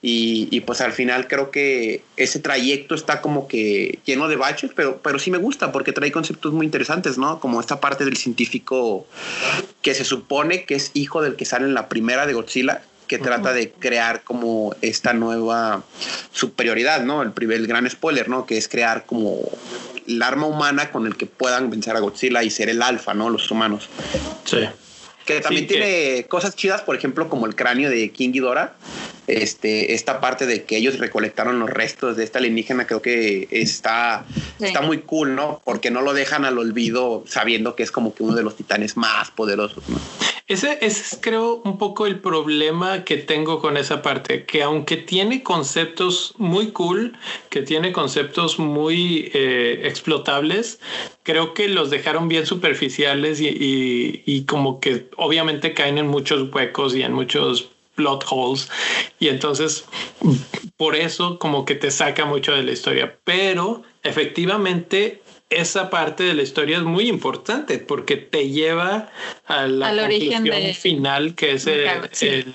Y, 0.00 0.60
pues 0.60 0.80
al 0.80 0.92
final 0.92 1.26
creo 1.26 1.50
que 1.50 2.02
ese 2.16 2.38
trayecto 2.38 2.94
está 2.94 3.20
como 3.20 3.48
que 3.48 3.98
lleno 4.04 4.28
de 4.28 4.36
baches, 4.36 4.70
pero, 4.76 5.00
pero 5.02 5.18
sí 5.18 5.32
me 5.32 5.38
gusta 5.38 5.72
porque 5.72 5.92
trae 5.92 6.12
conceptos 6.12 6.52
muy 6.52 6.64
interesantes, 6.64 7.18
¿no? 7.18 7.40
Como 7.40 7.60
esta 7.60 7.80
parte 7.80 8.04
del 8.04 8.16
científico 8.16 9.06
que 9.82 9.94
se 9.94 10.04
supone 10.04 10.64
que 10.64 10.76
es 10.76 10.92
hijo 10.94 11.20
del 11.20 11.34
que 11.34 11.44
sale 11.44 11.64
en 11.64 11.74
la 11.74 11.88
primera 11.88 12.26
de 12.26 12.34
Godzilla, 12.34 12.82
que 13.08 13.18
trata 13.18 13.52
de 13.52 13.72
crear 13.72 14.22
como 14.22 14.76
esta 14.82 15.12
nueva 15.14 15.82
superioridad, 16.30 17.02
¿no? 17.02 17.22
El, 17.22 17.32
el 17.50 17.66
gran 17.66 17.90
spoiler, 17.90 18.28
¿no? 18.28 18.46
Que 18.46 18.58
es 18.58 18.68
crear 18.68 19.06
como 19.06 19.40
el 20.08 20.22
arma 20.22 20.46
humana 20.46 20.90
con 20.90 21.06
el 21.06 21.16
que 21.16 21.26
puedan 21.26 21.70
vencer 21.70 21.94
a 21.96 22.00
Godzilla 22.00 22.42
y 22.42 22.50
ser 22.50 22.68
el 22.68 22.82
alfa, 22.82 23.14
¿no? 23.14 23.30
Los 23.30 23.50
humanos. 23.50 23.88
Sí. 24.44 24.60
Que 25.24 25.40
también 25.40 25.66
tiene 25.66 26.26
cosas 26.28 26.56
chidas, 26.56 26.80
por 26.80 26.96
ejemplo, 26.96 27.28
como 27.28 27.46
el 27.46 27.54
cráneo 27.54 27.90
de 27.90 28.10
King 28.10 28.30
Ghidorah. 28.32 28.74
Este, 29.28 29.94
esta 29.94 30.20
parte 30.20 30.46
de 30.46 30.64
que 30.64 30.76
ellos 30.76 30.98
recolectaron 30.98 31.58
los 31.58 31.68
restos 31.70 32.16
de 32.16 32.24
esta 32.24 32.38
alienígena, 32.38 32.86
creo 32.86 33.02
que 33.02 33.46
está, 33.50 34.24
está 34.58 34.80
muy 34.80 34.98
cool, 34.98 35.34
¿no? 35.34 35.60
Porque 35.64 35.90
no 35.90 36.00
lo 36.00 36.14
dejan 36.14 36.44
al 36.44 36.58
olvido 36.58 37.22
sabiendo 37.26 37.76
que 37.76 37.82
es 37.82 37.90
como 37.90 38.14
que 38.14 38.22
uno 38.22 38.34
de 38.34 38.42
los 38.42 38.56
titanes 38.56 38.96
más 38.96 39.30
poderosos, 39.30 39.88
¿no? 39.88 39.98
Ese, 40.48 40.78
es, 40.80 41.18
creo, 41.20 41.60
un 41.62 41.76
poco 41.76 42.06
el 42.06 42.20
problema 42.20 43.04
que 43.04 43.18
tengo 43.18 43.60
con 43.60 43.76
esa 43.76 44.00
parte, 44.00 44.46
que 44.46 44.62
aunque 44.62 44.96
tiene 44.96 45.42
conceptos 45.42 46.34
muy 46.38 46.70
cool, 46.72 47.18
que 47.50 47.60
tiene 47.60 47.92
conceptos 47.92 48.58
muy 48.58 49.30
eh, 49.34 49.82
explotables, 49.84 50.80
creo 51.22 51.52
que 51.52 51.68
los 51.68 51.90
dejaron 51.90 52.28
bien 52.28 52.46
superficiales 52.46 53.42
y, 53.42 54.22
y, 54.24 54.44
como 54.46 54.80
que 54.80 55.10
obviamente 55.18 55.74
caen 55.74 55.98
en 55.98 56.06
muchos 56.06 56.50
huecos 56.50 56.96
y 56.96 57.02
en 57.02 57.12
muchos 57.12 57.68
plot 57.98 58.24
holes. 58.30 58.70
Y 59.18 59.28
entonces 59.28 59.84
por 60.76 60.94
eso 60.94 61.38
como 61.40 61.64
que 61.64 61.74
te 61.74 61.90
saca 61.90 62.24
mucho 62.24 62.52
de 62.52 62.62
la 62.62 62.72
historia. 62.72 63.18
Pero 63.24 63.82
efectivamente 64.04 65.20
esa 65.50 65.90
parte 65.90 66.22
de 66.22 66.34
la 66.34 66.42
historia 66.42 66.76
es 66.76 66.84
muy 66.84 67.08
importante 67.08 67.78
porque 67.78 68.16
te 68.16 68.50
lleva 68.50 69.10
a 69.46 69.66
la 69.66 69.88
Al 69.88 70.00
conclusión 70.00 70.46
final 70.74 71.34
que 71.34 71.52
es 71.52 71.66
el, 71.66 72.54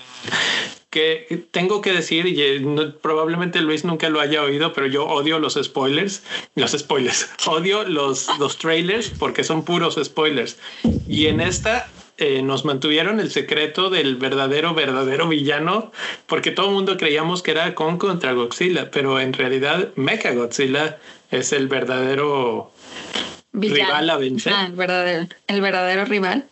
que 0.90 1.46
tengo 1.50 1.80
que 1.80 1.92
decir 1.92 2.26
y 2.26 2.40
eh, 2.40 2.92
probablemente 3.02 3.60
Luis 3.60 3.84
nunca 3.84 4.08
lo 4.08 4.20
haya 4.20 4.42
oído 4.42 4.72
pero 4.72 4.86
yo 4.86 5.06
odio 5.06 5.40
los 5.40 5.58
spoilers 5.60 6.22
los 6.54 6.70
spoilers 6.70 7.28
odio 7.46 7.82
los 7.82 8.28
los 8.38 8.58
trailers 8.58 9.10
porque 9.10 9.42
son 9.42 9.64
puros 9.64 9.98
spoilers. 10.00 10.56
Y 11.08 11.26
en 11.26 11.40
esta 11.40 11.88
eh, 12.16 12.42
nos 12.42 12.64
mantuvieron 12.64 13.18
el 13.18 13.30
secreto 13.30 13.90
del 13.90 14.16
verdadero, 14.16 14.72
verdadero 14.72 15.28
villano, 15.28 15.90
porque 16.26 16.52
todo 16.52 16.68
el 16.68 16.72
mundo 16.74 16.96
creíamos 16.96 17.42
que 17.42 17.50
era 17.50 17.74
Kong 17.74 17.98
contra 17.98 18.32
Godzilla, 18.32 18.90
pero 18.90 19.18
en 19.18 19.32
realidad 19.32 19.88
Mecha 19.96 20.32
Godzilla 20.32 20.98
es 21.32 21.52
el 21.52 21.66
verdadero 21.66 22.70
rival 23.52 24.10
a 24.10 24.16
vencer. 24.16 24.52
Ah, 24.54 24.66
el, 24.66 24.72
verdadero, 24.74 25.26
el 25.48 25.60
verdadero 25.60 26.04
rival. 26.04 26.46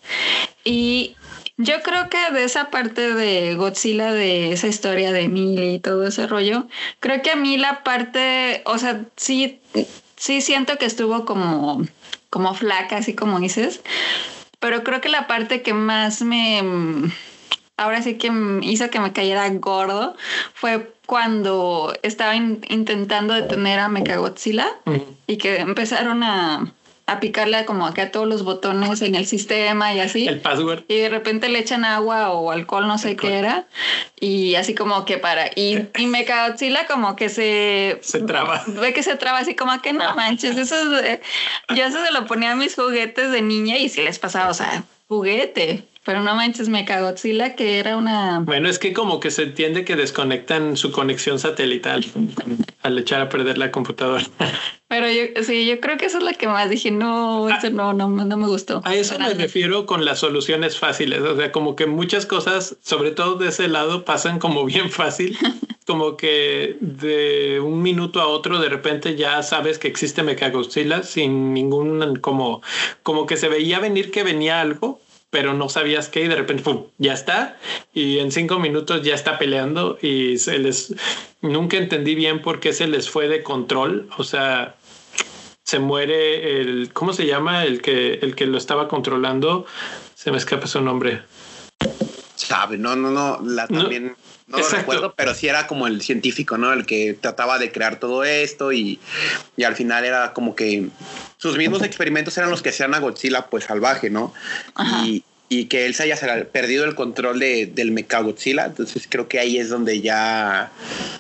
Y 0.65 1.17
yo 1.57 1.81
creo 1.83 2.09
que 2.09 2.33
de 2.33 2.43
esa 2.43 2.71
parte 2.71 3.15
de 3.15 3.55
Godzilla, 3.55 4.13
de 4.13 4.53
esa 4.53 4.67
historia 4.67 5.13
de 5.13 5.29
Millie 5.29 5.75
y 5.75 5.79
todo 5.79 6.07
ese 6.07 6.27
rollo, 6.27 6.67
creo 6.99 7.23
que 7.23 7.31
a 7.31 7.37
mí 7.37 7.57
la 7.57 7.85
parte, 7.85 8.63
o 8.65 8.79
sea, 8.79 9.05
sí, 9.17 9.61
sí 10.17 10.41
siento 10.41 10.77
que 10.79 10.87
estuvo 10.87 11.25
como, 11.25 11.87
como 12.31 12.55
flaca, 12.55 12.97
así 12.97 13.15
como 13.15 13.39
dices, 13.39 13.81
pero 14.63 14.85
creo 14.85 15.01
que 15.01 15.09
la 15.09 15.27
parte 15.27 15.61
que 15.61 15.75
más 15.75 16.23
me, 16.23 16.63
ahora 17.77 18.01
sí 18.01 18.15
que 18.15 18.31
hizo 18.63 18.89
que 18.91 19.01
me 19.01 19.13
cayera 19.13 19.49
gordo 19.51 20.15
fue 20.55 20.95
cuando 21.05 21.93
estaba 22.03 22.37
intentando 22.37 23.35
detener 23.35 23.81
a 23.81 23.89
Mechagodzilla 23.89 24.69
y 25.27 25.37
que 25.39 25.57
empezaron 25.57 26.23
a 26.23 26.73
a 27.07 27.21
picarle 27.21 27.65
como 27.65 27.87
acá 27.87 28.11
todos 28.11 28.29
los 28.29 28.45
botones 28.45 29.03
en 29.03 29.15
el 29.15 29.27
sistema 29.27 29.93
y 29.95 30.01
así. 30.01 30.29
El 30.29 30.41
password. 30.41 30.85
Y 30.89 30.99
de 30.99 31.09
repente 31.09 31.49
le 31.49 31.59
echan 31.59 31.85
agua 31.85 32.31
o 32.31 32.51
alcohol, 32.51 32.87
no 32.87 32.99
sé 32.99 33.17
qué 33.17 33.39
era. 33.39 33.67
Y 34.21 34.55
así 34.55 34.75
como 34.75 35.05
que 35.05 35.19
para. 35.19 35.51
Y, 35.55 35.87
y 35.99 36.07
Mechagodzilla 36.07 36.87
como 36.87 37.17
que 37.17 37.29
se. 37.29 37.99
Se 38.03 38.21
traba. 38.21 38.63
Ve 38.67 38.93
que 38.93 39.03
se 39.03 39.17
traba 39.17 39.39
así 39.39 39.55
como 39.55 39.81
que 39.83 39.93
no 39.93 40.15
manches. 40.15 40.57
Eso 40.57 40.99
es, 41.01 41.21
yo 41.75 41.85
eso 41.85 42.05
se 42.05 42.13
lo 42.13 42.27
ponía 42.27 42.53
a 42.53 42.57
mis 42.57 42.75
juguetes 42.75 43.31
de 43.33 43.43
niña 43.43 43.79
y 43.79 43.89
si 43.89 44.03
les 44.03 44.19
pasaba, 44.19 44.51
o 44.51 44.55
sea, 44.55 44.85
juguete. 45.09 45.85
Pero 46.05 46.23
no 46.23 46.35
manches, 46.35 46.69
Mechagodzilla 46.69 47.55
que 47.55 47.79
era 47.79 47.97
una... 47.97 48.41
Bueno, 48.41 48.69
es 48.69 48.81
que 48.81 48.93
como 48.93 49.21
que 49.21 49.31
se 49.31 49.45
entiende 49.45 49.85
que 49.85 49.95
desconectan 49.95 50.77
su 50.77 50.91
conexión 50.91 51.39
satelital 51.39 52.05
al 52.83 52.99
echar 52.99 53.21
a 53.21 53.29
perder 53.29 53.57
la 53.57 53.71
computadora. 53.71 54.25
Pero 54.89 55.09
yo 55.11 55.43
sí, 55.43 55.65
yo 55.65 55.81
creo 55.81 55.97
que 55.97 56.05
eso 56.07 56.19
es 56.19 56.25
lo 56.25 56.33
que 56.33 56.49
más 56.49 56.69
dije, 56.69 56.91
no, 56.91 57.49
eso 57.49 57.71
no, 57.71 57.95
no, 57.95 58.09
no 58.09 58.37
me 58.37 58.47
gustó. 58.47 58.83
A 58.85 58.95
eso 58.95 59.19
me 59.19 59.33
refiero 59.33 59.87
con 59.87 60.05
las 60.05 60.19
soluciones 60.19 60.77
fáciles, 60.77 61.23
o 61.23 61.35
sea, 61.35 61.51
como 61.51 61.77
que 61.77 61.87
muchas 61.87 62.27
cosas, 62.27 62.77
sobre 62.83 63.13
todo 63.13 63.37
de 63.37 63.49
ese 63.49 63.69
lado, 63.69 64.05
pasan 64.05 64.39
como 64.39 64.65
bien 64.67 64.91
fácil, 64.91 65.39
como 65.87 66.19
que 66.19 66.77
de 66.81 67.61
un 67.61 67.81
minuto 67.81 68.21
a 68.21 68.27
otro 68.27 68.59
de 68.59 68.69
repente 68.69 69.17
ya 69.17 69.43
sabes 69.43 69.79
que 69.79 69.89
existe 69.89 70.23
Mechagodzilla 70.23 71.05
sin 71.05 71.55
ningún, 71.55 72.17
como, 72.17 72.61
como 73.03 73.25
que 73.25 73.39
se 73.39 73.49
veía 73.49 73.79
venir 73.79 74.11
que 74.11 74.25
venía 74.25 74.61
algo, 74.61 75.01
pero 75.33 75.55
no 75.55 75.71
sabías 75.71 76.11
qué 76.11 76.25
y 76.25 76.29
de 76.29 76.37
repente 76.37 76.63
¡pum! 76.63 76.85
ya 76.99 77.15
está 77.15 77.59
y 77.95 78.19
en 78.19 78.31
cinco 78.31 78.59
minutos 78.59 79.01
ya 79.01 79.15
está 79.15 79.39
peleando 79.39 79.99
y 80.03 80.37
se 80.37 80.59
les 80.59 80.95
nunca 81.41 81.79
entendí 81.79 82.15
bien 82.15 82.43
por 82.43 82.61
qué 82.61 82.75
se 82.75 82.87
les 82.87 83.09
fue 83.09 83.29
de 83.29 83.43
control 83.43 84.11
o 84.19 84.25
sea 84.25 84.77
se 85.65 85.79
muere 85.79 86.61
el 86.61 86.93
cómo 86.93 87.15
se 87.15 87.25
llama 87.25 87.65
el 87.65 87.81
que 87.81 88.19
el 88.21 88.37
que 88.37 88.45
lo 88.45 88.59
estaba 88.59 88.89
controlando 88.89 89.65
se 90.15 90.31
me 90.31 90.37
escapa 90.37 90.67
su 90.67 90.83
nombre 90.83 91.23
sabe 92.35 92.77
no 92.77 92.95
no 92.95 93.11
no 93.11 93.41
la 93.43 93.67
también 93.69 94.09
no, 94.09 94.32
lo 94.59 94.69
recuerdo, 94.69 95.15
pero 95.17 95.35
sí 95.35 95.49
era 95.49 95.67
como 95.67 95.87
el 95.87 96.03
científico, 96.03 96.59
¿no? 96.59 96.73
El 96.73 96.87
que 96.87 97.15
trataba 97.15 97.59
de 97.59 97.73
crear 97.73 97.99
todo 97.99 98.25
esto 98.25 98.73
y, 98.73 98.99
y 99.57 99.65
al 99.65 99.77
final 99.77 100.05
era 100.05 100.33
como 100.33 100.55
que 100.55 100.89
sus 101.37 101.57
mismos 101.57 101.83
experimentos 101.83 102.37
eran 102.39 102.51
los 102.51 102.63
que 102.63 102.69
hacían 102.69 102.95
a 102.95 103.01
Godzilla 103.01 103.47
pues 103.47 103.65
salvaje, 103.65 104.11
¿no? 104.11 104.33
Y, 105.05 105.25
y 105.53 105.67
que 105.67 105.85
él 105.85 105.95
se 105.95 106.05
haya 106.05 106.17
perdido 106.51 106.87
el 106.87 106.95
control 106.95 107.39
de, 107.39 107.67
del 107.67 107.91
Mechagodzilla. 107.91 108.65
Entonces 108.65 109.07
creo 109.07 109.29
que 109.29 109.39
ahí 109.39 109.59
es 109.59 109.69
donde 109.69 110.01
ya, 110.01 110.73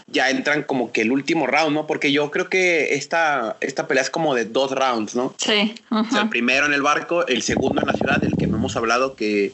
ya 0.07 0.30
entran 0.30 0.62
como 0.62 0.91
que 0.91 1.03
el 1.03 1.12
último 1.12 1.47
round, 1.47 1.74
¿no? 1.74 1.87
Porque 1.87 2.12
yo 2.12 2.30
creo 2.30 2.49
que 2.49 2.95
esta, 2.95 3.59
esta 3.61 3.87
pelea 3.87 4.03
es 4.03 4.09
como 4.09 4.35
de 4.35 4.47
dos 4.47 4.70
rounds, 4.70 5.14
¿no? 5.14 5.35
Sí. 5.37 5.74
o 5.91 6.05
sea, 6.05 6.22
el 6.22 6.28
primero 6.30 6.64
en 6.64 6.72
el 6.72 6.80
barco, 6.80 7.26
el 7.26 7.43
segundo 7.43 7.83
en 7.83 7.89
la 7.89 7.93
ciudad, 7.93 8.16
del 8.22 8.35
que 8.39 8.47
no 8.47 8.57
hemos 8.57 8.74
hablado, 8.74 9.16
que 9.16 9.53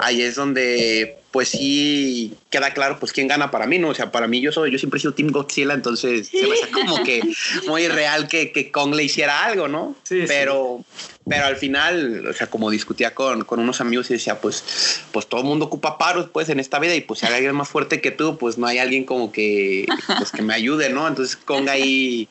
ahí 0.00 0.20
es 0.20 0.34
donde 0.34 1.16
pues 1.30 1.50
sí 1.50 2.34
queda 2.50 2.72
claro 2.72 2.98
pues 2.98 3.12
quién 3.12 3.28
gana 3.28 3.50
para 3.50 3.66
mí, 3.66 3.78
¿no? 3.78 3.88
O 3.88 3.94
sea, 3.94 4.10
para 4.10 4.26
mí 4.26 4.40
yo 4.40 4.52
soy, 4.52 4.70
yo 4.70 4.78
siempre 4.78 4.98
he 4.98 5.00
sido 5.00 5.14
Team 5.14 5.30
Godzilla, 5.30 5.74
entonces 5.74 6.28
se 6.28 6.46
me 6.46 6.54
hace 6.54 6.70
como 6.72 7.02
que 7.04 7.22
muy 7.66 7.88
real 7.88 8.28
que, 8.28 8.52
que 8.52 8.70
Kong 8.70 8.94
le 8.94 9.04
hiciera 9.04 9.44
algo, 9.44 9.68
¿no? 9.68 9.96
Sí, 10.02 10.24
pero, 10.26 10.84
pero 11.28 11.46
al 11.46 11.56
final, 11.56 12.26
o 12.26 12.32
sea, 12.32 12.48
como 12.48 12.70
discutía 12.70 13.14
con, 13.14 13.44
con 13.44 13.60
unos 13.60 13.80
amigos 13.80 14.10
y 14.10 14.14
decía, 14.14 14.40
pues, 14.40 15.02
pues 15.12 15.26
todo 15.28 15.42
el 15.42 15.46
mundo 15.46 15.66
ocupa 15.66 15.98
paros, 15.98 16.28
pues, 16.32 16.48
en 16.48 16.58
esta 16.58 16.78
vida 16.80 16.94
y 16.94 17.00
pues 17.02 17.20
si 17.20 17.26
hay 17.26 17.34
alguien 17.34 17.54
más 17.54 17.68
fuerte 17.68 18.00
que 18.00 18.10
tú, 18.10 18.36
pues 18.36 18.58
no 18.58 18.66
hay 18.66 18.78
alguien 18.78 19.04
como 19.04 19.30
que, 19.30 19.86
pues, 20.18 20.32
que 20.32 20.42
me 20.42 20.54
ayude, 20.54 20.90
¿no? 20.90 21.06
Entonces 21.06 21.36
Kong 21.36 21.68
ahí, 21.68 22.28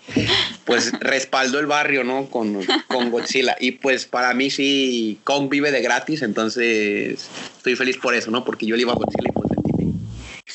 pues, 0.65 0.91
respaldó 0.99 1.59
el 1.59 1.67
barrio, 1.67 2.03
¿no? 2.03 2.29
Con, 2.29 2.59
con 2.87 3.11
Godzilla. 3.11 3.55
Y 3.59 3.71
pues 3.71 4.05
para 4.05 4.33
mí 4.33 4.49
sí, 4.49 5.19
Kong 5.23 5.49
vive 5.49 5.71
de 5.71 5.81
gratis, 5.81 6.21
entonces 6.21 7.29
estoy 7.57 7.75
feliz 7.75 7.97
por 7.97 8.13
eso, 8.15 8.31
¿no? 8.31 8.43
Porque 8.43 8.65
yo 8.65 8.75
le 8.75 8.81
a 8.91 8.95
Godzilla 8.95 9.29
y 9.29 9.31
pues 9.31 9.49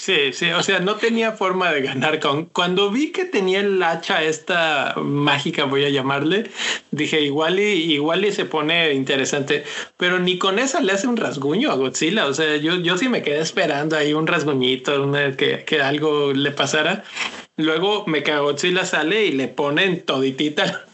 Sí, 0.05 0.33
sí, 0.35 0.51
o 0.51 0.63
sea, 0.63 0.81
no 0.81 0.97
tenía 0.97 1.33
forma 1.33 1.73
de 1.73 1.81
ganar 1.81 2.21
con. 2.21 2.45
Cuando 2.47 2.91
vi 2.91 3.11
que 3.11 3.25
tenía 3.25 3.61
el 3.61 3.83
hacha 3.83 4.23
esta 4.23 4.95
mágica, 4.99 5.65
voy 5.65 5.85
a 5.85 5.89
llamarle, 5.89 6.51
dije 6.91 7.23
igual 7.23 7.59
y 7.59 7.95
igual 7.95 8.25
y 8.25 8.33
se 8.33 8.45
pone 8.45 8.93
interesante, 8.93 9.65
pero 9.97 10.19
ni 10.19 10.37
con 10.37 10.59
esa 10.59 10.81
le 10.83 10.93
hace 10.93 11.07
un 11.07 11.17
rasguño 11.17 11.71
a 11.71 11.77
Godzilla. 11.77 12.27
O 12.27 12.35
sea, 12.35 12.57
yo, 12.57 12.75
yo 12.77 12.99
sí 12.99 13.09
me 13.09 13.23
quedé 13.23 13.39
esperando 13.41 13.97
ahí 13.97 14.13
un 14.13 14.27
rasguñito, 14.27 15.11
que, 15.39 15.65
que 15.65 15.81
algo 15.81 16.35
le 16.35 16.51
pasara. 16.51 17.05
Luego 17.57 18.05
me 18.07 18.21
Godzilla 18.21 18.85
sale 18.85 19.25
y 19.25 19.33
le 19.33 19.49
ponen 19.49 20.05
toditita 20.05 20.87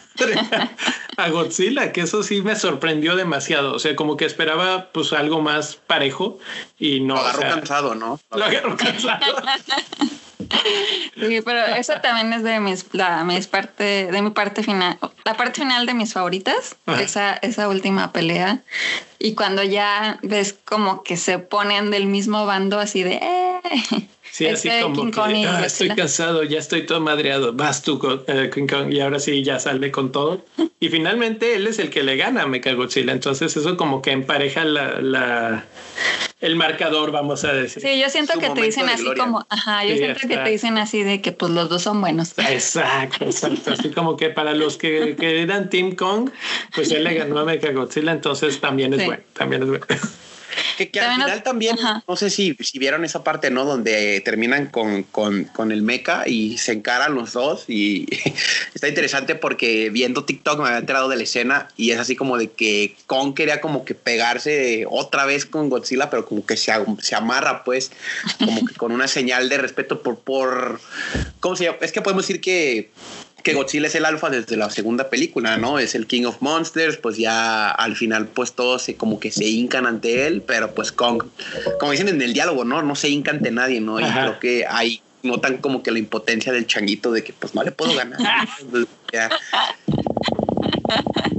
a 1.16 1.28
Godzilla, 1.28 1.92
que 1.92 2.02
eso 2.02 2.22
sí 2.22 2.42
me 2.42 2.56
sorprendió 2.56 3.16
demasiado. 3.16 3.74
O 3.74 3.78
sea, 3.78 3.96
como 3.96 4.16
que 4.16 4.24
esperaba 4.24 4.90
pues 4.92 5.12
algo 5.12 5.40
más 5.40 5.76
parejo 5.76 6.38
y 6.78 7.00
no. 7.00 7.14
Lo 7.14 7.20
agarró 7.20 7.40
cansado, 7.40 7.94
¿no? 7.94 8.20
Lo 8.34 8.44
agarró 8.44 8.76
cansado. 8.76 9.20
Sí, 11.16 11.40
pero 11.44 11.64
eso 11.76 11.94
también 12.02 12.32
es 12.32 12.42
de 12.42 12.60
mis, 12.60 12.86
la, 12.92 13.24
mis 13.24 13.46
parte, 13.46 14.08
de 14.10 14.22
mi 14.22 14.30
parte 14.30 14.62
final, 14.62 14.98
la 15.24 15.36
parte 15.36 15.60
final 15.60 15.86
de 15.86 15.94
mis 15.94 16.12
favoritas, 16.12 16.76
esa, 16.98 17.34
esa 17.34 17.68
última 17.68 18.12
pelea. 18.12 18.62
Y 19.18 19.34
cuando 19.34 19.62
ya 19.62 20.18
ves 20.22 20.56
como 20.64 21.02
que 21.02 21.16
se 21.16 21.38
ponen 21.38 21.90
del 21.90 22.06
mismo 22.06 22.46
bando 22.46 22.78
así 22.78 23.02
de, 23.02 23.20
¡eh! 23.22 23.60
Sí, 24.30 24.46
así 24.46 24.68
este 24.68 24.82
como 24.82 25.10
que, 25.10 25.46
ah, 25.46 25.64
estoy 25.66 25.88
cansado, 25.88 26.44
ya 26.44 26.58
estoy 26.58 26.86
todo 26.86 27.00
madreado, 27.00 27.52
vas 27.52 27.82
tú 27.82 27.98
con 27.98 28.22
eh, 28.28 28.50
King 28.54 28.68
Kong 28.68 28.92
y 28.92 29.00
ahora 29.00 29.18
sí 29.18 29.42
ya 29.42 29.58
sale 29.58 29.90
con 29.90 30.12
todo. 30.12 30.44
Y 30.78 30.88
finalmente 30.88 31.56
él 31.56 31.66
es 31.66 31.78
el 31.78 31.90
que 31.90 32.02
le 32.02 32.16
gana 32.16 32.42
a 32.42 32.46
Mechagodzilla, 32.46 33.12
entonces 33.12 33.56
eso 33.56 33.76
como 33.76 34.00
que 34.02 34.12
empareja 34.12 34.64
la, 34.64 35.00
la, 35.00 35.64
el 36.40 36.56
marcador, 36.56 37.10
vamos 37.10 37.44
a 37.44 37.52
decir. 37.52 37.82
Sí, 37.82 38.00
yo 38.00 38.08
siento 38.08 38.38
que 38.38 38.50
te 38.50 38.62
dicen 38.62 38.88
así 38.88 39.04
como, 39.16 39.44
ajá, 39.48 39.84
yo 39.84 39.96
siento 39.96 40.20
que 40.20 40.36
te 40.36 40.50
dicen 40.50 40.78
así 40.78 41.02
de 41.02 41.20
que 41.20 41.32
pues 41.32 41.50
los 41.52 41.68
dos 41.68 41.82
son 41.82 42.00
buenos. 42.00 42.32
Exacto, 42.38 43.24
exacto, 43.24 43.72
así 43.72 43.90
como 43.90 44.16
que 44.16 44.30
para 44.30 44.54
los 44.54 44.76
que, 44.76 45.16
que 45.18 45.42
eran 45.42 45.68
Team 45.70 45.96
Kong, 45.96 46.30
pues 46.74 46.90
él 46.92 47.04
le 47.04 47.14
ganó 47.14 47.40
a 47.40 47.44
Mechagodzilla, 47.44 48.12
entonces 48.12 48.60
también 48.60 48.94
es 48.94 49.04
bueno, 49.04 49.22
también 49.32 49.62
es 49.64 49.68
bueno. 49.68 49.86
Que, 50.88 51.00
al 51.00 51.14
final 51.14 51.42
también, 51.42 51.76
no 52.08 52.16
sé 52.16 52.30
si, 52.30 52.56
si, 52.60 52.78
vieron 52.78 53.04
esa 53.04 53.22
parte, 53.22 53.50
¿no? 53.50 53.64
Donde 53.64 54.20
terminan 54.22 54.66
con, 54.66 55.02
con, 55.02 55.44
con, 55.44 55.72
el 55.72 55.82
mecha 55.82 56.26
y 56.26 56.56
se 56.58 56.72
encaran 56.72 57.14
los 57.14 57.34
dos. 57.34 57.64
Y 57.68 58.06
está 58.74 58.88
interesante 58.88 59.34
porque 59.34 59.90
viendo 59.90 60.24
TikTok 60.24 60.60
me 60.60 60.68
había 60.68 60.78
enterado 60.78 61.08
de 61.08 61.16
la 61.16 61.22
escena 61.22 61.68
y 61.76 61.90
es 61.90 61.98
así 61.98 62.16
como 62.16 62.38
de 62.38 62.50
que 62.50 62.96
Kong 63.06 63.34
quería 63.34 63.60
como 63.60 63.84
que 63.84 63.94
pegarse 63.94 64.86
otra 64.88 65.24
vez 65.26 65.44
con 65.44 65.68
Godzilla, 65.68 66.08
pero 66.08 66.24
como 66.24 66.46
que 66.46 66.56
se, 66.56 66.72
se 67.00 67.14
amarra, 67.14 67.64
pues, 67.64 67.92
como 68.38 68.64
que 68.64 68.74
con 68.74 68.92
una 68.92 69.08
señal 69.08 69.48
de 69.48 69.58
respeto 69.58 70.02
por, 70.02 70.18
por, 70.18 70.80
¿cómo 71.40 71.56
se 71.56 71.64
llama? 71.64 71.78
Es 71.82 71.92
que 71.92 72.00
podemos 72.00 72.26
decir 72.26 72.40
que 72.40 72.90
que 73.42 73.54
Godzilla 73.54 73.86
es 73.86 73.94
el 73.94 74.04
alfa 74.04 74.30
desde 74.30 74.56
la 74.56 74.70
segunda 74.70 75.10
película, 75.10 75.56
¿no? 75.56 75.78
Es 75.78 75.94
el 75.94 76.06
King 76.06 76.24
of 76.24 76.40
Monsters, 76.40 76.96
pues 76.96 77.16
ya 77.16 77.70
al 77.70 77.96
final 77.96 78.28
pues 78.28 78.52
todos 78.52 78.82
se, 78.82 78.96
como 78.96 79.20
que 79.20 79.30
se 79.30 79.46
hincan 79.46 79.86
ante 79.86 80.26
él, 80.26 80.42
pero 80.46 80.74
pues 80.74 80.92
Kong, 80.92 81.24
como 81.78 81.92
dicen 81.92 82.08
en 82.08 82.20
el 82.22 82.32
diálogo, 82.32 82.64
¿no? 82.64 82.82
No 82.82 82.94
se 82.94 83.08
hinca 83.08 83.30
ante 83.30 83.50
nadie, 83.50 83.80
¿no? 83.80 84.00
Y 84.00 84.04
creo 84.04 84.38
que 84.38 84.66
ahí 84.68 85.02
notan 85.22 85.58
como 85.58 85.82
que 85.82 85.90
la 85.90 85.98
impotencia 85.98 86.52
del 86.52 86.66
changuito 86.66 87.12
de 87.12 87.22
que 87.22 87.32
pues 87.32 87.54
no 87.54 87.62
le 87.62 87.72
puedo 87.72 87.94
ganar. 87.94 88.18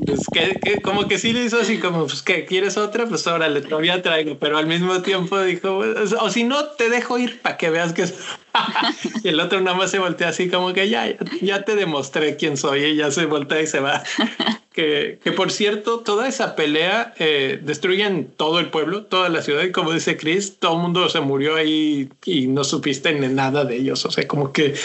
Pues 0.05 0.27
que, 0.33 0.81
como 0.81 1.07
que 1.07 1.17
sí 1.17 1.31
le 1.31 1.45
hizo 1.45 1.59
así 1.59 1.77
como, 1.77 2.05
pues 2.05 2.21
que 2.21 2.45
quieres 2.45 2.77
otra, 2.77 3.05
pues 3.05 3.25
órale, 3.27 3.61
todavía 3.61 4.01
traigo, 4.01 4.37
pero 4.39 4.57
al 4.57 4.67
mismo 4.67 5.01
tiempo 5.01 5.39
dijo, 5.41 5.81
o 6.19 6.29
si 6.29 6.43
no, 6.43 6.65
te 6.65 6.89
dejo 6.89 7.17
ir 7.17 7.41
para 7.41 7.57
que 7.57 7.69
veas 7.69 7.93
que 7.93 8.03
es... 8.03 8.13
y 9.23 9.29
el 9.29 9.39
otro 9.39 9.61
nada 9.61 9.77
más 9.77 9.91
se 9.91 9.99
voltea 9.99 10.29
así 10.29 10.49
como 10.49 10.73
que 10.73 10.89
ya, 10.89 11.15
ya 11.41 11.63
te 11.63 11.75
demostré 11.75 12.35
quién 12.35 12.57
soy 12.57 12.83
y 12.83 12.95
ya 12.97 13.11
se 13.11 13.25
voltea 13.25 13.61
y 13.61 13.67
se 13.67 13.79
va. 13.79 14.03
que, 14.73 15.19
que 15.23 15.31
por 15.31 15.51
cierto, 15.51 15.99
toda 15.99 16.27
esa 16.27 16.55
pelea 16.55 17.13
eh, 17.19 17.59
destruyen 17.61 18.31
todo 18.35 18.59
el 18.59 18.69
pueblo, 18.69 19.03
toda 19.03 19.29
la 19.29 19.41
ciudad 19.41 19.63
y 19.63 19.71
como 19.71 19.93
dice 19.93 20.17
Chris, 20.17 20.57
todo 20.59 20.75
el 20.75 20.81
mundo 20.81 21.07
se 21.09 21.21
murió 21.21 21.55
ahí 21.55 22.09
y 22.25 22.47
no 22.47 22.63
supiste 22.63 23.13
nada 23.13 23.65
de 23.65 23.77
ellos, 23.77 24.05
o 24.05 24.11
sea, 24.11 24.27
como 24.27 24.51
que 24.51 24.75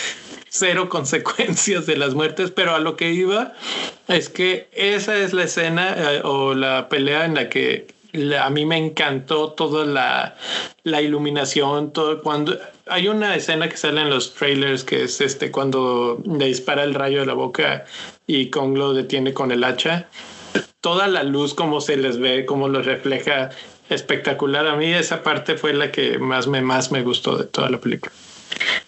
cero 0.58 0.88
consecuencias 0.88 1.86
de 1.86 1.96
las 1.96 2.14
muertes, 2.14 2.50
pero 2.50 2.74
a 2.74 2.80
lo 2.80 2.96
que 2.96 3.12
iba 3.12 3.54
es 4.08 4.28
que 4.28 4.68
esa 4.72 5.16
es 5.16 5.32
la 5.32 5.44
escena 5.44 5.94
eh, 5.96 6.20
o 6.24 6.54
la 6.54 6.88
pelea 6.88 7.24
en 7.24 7.34
la 7.34 7.48
que 7.48 7.94
a 8.40 8.50
mí 8.50 8.64
me 8.64 8.78
encantó 8.78 9.50
toda 9.52 9.84
la, 9.84 10.36
la, 10.84 11.02
iluminación, 11.02 11.92
todo 11.92 12.22
cuando 12.22 12.56
hay 12.86 13.08
una 13.08 13.34
escena 13.34 13.68
que 13.68 13.76
sale 13.76 14.00
en 14.00 14.10
los 14.10 14.34
trailers 14.34 14.84
que 14.84 15.04
es 15.04 15.20
este 15.20 15.50
cuando 15.50 16.22
le 16.24 16.46
dispara 16.46 16.84
el 16.84 16.94
rayo 16.94 17.20
de 17.20 17.26
la 17.26 17.34
boca 17.34 17.84
y 18.26 18.50
Kong 18.50 18.76
lo 18.76 18.94
detiene 18.94 19.32
con 19.32 19.52
el 19.52 19.64
hacha. 19.64 20.08
Toda 20.80 21.08
la 21.08 21.22
luz, 21.24 21.52
como 21.54 21.80
se 21.80 21.96
les 21.96 22.18
ve, 22.18 22.46
como 22.46 22.68
lo 22.68 22.80
refleja, 22.80 23.50
espectacular. 23.88 24.66
A 24.66 24.76
mí 24.76 24.92
esa 24.92 25.22
parte 25.22 25.56
fue 25.56 25.72
la 25.72 25.90
que 25.90 26.18
más 26.18 26.46
me, 26.46 26.60
más 26.62 26.92
me 26.92 27.02
gustó 27.02 27.36
de 27.36 27.44
toda 27.44 27.70
la 27.70 27.80
película. 27.80 28.12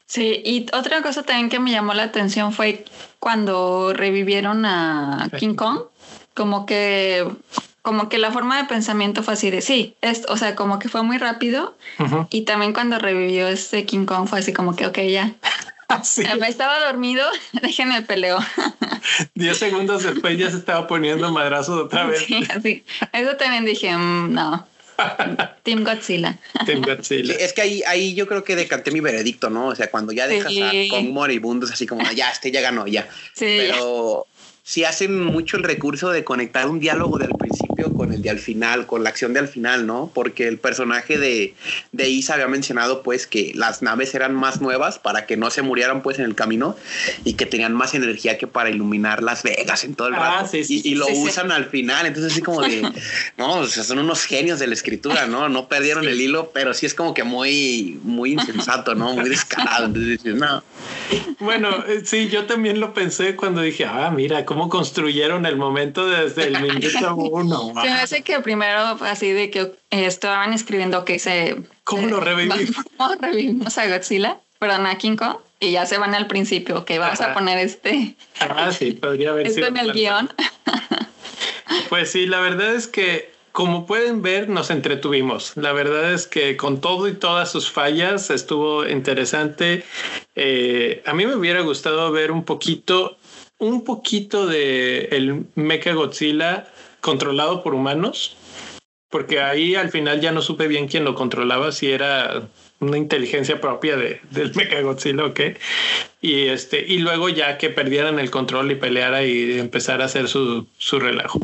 Sí, 0.09 0.41
y 0.45 0.67
otra 0.73 1.03
cosa 1.03 1.23
también 1.23 1.51
que 1.51 1.61
me 1.61 1.71
llamó 1.71 1.93
la 1.93 2.05
atención 2.05 2.53
fue 2.53 2.85
cuando 3.21 3.93
revivieron 3.93 4.65
a 4.65 5.29
King 5.39 5.55
Kong. 5.55 5.83
como 6.35 6.65
que 6.65 7.27
como 7.83 8.09
que 8.09 8.19
la 8.19 8.33
forma 8.33 8.57
de 8.59 8.65
pensamiento 8.65 9.23
fue 9.23 9.35
así 9.35 9.51
de 9.51 9.61
sí, 9.61 9.97
es, 10.01 10.25
o 10.29 10.37
sea, 10.37 10.55
como 10.55 10.79
que 10.79 10.89
fue 10.89 11.03
muy 11.03 11.19
rápido 11.19 11.77
y 12.31 12.43
también 12.43 12.73
cuando 12.73 12.99
revivió 12.99 13.49
este 13.49 13.85
King 13.85 14.07
Kong 14.07 14.29
fue 14.29 14.41
así 14.41 14.53
como 14.53 14.75
que, 14.77 14.87
ok, 14.87 14.99
ya. 15.11 15.35
Me 16.39 16.49
estaba 16.49 16.81
dormido, 16.81 17.27
déjenme 17.63 18.03
peleo. 18.03 18.39
Diez 19.35 19.59
segundos 19.59 20.03
después 20.03 20.39
ya 20.39 20.51
se 20.51 20.59
estaba 20.59 20.87
poniendo 20.87 21.33
madrazo 21.33 21.85
otra 21.85 22.07
vez. 22.07 22.25
Sí, 22.27 22.47
así. 22.55 22.85
Eso 23.13 23.37
también 23.37 23.65
dije, 23.65 23.97
mm, 23.97 24.33
no. 24.33 24.67
Team 25.63 25.85
Godzilla. 25.85 26.39
Team 26.67 26.83
Godzilla. 26.83 27.35
Es 27.35 27.53
que 27.53 27.63
ahí, 27.63 27.83
ahí 27.87 28.15
yo 28.15 28.27
creo 28.27 28.45
que 28.45 28.57
decanté 28.57 28.91
mi 28.91 29.01
veredicto, 29.01 29.51
¿no? 29.51 29.69
O 29.69 29.75
sea, 29.75 29.91
cuando 29.91 30.13
ya 30.13 30.27
dejas 30.27 30.53
a 30.63 30.73
Kong 30.91 31.11
moribundos 31.11 31.71
así 31.71 31.87
como, 31.87 32.09
ya, 32.13 32.31
este 32.31 32.51
ya 32.51 32.61
ganó, 32.61 32.87
ya. 32.87 33.09
Sí. 33.35 33.59
Pero 33.59 34.27
sí 34.63 34.85
hacen 34.85 35.25
mucho 35.25 35.57
el 35.57 35.63
recurso 35.63 36.11
de 36.11 36.25
conectar 36.25 36.69
un 36.69 36.81
diálogo 36.81 37.19
del 37.19 37.31
principio 37.31 37.88
con 38.09 38.15
el 38.15 38.23
de 38.23 38.31
al 38.31 38.39
final, 38.39 38.87
con 38.87 39.05
la 39.05 39.11
acción 39.11 39.35
de 39.35 39.41
al 39.41 39.49
final, 39.49 39.87
¿no? 39.87 40.11
Porque 40.15 40.49
el 40.49 40.59
personaje 40.59 41.19
de, 41.19 41.55
de 41.93 42.09
Isa 42.09 42.35
había 42.35 42.49
mencionado 42.49 43.03
pues 43.03 43.27
que 43.27 43.53
las 43.55 43.83
naves 43.83 44.15
eran 44.15 44.35
más 44.35 44.61
nuevas 44.63 44.99
para 44.99 45.27
que 45.27 45.37
no 45.37 45.51
se 45.51 45.61
murieran 45.61 46.03
pues 46.03 46.19
en 46.19 46.25
el 46.25 46.35
camino 46.35 46.75
y 47.25 47.35
que 47.35 47.45
tenían 47.45 47.75
más 47.75 47.95
energía 47.95 48.39
que 48.39 48.47
para 48.47 48.71
iluminar 48.71 49.23
Las 49.23 49.43
Vegas 49.43 49.85
en 49.85 49.95
todo 49.95 50.09
el 50.09 50.15
ah, 50.15 50.41
rato. 50.43 50.57
y, 50.57 50.95
lo 50.95 51.07
usan 51.09 51.53
al 51.53 51.67
final, 51.67 52.07
entonces 52.07 52.33
así 52.33 52.41
como 52.41 52.63
de, 52.63 52.83
no, 53.37 53.59
o 53.59 53.67
sea, 53.67 53.85
son 53.85 53.99
unos 53.99 54.25
genios 54.25 54.59
de 54.59 54.67
la 54.67 54.75
escritura, 54.75 55.27
¿no? 55.27 55.49
No 55.49 55.69
perdieron 55.69 56.09
el 56.09 56.21
hilo, 56.21 56.51
pero 56.55 56.73
sí 56.73 56.87
es 56.87 56.95
como 56.95 57.13
que 57.13 57.25
muy, 57.25 58.01
muy 58.03 58.33
insensato, 58.33 58.95
¿no? 58.95 59.13
Muy 59.13 59.29
descarado. 59.29 59.87
Entonces 59.87 60.35
no. 60.35 60.63
Bueno, 61.41 61.69
eh, 61.87 62.03
sí, 62.05 62.29
yo 62.29 62.47
también 62.47 62.81
lo 62.81 62.95
pensé 62.95 63.37
cuando 63.37 63.61
dije, 63.61 63.85
ah, 63.85 64.11
mira, 64.11 64.45
cómo 64.45 64.69
construyeron 64.69 65.47
el 65.47 65.57
momento 65.57 66.07
desde 66.07 66.49
el 66.49 66.61
minuto 66.61 67.15
uno. 67.17 67.73
Se 67.99 68.17
hace 68.17 68.23
que 68.23 68.41
primero, 68.41 68.81
así 69.01 69.33
de 69.33 69.51
que 69.51 69.73
estaban 69.91 70.53
escribiendo 70.53 71.05
que 71.05 71.19
se. 71.19 71.57
¿Cómo 71.85 72.07
lo 72.07 72.21
revivimos? 72.21 72.59
¿Cómo 72.97 73.15
revivimos 73.21 73.77
a 73.77 73.89
Godzilla? 73.89 74.39
Perdón, 74.59 74.87
a 74.87 74.97
King 74.99 75.17
Kong. 75.17 75.39
Y 75.61 75.73
ya 75.73 75.87
se 75.87 75.99
van 75.99 76.15
al 76.15 76.29
principio, 76.29 76.85
que 76.85 77.01
vamos 77.01 77.21
a 77.21 77.35
poner 77.35 77.59
este. 77.59 78.15
Ah, 78.39 78.71
sí, 78.71 78.93
podría 78.93 79.31
haber 79.31 79.51
sido. 79.53 79.67
en 79.67 79.77
el 79.77 79.93
guion. 79.93 80.33
Pues 81.91 82.11
sí, 82.11 82.27
la 82.27 82.41
verdad 82.41 82.75
es 82.75 82.87
que 82.87 83.31
como 83.53 83.87
pueden 83.87 84.23
ver, 84.23 84.49
nos 84.49 84.71
entretuvimos. 84.71 85.57
La 85.57 85.73
verdad 85.73 86.13
es 86.13 86.27
que 86.27 86.57
con 86.57 86.81
todo 86.81 87.09
y 87.09 87.15
todas 87.15 87.51
sus 87.51 87.71
fallas 87.71 88.31
estuvo 88.31 88.87
interesante. 88.87 89.85
Eh, 90.37 91.03
a 91.05 91.13
mí 91.13 91.27
me 91.27 91.35
hubiera 91.35 91.61
gustado 91.63 92.13
ver 92.13 92.31
un 92.31 92.45
poquito, 92.45 93.19
un 93.59 93.85
poquito 93.85 94.47
de 94.47 95.09
el 95.11 95.47
Mecha 95.57 95.93
Godzilla 95.93 96.69
controlado 97.01 97.63
por 97.63 97.75
humanos, 97.75 98.37
porque 99.11 99.41
ahí 99.41 99.75
al 99.75 99.91
final 99.91 100.21
ya 100.21 100.33
no 100.33 100.43
supe 100.43 100.69
bien 100.69 100.89
quién 100.89 101.05
lo 101.05 101.15
controlaba, 101.15 101.73
si 101.73 101.91
era 101.91 102.49
una 102.81 102.99
inteligencia 102.99 103.61
propia 103.61 103.97
de, 103.97 104.21
del 104.31 104.55
Mecha 104.57 104.81
Godzilla 104.81 105.25
o 105.25 105.35
qué. 105.35 105.57
Y, 106.21 106.47
este, 106.49 106.85
y 106.87 106.99
luego 106.99 107.29
ya 107.29 107.59
que 107.59 107.71
perdieran 107.71 108.19
el 108.19 108.31
control 108.31 108.71
y 108.71 108.77
peleara 108.77 109.25
y 109.25 109.59
empezara 109.59 110.05
a 110.05 110.07
hacer 110.07 110.29
su, 110.29 110.67
su 110.77 110.99
relajo. 110.99 111.39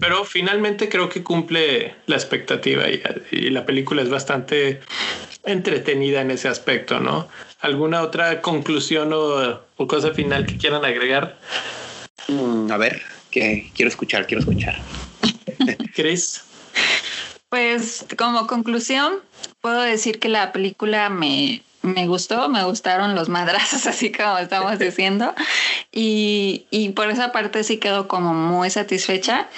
Pero 0.00 0.24
finalmente 0.24 0.88
creo 0.88 1.08
que 1.08 1.22
cumple 1.22 1.94
la 2.06 2.16
expectativa 2.16 2.84
y, 2.88 3.50
la 3.50 3.64
película 3.64 4.02
es 4.02 4.10
bastante 4.10 4.80
entretenida 5.44 6.20
en 6.20 6.30
ese 6.30 6.48
aspecto, 6.48 7.00
¿no? 7.00 7.28
¿Alguna 7.60 8.02
otra 8.02 8.42
conclusión 8.42 9.10
o, 9.12 9.60
cosa 9.86 10.12
final 10.12 10.44
que 10.44 10.58
quieran 10.58 10.84
agregar? 10.84 11.38
Mm, 12.28 12.70
a 12.70 12.76
ver, 12.76 13.02
que 13.36 13.70
quiero 13.74 13.90
escuchar, 13.90 14.26
quiero 14.26 14.40
escuchar. 14.40 14.80
Chris. 15.94 16.42
Pues 17.50 18.06
como 18.16 18.46
conclusión, 18.46 19.16
puedo 19.60 19.82
decir 19.82 20.18
que 20.18 20.30
la 20.30 20.52
película 20.52 21.10
me, 21.10 21.62
me 21.82 22.06
gustó, 22.06 22.48
me 22.48 22.64
gustaron 22.64 23.14
los 23.14 23.28
madrazos, 23.28 23.86
así 23.92 24.10
como 24.10 24.38
estamos 24.38 24.78
diciendo. 24.78 25.34
Y, 25.92 26.64
y 26.70 26.90
por 26.90 27.10
esa 27.10 27.30
parte 27.30 27.62
sí 27.62 27.76
quedo 27.76 28.08
como 28.08 28.32
muy 28.32 28.70
satisfecha. 28.70 29.50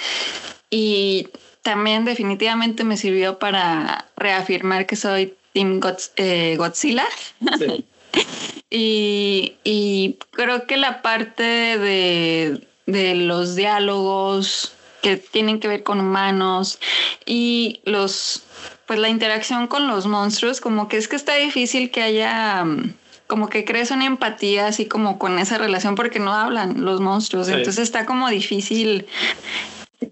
Y 0.69 1.29
también 1.61 2.03
definitivamente 2.03 2.83
me 2.83 2.97
sirvió 2.97 3.39
para 3.39 4.07
reafirmar 4.17 4.87
que 4.87 4.97
soy 4.97 5.35
Team 5.53 5.79
eh, 6.17 6.55
Godzilla. 6.57 7.05
y, 8.69 9.55
y, 9.63 10.17
creo 10.31 10.67
que 10.67 10.75
la 10.75 11.01
parte 11.01 11.43
de, 11.43 12.67
de 12.91 13.15
los 13.15 13.55
diálogos 13.55 14.73
que 15.01 15.17
tienen 15.17 15.59
que 15.59 15.67
ver 15.67 15.83
con 15.83 15.99
humanos 15.99 16.79
y 17.25 17.81
los 17.85 18.43
pues 18.85 18.99
la 18.99 19.09
interacción 19.09 19.67
con 19.67 19.87
los 19.87 20.07
monstruos, 20.07 20.59
como 20.61 20.87
que 20.87 20.97
es 20.97 21.07
que 21.07 21.15
está 21.15 21.35
difícil 21.35 21.91
que 21.91 22.01
haya, 22.01 22.65
mm, 22.65 22.95
como 23.27 23.47
que 23.47 23.63
crees 23.63 23.91
una 23.91 24.07
empatía 24.07 24.65
así 24.65 24.87
como 24.87 25.19
con 25.19 25.37
esa 25.37 25.59
relación 25.59 25.93
porque 25.93 26.17
no 26.17 26.33
hablan 26.33 26.83
los 26.83 26.99
monstruos, 26.99 27.49
entonces 27.49 27.83
está 27.83 28.07
como 28.07 28.27
difícil 28.29 29.05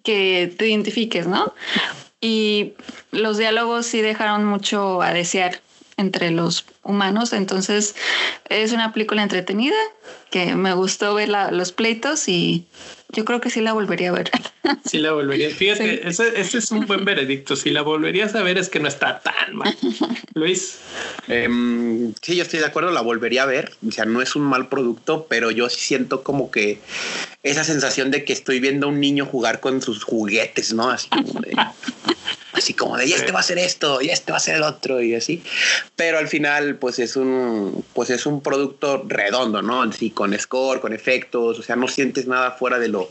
que 0.04 0.54
te 0.56 0.68
identifiques, 0.68 1.26
¿no? 1.26 1.56
Y 2.22 2.74
los 3.12 3.40
diálogos 3.40 3.88
sí 3.88 4.02
dejaron 4.02 4.46
mucho 4.46 5.02
a 5.02 5.12
desear 5.12 5.60
entre 5.98 6.30
los 6.30 6.62
humanos, 6.88 7.34
entonces 7.34 7.96
es 8.50 8.72
una 8.72 8.94
película 8.94 9.24
entretenida 9.24 9.76
que 10.32 10.56
me 10.56 10.74
gustó 10.74 11.14
ver 11.14 11.30
los 11.30 11.72
pleitos 11.72 12.28
y 12.28 12.66
yo 13.10 13.24
creo 13.24 13.40
que 13.40 13.50
sí 13.50 13.62
la 13.62 13.74
volvería 13.74 14.10
a 14.10 14.14
ver. 14.14 14.32
Sí 14.84 14.98
la 14.98 15.14
volvería. 15.14 15.50
Fíjate, 15.50 16.06
ese, 16.06 16.42
es 16.42 16.72
un 16.72 16.86
buen 16.86 17.06
veredicto. 17.06 17.56
Si 17.56 17.70
la 17.70 17.84
volverías 17.84 18.36
a 18.36 18.44
ver 18.44 18.58
es 18.58 18.68
que 18.68 18.82
no 18.82 18.90
está 18.90 19.22
tan 19.22 19.56
mal. 19.56 19.74
Luis. 20.34 20.80
Em, 21.30 22.14
sí, 22.22 22.36
yo 22.36 22.44
estoy 22.44 22.60
de 22.60 22.66
acuerdo, 22.66 22.92
la 22.92 23.00
volvería 23.00 23.44
a 23.44 23.46
ver. 23.46 23.72
O 23.88 23.92
sea, 23.94 24.04
no 24.04 24.22
es 24.22 24.36
un 24.36 24.44
mal 24.44 24.68
producto, 24.68 25.26
pero 25.30 25.52
yo 25.52 25.70
sí 25.70 25.80
siento 25.80 26.22
como 26.22 26.52
que 26.52 26.82
esa 27.44 27.64
sensación 27.64 28.12
de 28.12 28.26
que 28.26 28.34
estoy 28.34 28.60
viendo 28.60 28.88
a 28.88 28.90
un 28.90 29.00
niño 29.00 29.26
jugar 29.26 29.62
con 29.62 29.82
sus 29.82 30.04
juguetes, 30.04 30.74
¿no? 30.74 30.90
Así 30.90 31.08
como 31.10 31.40
de 31.40 31.56
así 32.58 32.74
como 32.74 32.98
de, 32.98 33.06
y 33.06 33.14
este 33.14 33.32
va 33.32 33.40
a 33.40 33.44
ser 33.44 33.60
esto, 33.60 34.02
y 34.02 34.10
este 34.10 34.32
va 34.32 34.38
a 34.38 34.42
ser 34.42 34.56
el 34.56 34.64
otro, 34.64 35.02
y 35.02 35.16
así. 35.16 35.44
Pero 35.96 36.18
al 36.18 36.28
final, 36.28 36.77
pues 36.80 37.00
es 37.00 37.16
un, 37.16 37.84
pues 37.94 38.10
es 38.10 38.26
un 38.26 38.42
producto 38.42 39.04
redondo, 39.08 39.62
¿no? 39.62 39.84
Así 39.84 40.12
con 40.12 40.38
score, 40.38 40.80
con 40.80 40.94
efectos, 40.94 41.60
o 41.60 41.64
sea, 41.64 41.76
no 41.76 41.88
sientes 41.88 42.28
nada 42.28 42.52
fuera 42.52 42.80
de 42.80 42.88
lo, 42.88 43.10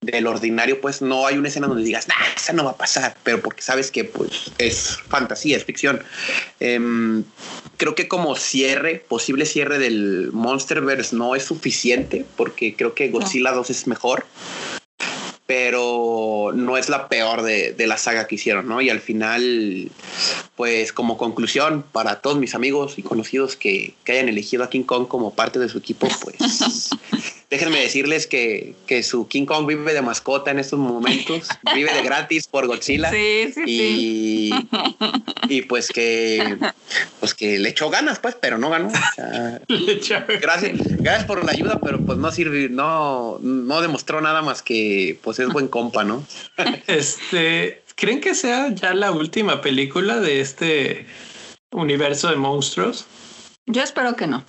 del 0.00 0.26
ordinario, 0.26 0.80
pues 0.80 1.02
no 1.02 1.26
hay 1.26 1.36
una 1.36 1.48
escena 1.48 1.66
donde 1.66 1.84
digas, 1.84 2.08
nah, 2.08 2.14
esa 2.36 2.52
no 2.52 2.64
va 2.64 2.72
a 2.72 2.76
pasar, 2.76 3.16
pero 3.22 3.40
porque 3.40 3.62
sabes 3.62 3.90
que 3.90 4.04
pues 4.04 4.50
es 4.58 4.98
fantasía, 5.08 5.56
es 5.56 5.64
ficción. 5.64 6.02
Em, 6.60 7.24
creo 7.76 7.94
que 7.94 8.08
como 8.08 8.36
cierre, 8.36 9.04
posible 9.08 9.46
cierre 9.46 9.78
del 9.78 10.30
Monsterverse 10.32 11.16
no 11.16 11.34
es 11.36 11.44
suficiente, 11.44 12.24
porque 12.36 12.74
creo 12.76 12.94
que 12.94 13.08
Godzilla 13.08 13.52
2 13.52 13.70
es 13.70 13.86
mejor 13.86 14.26
pero 15.46 16.50
no 16.54 16.76
es 16.76 16.88
la 16.88 17.08
peor 17.08 17.42
de, 17.42 17.74
la 17.86 17.96
saga 17.96 18.26
que 18.26 18.34
hicieron, 18.34 18.66
¿no? 18.68 18.80
Y 18.80 18.90
al 18.90 19.00
final, 19.00 19.90
pues 20.56 20.92
como 20.92 21.16
conclusión, 21.16 21.84
para 21.92 22.20
todos 22.20 22.36
mis 22.36 22.54
amigos 22.54 22.98
y 22.98 23.02
conocidos 23.02 23.54
que, 23.54 23.94
que 24.04 24.12
hayan 24.12 24.28
elegido 24.28 24.64
a 24.64 24.70
King 24.70 24.82
Kong 24.82 25.06
como 25.06 25.34
parte 25.34 25.60
de 25.60 25.68
su 25.68 25.78
equipo, 25.78 26.08
pues 26.22 26.90
déjenme 27.50 27.80
decirles 27.80 28.26
que, 28.26 28.74
que, 28.86 29.02
su 29.02 29.28
King 29.28 29.46
Kong 29.46 29.66
vive 29.66 29.94
de 29.94 30.02
mascota 30.02 30.50
en 30.50 30.58
estos 30.58 30.78
momentos, 30.78 31.48
vive 31.74 31.92
de 31.92 32.02
gratis 32.02 32.48
por 32.48 32.66
Godzilla. 32.66 33.10
Sí, 33.10 33.52
sí, 33.54 33.62
y, 33.66 34.50
sí. 34.52 34.68
y 35.48 35.62
pues 35.62 35.88
que 35.88 36.58
pues 37.20 37.34
que 37.34 37.58
le 37.58 37.68
echó 37.68 37.90
ganas, 37.90 38.18
pues, 38.18 38.36
pero 38.40 38.58
no 38.58 38.70
ganó. 38.70 38.90
gracias, 40.40 40.72
gracias 40.98 41.24
por 41.24 41.44
la 41.44 41.52
ayuda, 41.52 41.80
pero 41.82 42.00
pues 42.00 42.18
no 42.18 42.30
sirve, 42.32 42.68
no, 42.68 43.38
no 43.40 43.80
demostró 43.80 44.20
nada 44.20 44.42
más 44.42 44.62
que 44.62 45.18
pues 45.22 45.38
es 45.38 45.48
buen 45.48 45.68
compa, 45.68 46.04
¿no? 46.04 46.26
este, 46.86 47.82
¿creen 47.94 48.20
que 48.20 48.34
sea 48.34 48.74
ya 48.74 48.94
la 48.94 49.12
última 49.12 49.60
película 49.60 50.20
de 50.20 50.40
este 50.40 51.06
universo 51.70 52.28
de 52.28 52.36
monstruos? 52.36 53.06
Yo 53.66 53.82
espero 53.82 54.14
que 54.14 54.28
no. 54.28 54.44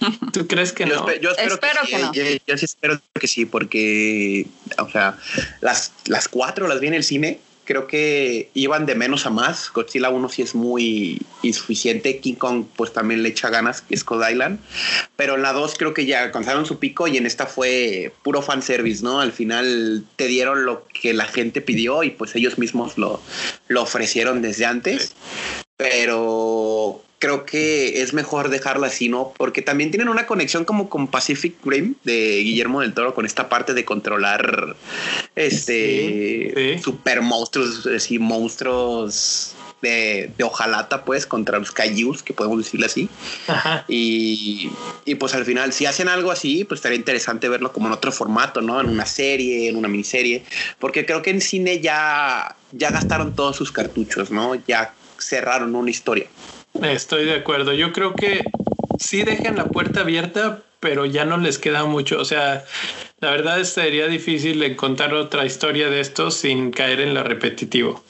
¿Tú 0.32 0.46
crees 0.46 0.72
que 0.72 0.86
no? 0.86 1.12
yo 1.16 1.30
espero, 1.32 1.80
que, 1.86 1.98
no. 1.98 2.12
Yo, 2.12 2.56
sí 2.56 2.64
espero 2.64 3.00
que 3.14 3.26
sí, 3.26 3.44
porque, 3.44 4.46
o 4.78 4.88
sea, 4.88 5.18
las, 5.60 5.92
las 6.06 6.28
cuatro 6.28 6.68
las 6.68 6.80
vi 6.80 6.86
en 6.86 6.94
el 6.94 7.04
cine. 7.04 7.40
Creo 7.64 7.86
que 7.86 8.50
iban 8.54 8.86
de 8.86 8.94
menos 8.94 9.26
a 9.26 9.30
más. 9.30 9.70
Godzilla 9.72 10.08
1 10.08 10.28
sí 10.28 10.42
es 10.42 10.54
muy 10.54 11.20
insuficiente. 11.42 12.18
King 12.18 12.34
Kong, 12.34 12.64
pues 12.74 12.92
también 12.92 13.22
le 13.22 13.28
echa 13.28 13.48
ganas, 13.48 13.82
que 13.82 13.94
es 13.94 14.02
Code 14.02 14.32
Island. 14.32 14.60
Pero 15.14 15.34
en 15.34 15.42
la 15.42 15.52
2 15.52 15.74
creo 15.76 15.94
que 15.94 16.06
ya 16.06 16.22
alcanzaron 16.22 16.66
su 16.66 16.78
pico 16.78 17.06
y 17.06 17.16
en 17.16 17.26
esta 17.26 17.46
fue 17.46 18.12
puro 18.22 18.42
fanservice, 18.42 19.04
¿no? 19.04 19.20
Al 19.20 19.32
final 19.32 20.04
te 20.16 20.26
dieron 20.26 20.64
lo 20.64 20.86
que 20.88 21.12
la 21.12 21.26
gente 21.26 21.60
pidió 21.60 22.02
y 22.02 22.10
pues 22.10 22.34
ellos 22.34 22.58
mismos 22.58 22.98
lo, 22.98 23.20
lo 23.68 23.82
ofrecieron 23.82 24.42
desde 24.42 24.66
antes. 24.66 25.14
Pero 25.76 27.04
creo 27.20 27.44
que 27.44 28.02
es 28.02 28.12
mejor 28.14 28.48
dejarla 28.48 28.88
así, 28.88 29.08
¿no? 29.08 29.32
Porque 29.36 29.62
también 29.62 29.90
tienen 29.90 30.08
una 30.08 30.26
conexión 30.26 30.64
como 30.64 30.88
con 30.88 31.06
Pacific 31.06 31.54
Rim 31.64 31.94
de 32.02 32.40
Guillermo 32.42 32.80
del 32.80 32.94
Toro 32.94 33.14
con 33.14 33.26
esta 33.26 33.48
parte 33.48 33.74
de 33.74 33.84
controlar 33.84 34.74
este 35.36 36.80
super 36.82 37.20
monstruos, 37.20 37.86
así 37.86 38.18
monstruos 38.18 39.54
de, 39.82 40.32
de, 40.36 40.44
hojalata, 40.44 41.04
pues, 41.04 41.26
contra 41.26 41.58
los 41.58 41.72
Kaijus, 41.72 42.22
que 42.22 42.32
podemos 42.32 42.58
decirle 42.58 42.86
así. 42.86 43.08
Y, 43.88 44.70
y, 45.04 45.14
pues 45.16 45.34
al 45.34 45.44
final, 45.44 45.72
si 45.72 45.86
hacen 45.86 46.08
algo 46.08 46.30
así, 46.30 46.64
pues 46.64 46.78
estaría 46.78 46.96
interesante 46.96 47.48
verlo 47.48 47.72
como 47.72 47.86
en 47.86 47.92
otro 47.92 48.12
formato, 48.12 48.60
¿no? 48.60 48.80
En 48.80 48.88
una 48.88 49.06
serie, 49.06 49.68
en 49.68 49.76
una 49.76 49.88
miniserie, 49.88 50.44
porque 50.78 51.06
creo 51.06 51.22
que 51.22 51.30
en 51.30 51.40
cine 51.40 51.80
ya, 51.80 52.56
ya 52.72 52.90
gastaron 52.90 53.34
todos 53.34 53.56
sus 53.56 53.72
cartuchos, 53.72 54.30
¿no? 54.30 54.54
Ya 54.54 54.94
cerraron 55.18 55.74
una 55.74 55.90
historia. 55.90 56.26
Estoy 56.74 57.24
de 57.24 57.34
acuerdo. 57.34 57.72
Yo 57.72 57.92
creo 57.92 58.14
que 58.14 58.44
sí 58.98 59.22
dejan 59.22 59.56
la 59.56 59.66
puerta 59.66 60.00
abierta, 60.00 60.62
pero 60.78 61.06
ya 61.06 61.24
no 61.24 61.36
les 61.36 61.58
queda 61.58 61.84
mucho. 61.84 62.18
O 62.20 62.24
sea, 62.24 62.64
la 63.20 63.30
verdad 63.30 63.62
sería 63.64 64.06
difícil 64.06 64.62
encontrar 64.62 65.14
otra 65.14 65.44
historia 65.44 65.90
de 65.90 66.00
esto 66.00 66.30
sin 66.30 66.70
caer 66.70 67.00
en 67.00 67.14
lo 67.14 67.22
repetitivo. 67.22 68.02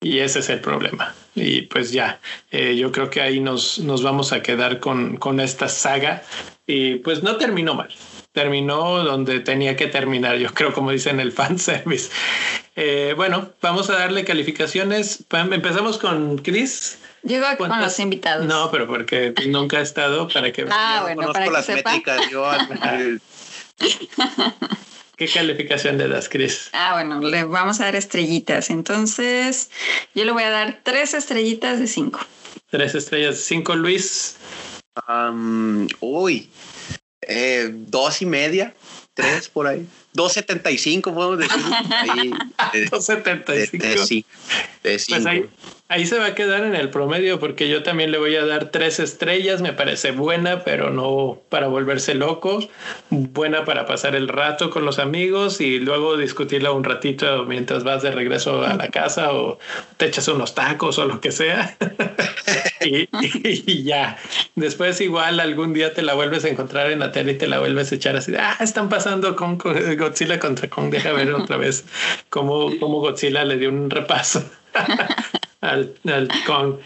Y 0.00 0.18
ese 0.18 0.40
es 0.40 0.50
el 0.50 0.60
problema. 0.60 1.14
Y 1.34 1.62
pues 1.62 1.90
ya, 1.90 2.20
eh, 2.50 2.76
yo 2.76 2.92
creo 2.92 3.10
que 3.10 3.20
ahí 3.20 3.40
nos, 3.40 3.78
nos 3.78 4.02
vamos 4.02 4.32
a 4.32 4.42
quedar 4.42 4.78
con, 4.78 5.16
con 5.16 5.40
esta 5.40 5.68
saga. 5.68 6.22
Y 6.66 6.96
pues 6.96 7.22
no 7.22 7.36
terminó 7.36 7.74
mal. 7.74 7.88
Terminó 8.32 9.02
donde 9.02 9.40
tenía 9.40 9.76
que 9.76 9.86
terminar, 9.86 10.36
yo 10.38 10.52
creo, 10.52 10.72
como 10.72 10.90
dicen 10.90 11.20
el 11.20 11.32
fanservice. 11.32 12.10
Eh, 12.76 13.14
bueno, 13.16 13.50
vamos 13.62 13.88
a 13.90 13.94
darle 13.94 14.24
calificaciones. 14.24 15.24
Empezamos 15.30 15.98
con 15.98 16.38
Chris. 16.38 16.98
Llego 17.24 17.46
con 17.56 17.80
los 17.80 17.98
invitados. 17.98 18.44
No, 18.46 18.70
pero 18.70 18.86
porque 18.86 19.34
nunca 19.48 19.80
he 19.80 19.82
estado 19.82 20.28
para 20.28 20.52
que. 20.52 20.66
Ah, 20.70 21.00
bueno, 21.02 21.32
para 21.32 21.46
que 21.46 21.50
las 21.50 21.68
métricas. 21.68 22.30
Yo 22.30 22.48
¿Qué 25.16 25.28
calificación 25.28 25.96
le 25.96 26.08
das, 26.08 26.28
Chris? 26.28 26.70
Ah, 26.72 26.94
bueno, 26.94 27.20
le 27.20 27.44
vamos 27.44 27.80
a 27.80 27.84
dar 27.84 27.94
estrellitas. 27.96 28.68
Entonces, 28.70 29.70
yo 30.14 30.24
le 30.24 30.32
voy 30.32 30.42
a 30.42 30.50
dar 30.50 30.80
tres 30.82 31.14
estrellitas 31.14 31.78
de 31.78 31.86
cinco. 31.86 32.20
Tres 32.68 32.94
estrellas 32.94 33.36
de 33.36 33.42
cinco, 33.42 33.76
Luis. 33.76 34.36
uy, 36.00 36.50
eh, 37.22 37.70
dos 37.72 38.22
y 38.22 38.26
media, 38.26 38.74
tres 39.14 39.48
por 39.48 39.68
ahí. 39.68 39.86
2.75, 40.14 41.12
podemos 41.12 41.38
decir. 41.38 41.64
Ahí, 41.90 42.30
2.75. 42.88 44.06
sí, 44.06 44.24
pues 44.82 45.26
ahí, 45.26 45.48
ahí, 45.94 46.06
se 46.06 46.18
va 46.18 46.26
a 46.26 46.34
quedar 46.34 46.64
en 46.64 46.74
el 46.74 46.90
promedio 46.90 47.38
porque 47.38 47.68
yo 47.68 47.82
también 47.82 48.10
le 48.10 48.18
voy 48.18 48.34
a 48.36 48.44
dar 48.44 48.70
tres 48.70 48.98
estrellas. 49.00 49.62
Me 49.62 49.72
parece 49.72 50.10
buena, 50.10 50.64
pero 50.64 50.90
no 50.90 51.40
para 51.48 51.68
volverse 51.68 52.14
loco. 52.14 52.60
Buena 53.10 53.64
para 53.64 53.86
pasar 53.86 54.14
el 54.16 54.28
rato 54.28 54.70
con 54.70 54.84
los 54.84 54.98
amigos 54.98 55.60
y 55.60 55.78
luego 55.78 56.16
discutirla 56.16 56.72
un 56.72 56.84
ratito 56.84 57.44
mientras 57.46 57.84
vas 57.84 58.02
de 58.02 58.10
regreso 58.10 58.64
a 58.64 58.74
la 58.74 58.88
casa 58.88 59.32
o 59.32 59.58
te 59.96 60.06
echas 60.06 60.28
unos 60.28 60.54
tacos 60.54 60.98
o 60.98 61.06
lo 61.06 61.20
que 61.20 61.32
sea. 61.32 61.76
y, 62.80 63.08
y, 63.22 63.82
ya. 63.84 64.18
Después 64.56 65.00
igual 65.00 65.40
algún 65.40 65.72
día 65.72 65.94
te 65.94 66.02
la 66.02 66.14
vuelves 66.14 66.44
a 66.44 66.48
encontrar 66.48 66.90
en 66.90 66.98
la 66.98 67.12
tele 67.12 67.32
y 67.32 67.38
te 67.38 67.46
la 67.46 67.60
vuelves 67.60 67.92
a 67.92 67.94
echar 67.94 68.16
así. 68.16 68.32
Ah, 68.38 68.56
están 68.60 68.88
pasando 68.88 69.36
con, 69.36 69.56
con 69.56 69.74
Godzilla 69.96 70.38
contra 70.38 70.68
Kong. 70.68 70.90
Deja 70.90 71.12
ver 71.12 71.32
otra 71.32 71.56
vez 71.56 71.84
cómo, 72.30 72.70
cómo 72.80 73.00
Godzilla 73.00 73.44
le 73.44 73.56
dio 73.56 73.68
un 73.68 73.90
repaso 73.90 74.44
al, 75.70 75.94
al 76.06 76.28
Kong 76.46 76.76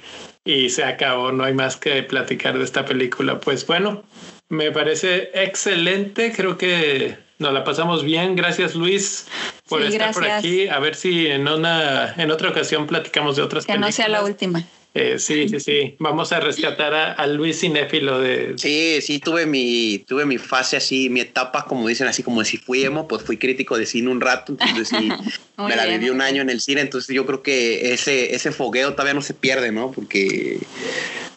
y 0.45 0.71
se 0.71 0.85
acabó. 0.85 1.33
No 1.33 1.45
hay 1.45 1.55
más 1.55 1.77
que 1.77 2.03
platicar 2.03 2.59
de 2.59 2.65
esta 2.65 2.85
película. 2.85 3.41
Pues 3.41 3.67
bueno, 3.67 4.05
me 4.49 4.71
parece 4.73 5.31
excelente. 5.35 6.33
Creo 6.35 6.57
que 6.57 7.19
nos 7.39 7.53
la 7.53 7.65
pasamos 7.65 8.03
bien. 8.05 8.35
Gracias, 8.37 8.75
Luis, 8.75 9.27
por 9.69 9.83
estar 9.83 10.15
por 10.15 10.29
aquí. 10.29 10.69
A 10.69 10.79
ver 10.79 10.95
si 10.95 11.27
en 11.27 11.47
una 11.49 12.15
en 12.17 12.31
otra 12.31 12.51
ocasión 12.51 12.87
platicamos 12.87 13.37
de 13.37 13.43
otras 13.43 13.67
películas. 13.67 13.87
Que 13.87 13.91
no 13.91 13.93
sea 13.93 14.09
la 14.09 14.25
última. 14.25 14.65
Eh, 14.95 15.19
sí, 15.19 15.49
sí, 15.49 15.61
sí. 15.61 15.97
Vamos 15.99 16.33
a 16.33 16.41
rescatar 16.41 16.95
a, 16.95 17.27
Luis 17.27 17.61
Cinéfilo 17.61 18.19
de. 18.21 18.55
Sí, 18.57 19.01
sí, 19.01 19.19
tuve 19.19 19.47
mi, 19.47 19.99
tuve 19.99 20.25
mi 20.25 20.39
fase 20.39 20.77
así, 20.77 21.09
mi 21.09 21.21
etapa, 21.21 21.67
como 21.67 21.87
dicen 21.87 22.09
así, 22.09 22.23
como 22.23 22.43
si 22.45 22.57
fui 22.57 22.85
emo, 22.85 23.07
pues 23.07 23.23
fui 23.23 23.37
crítico 23.37 23.77
de 23.77 23.87
cine 23.87 24.11
un 24.11 24.21
rato, 24.21 24.53
entonces 24.53 24.89
sí, 24.89 25.09
me 25.59 25.77
la 25.77 25.87
viví 25.87 26.11
un 26.11 26.21
año 26.21 26.43
en 26.43 26.51
el 26.51 26.61
cine, 26.61 26.81
entonces 26.81 27.15
yo 27.15 27.27
creo 27.27 27.43
que 27.43 27.93
ese, 27.93 28.35
ese 28.35 28.51
fogueo 28.51 28.93
todavía 28.93 29.15
no 29.15 29.23
se 29.23 29.35
pierde, 29.35 29.71
¿no? 29.71 29.93
Porque, 29.93 30.59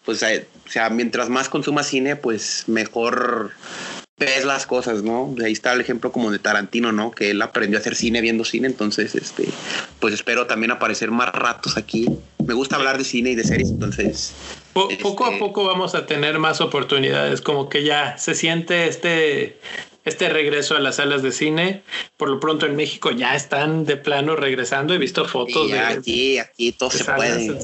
pues, 0.06 0.24
eh, 0.24 0.48
o 0.66 0.72
sea, 0.72 0.90
mientras 0.90 1.30
más 1.30 1.50
consuma 1.50 1.84
cine, 1.84 2.16
pues 2.16 2.64
mejor 2.68 3.52
ves 4.26 4.46
las 4.46 4.66
cosas, 4.66 5.04
¿no? 5.04 5.36
Ahí 5.44 5.52
está 5.52 5.74
el 5.74 5.82
ejemplo 5.82 6.12
como 6.12 6.32
de 6.32 6.40
Tarantino, 6.40 6.92
¿no? 6.92 7.12
Que 7.12 7.32
él 7.32 7.42
aprendió 7.42 7.78
a 7.78 7.82
hacer 7.82 7.96
cine 7.96 8.22
viendo 8.22 8.46
cine, 8.46 8.68
entonces, 8.68 9.16
este, 9.16 9.48
pues 10.00 10.14
espero 10.14 10.48
también 10.48 10.72
aparecer 10.72 11.12
más 11.12 11.30
ratos 11.30 11.78
aquí. 11.78 12.08
Me 12.46 12.54
gusta 12.54 12.76
hablar 12.76 12.98
de 12.98 13.04
cine 13.04 13.32
y 13.32 13.36
de 13.36 13.44
series, 13.44 13.70
entonces... 13.70 14.34
poco 14.74 15.26
a 15.26 15.30
este, 15.30 15.40
poco 15.40 15.64
vamos 15.66 15.96
a 15.96 16.06
tener 16.06 16.40
más 16.40 16.62
oportunidades, 16.62 17.42
como 17.42 17.70
que 17.70 17.84
ya 17.84 18.18
se 18.18 18.36
siente 18.36 18.88
este 18.88 19.60
este 20.04 20.30
regreso 20.30 20.76
a 20.76 20.80
las 20.80 20.96
salas 20.96 21.22
de 21.22 21.32
cine. 21.32 21.84
Por 22.18 22.30
lo 22.30 22.40
pronto 22.40 22.66
en 22.66 22.76
México 22.76 23.12
ya 23.12 23.36
están 23.36 23.86
de 23.86 23.98
plano 23.98 24.36
regresando. 24.36 24.96
He 24.96 24.98
visto 24.98 25.26
fotos 25.26 25.70
de 25.70 25.80
aquí, 25.80 26.40
aquí 26.40 26.72
todo 26.72 26.90
se 26.90 27.04
puede. 27.04 27.56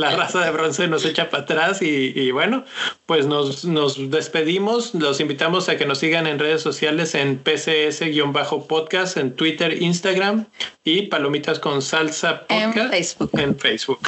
la 0.00 0.16
raza 0.16 0.44
de 0.44 0.50
bronce 0.50 0.88
nos 0.88 1.04
echa 1.04 1.30
para 1.30 1.42
atrás 1.42 1.82
y, 1.82 2.30
bueno, 2.30 2.64
pues 3.10 3.26
nos, 3.26 3.64
nos, 3.64 4.08
despedimos. 4.08 4.94
Los 4.94 5.18
invitamos 5.18 5.68
a 5.68 5.76
que 5.76 5.84
nos 5.84 5.98
sigan 5.98 6.28
en 6.28 6.38
redes 6.38 6.62
sociales 6.62 7.16
en 7.16 7.42
PCS-podcast, 7.42 9.16
en 9.16 9.34
Twitter, 9.34 9.82
Instagram 9.82 10.46
y 10.84 11.08
Palomitas 11.08 11.58
con 11.58 11.82
Salsa 11.82 12.46
Podcast 12.46 12.76
en 12.76 12.90
Facebook. 12.90 13.30
en 13.32 13.58
Facebook. 13.58 14.00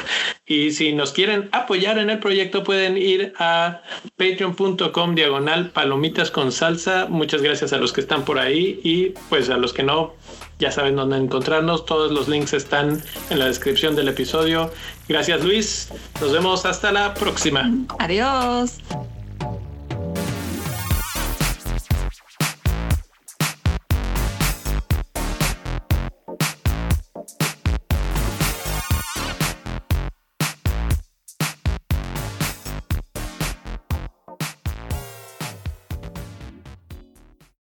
Y 0.47 0.71
si 0.71 0.93
nos 0.93 1.11
quieren 1.11 1.49
apoyar 1.51 1.99
en 1.99 2.11
el 2.11 2.21
proyecto 2.21 2.63
pueden 2.63 2.97
ir 2.97 3.33
a 3.41 3.83
patreon.com 4.17 5.17
diagonal 5.17 5.71
Palomitas 5.71 6.31
con 6.31 6.53
Salsa. 6.53 7.07
Muchas 7.09 7.43
gracias 7.43 7.73
a 7.73 7.79
los 7.79 7.93
que 7.93 8.03
están 8.03 8.25
por 8.25 8.39
ahí 8.39 8.79
y 8.85 9.15
pues 9.29 9.51
a 9.51 9.57
los 9.57 9.73
que 9.73 9.83
no, 9.83 10.15
ya 10.61 10.71
saben 10.71 10.95
dónde 10.95 11.17
encontrarnos. 11.17 11.87
Todos 11.87 12.13
los 12.13 12.29
links 12.29 12.53
están 12.53 13.03
en 13.31 13.39
la 13.41 13.47
descripción 13.47 13.97
del 13.97 14.07
episodio. 14.07 14.71
Gracias 15.09 15.43
Luis. 15.43 15.89
Nos 16.21 16.33
vemos 16.33 16.65
hasta 16.65 16.93
la 16.93 17.15
próxima. 17.15 17.69
Adiós. 17.99 18.79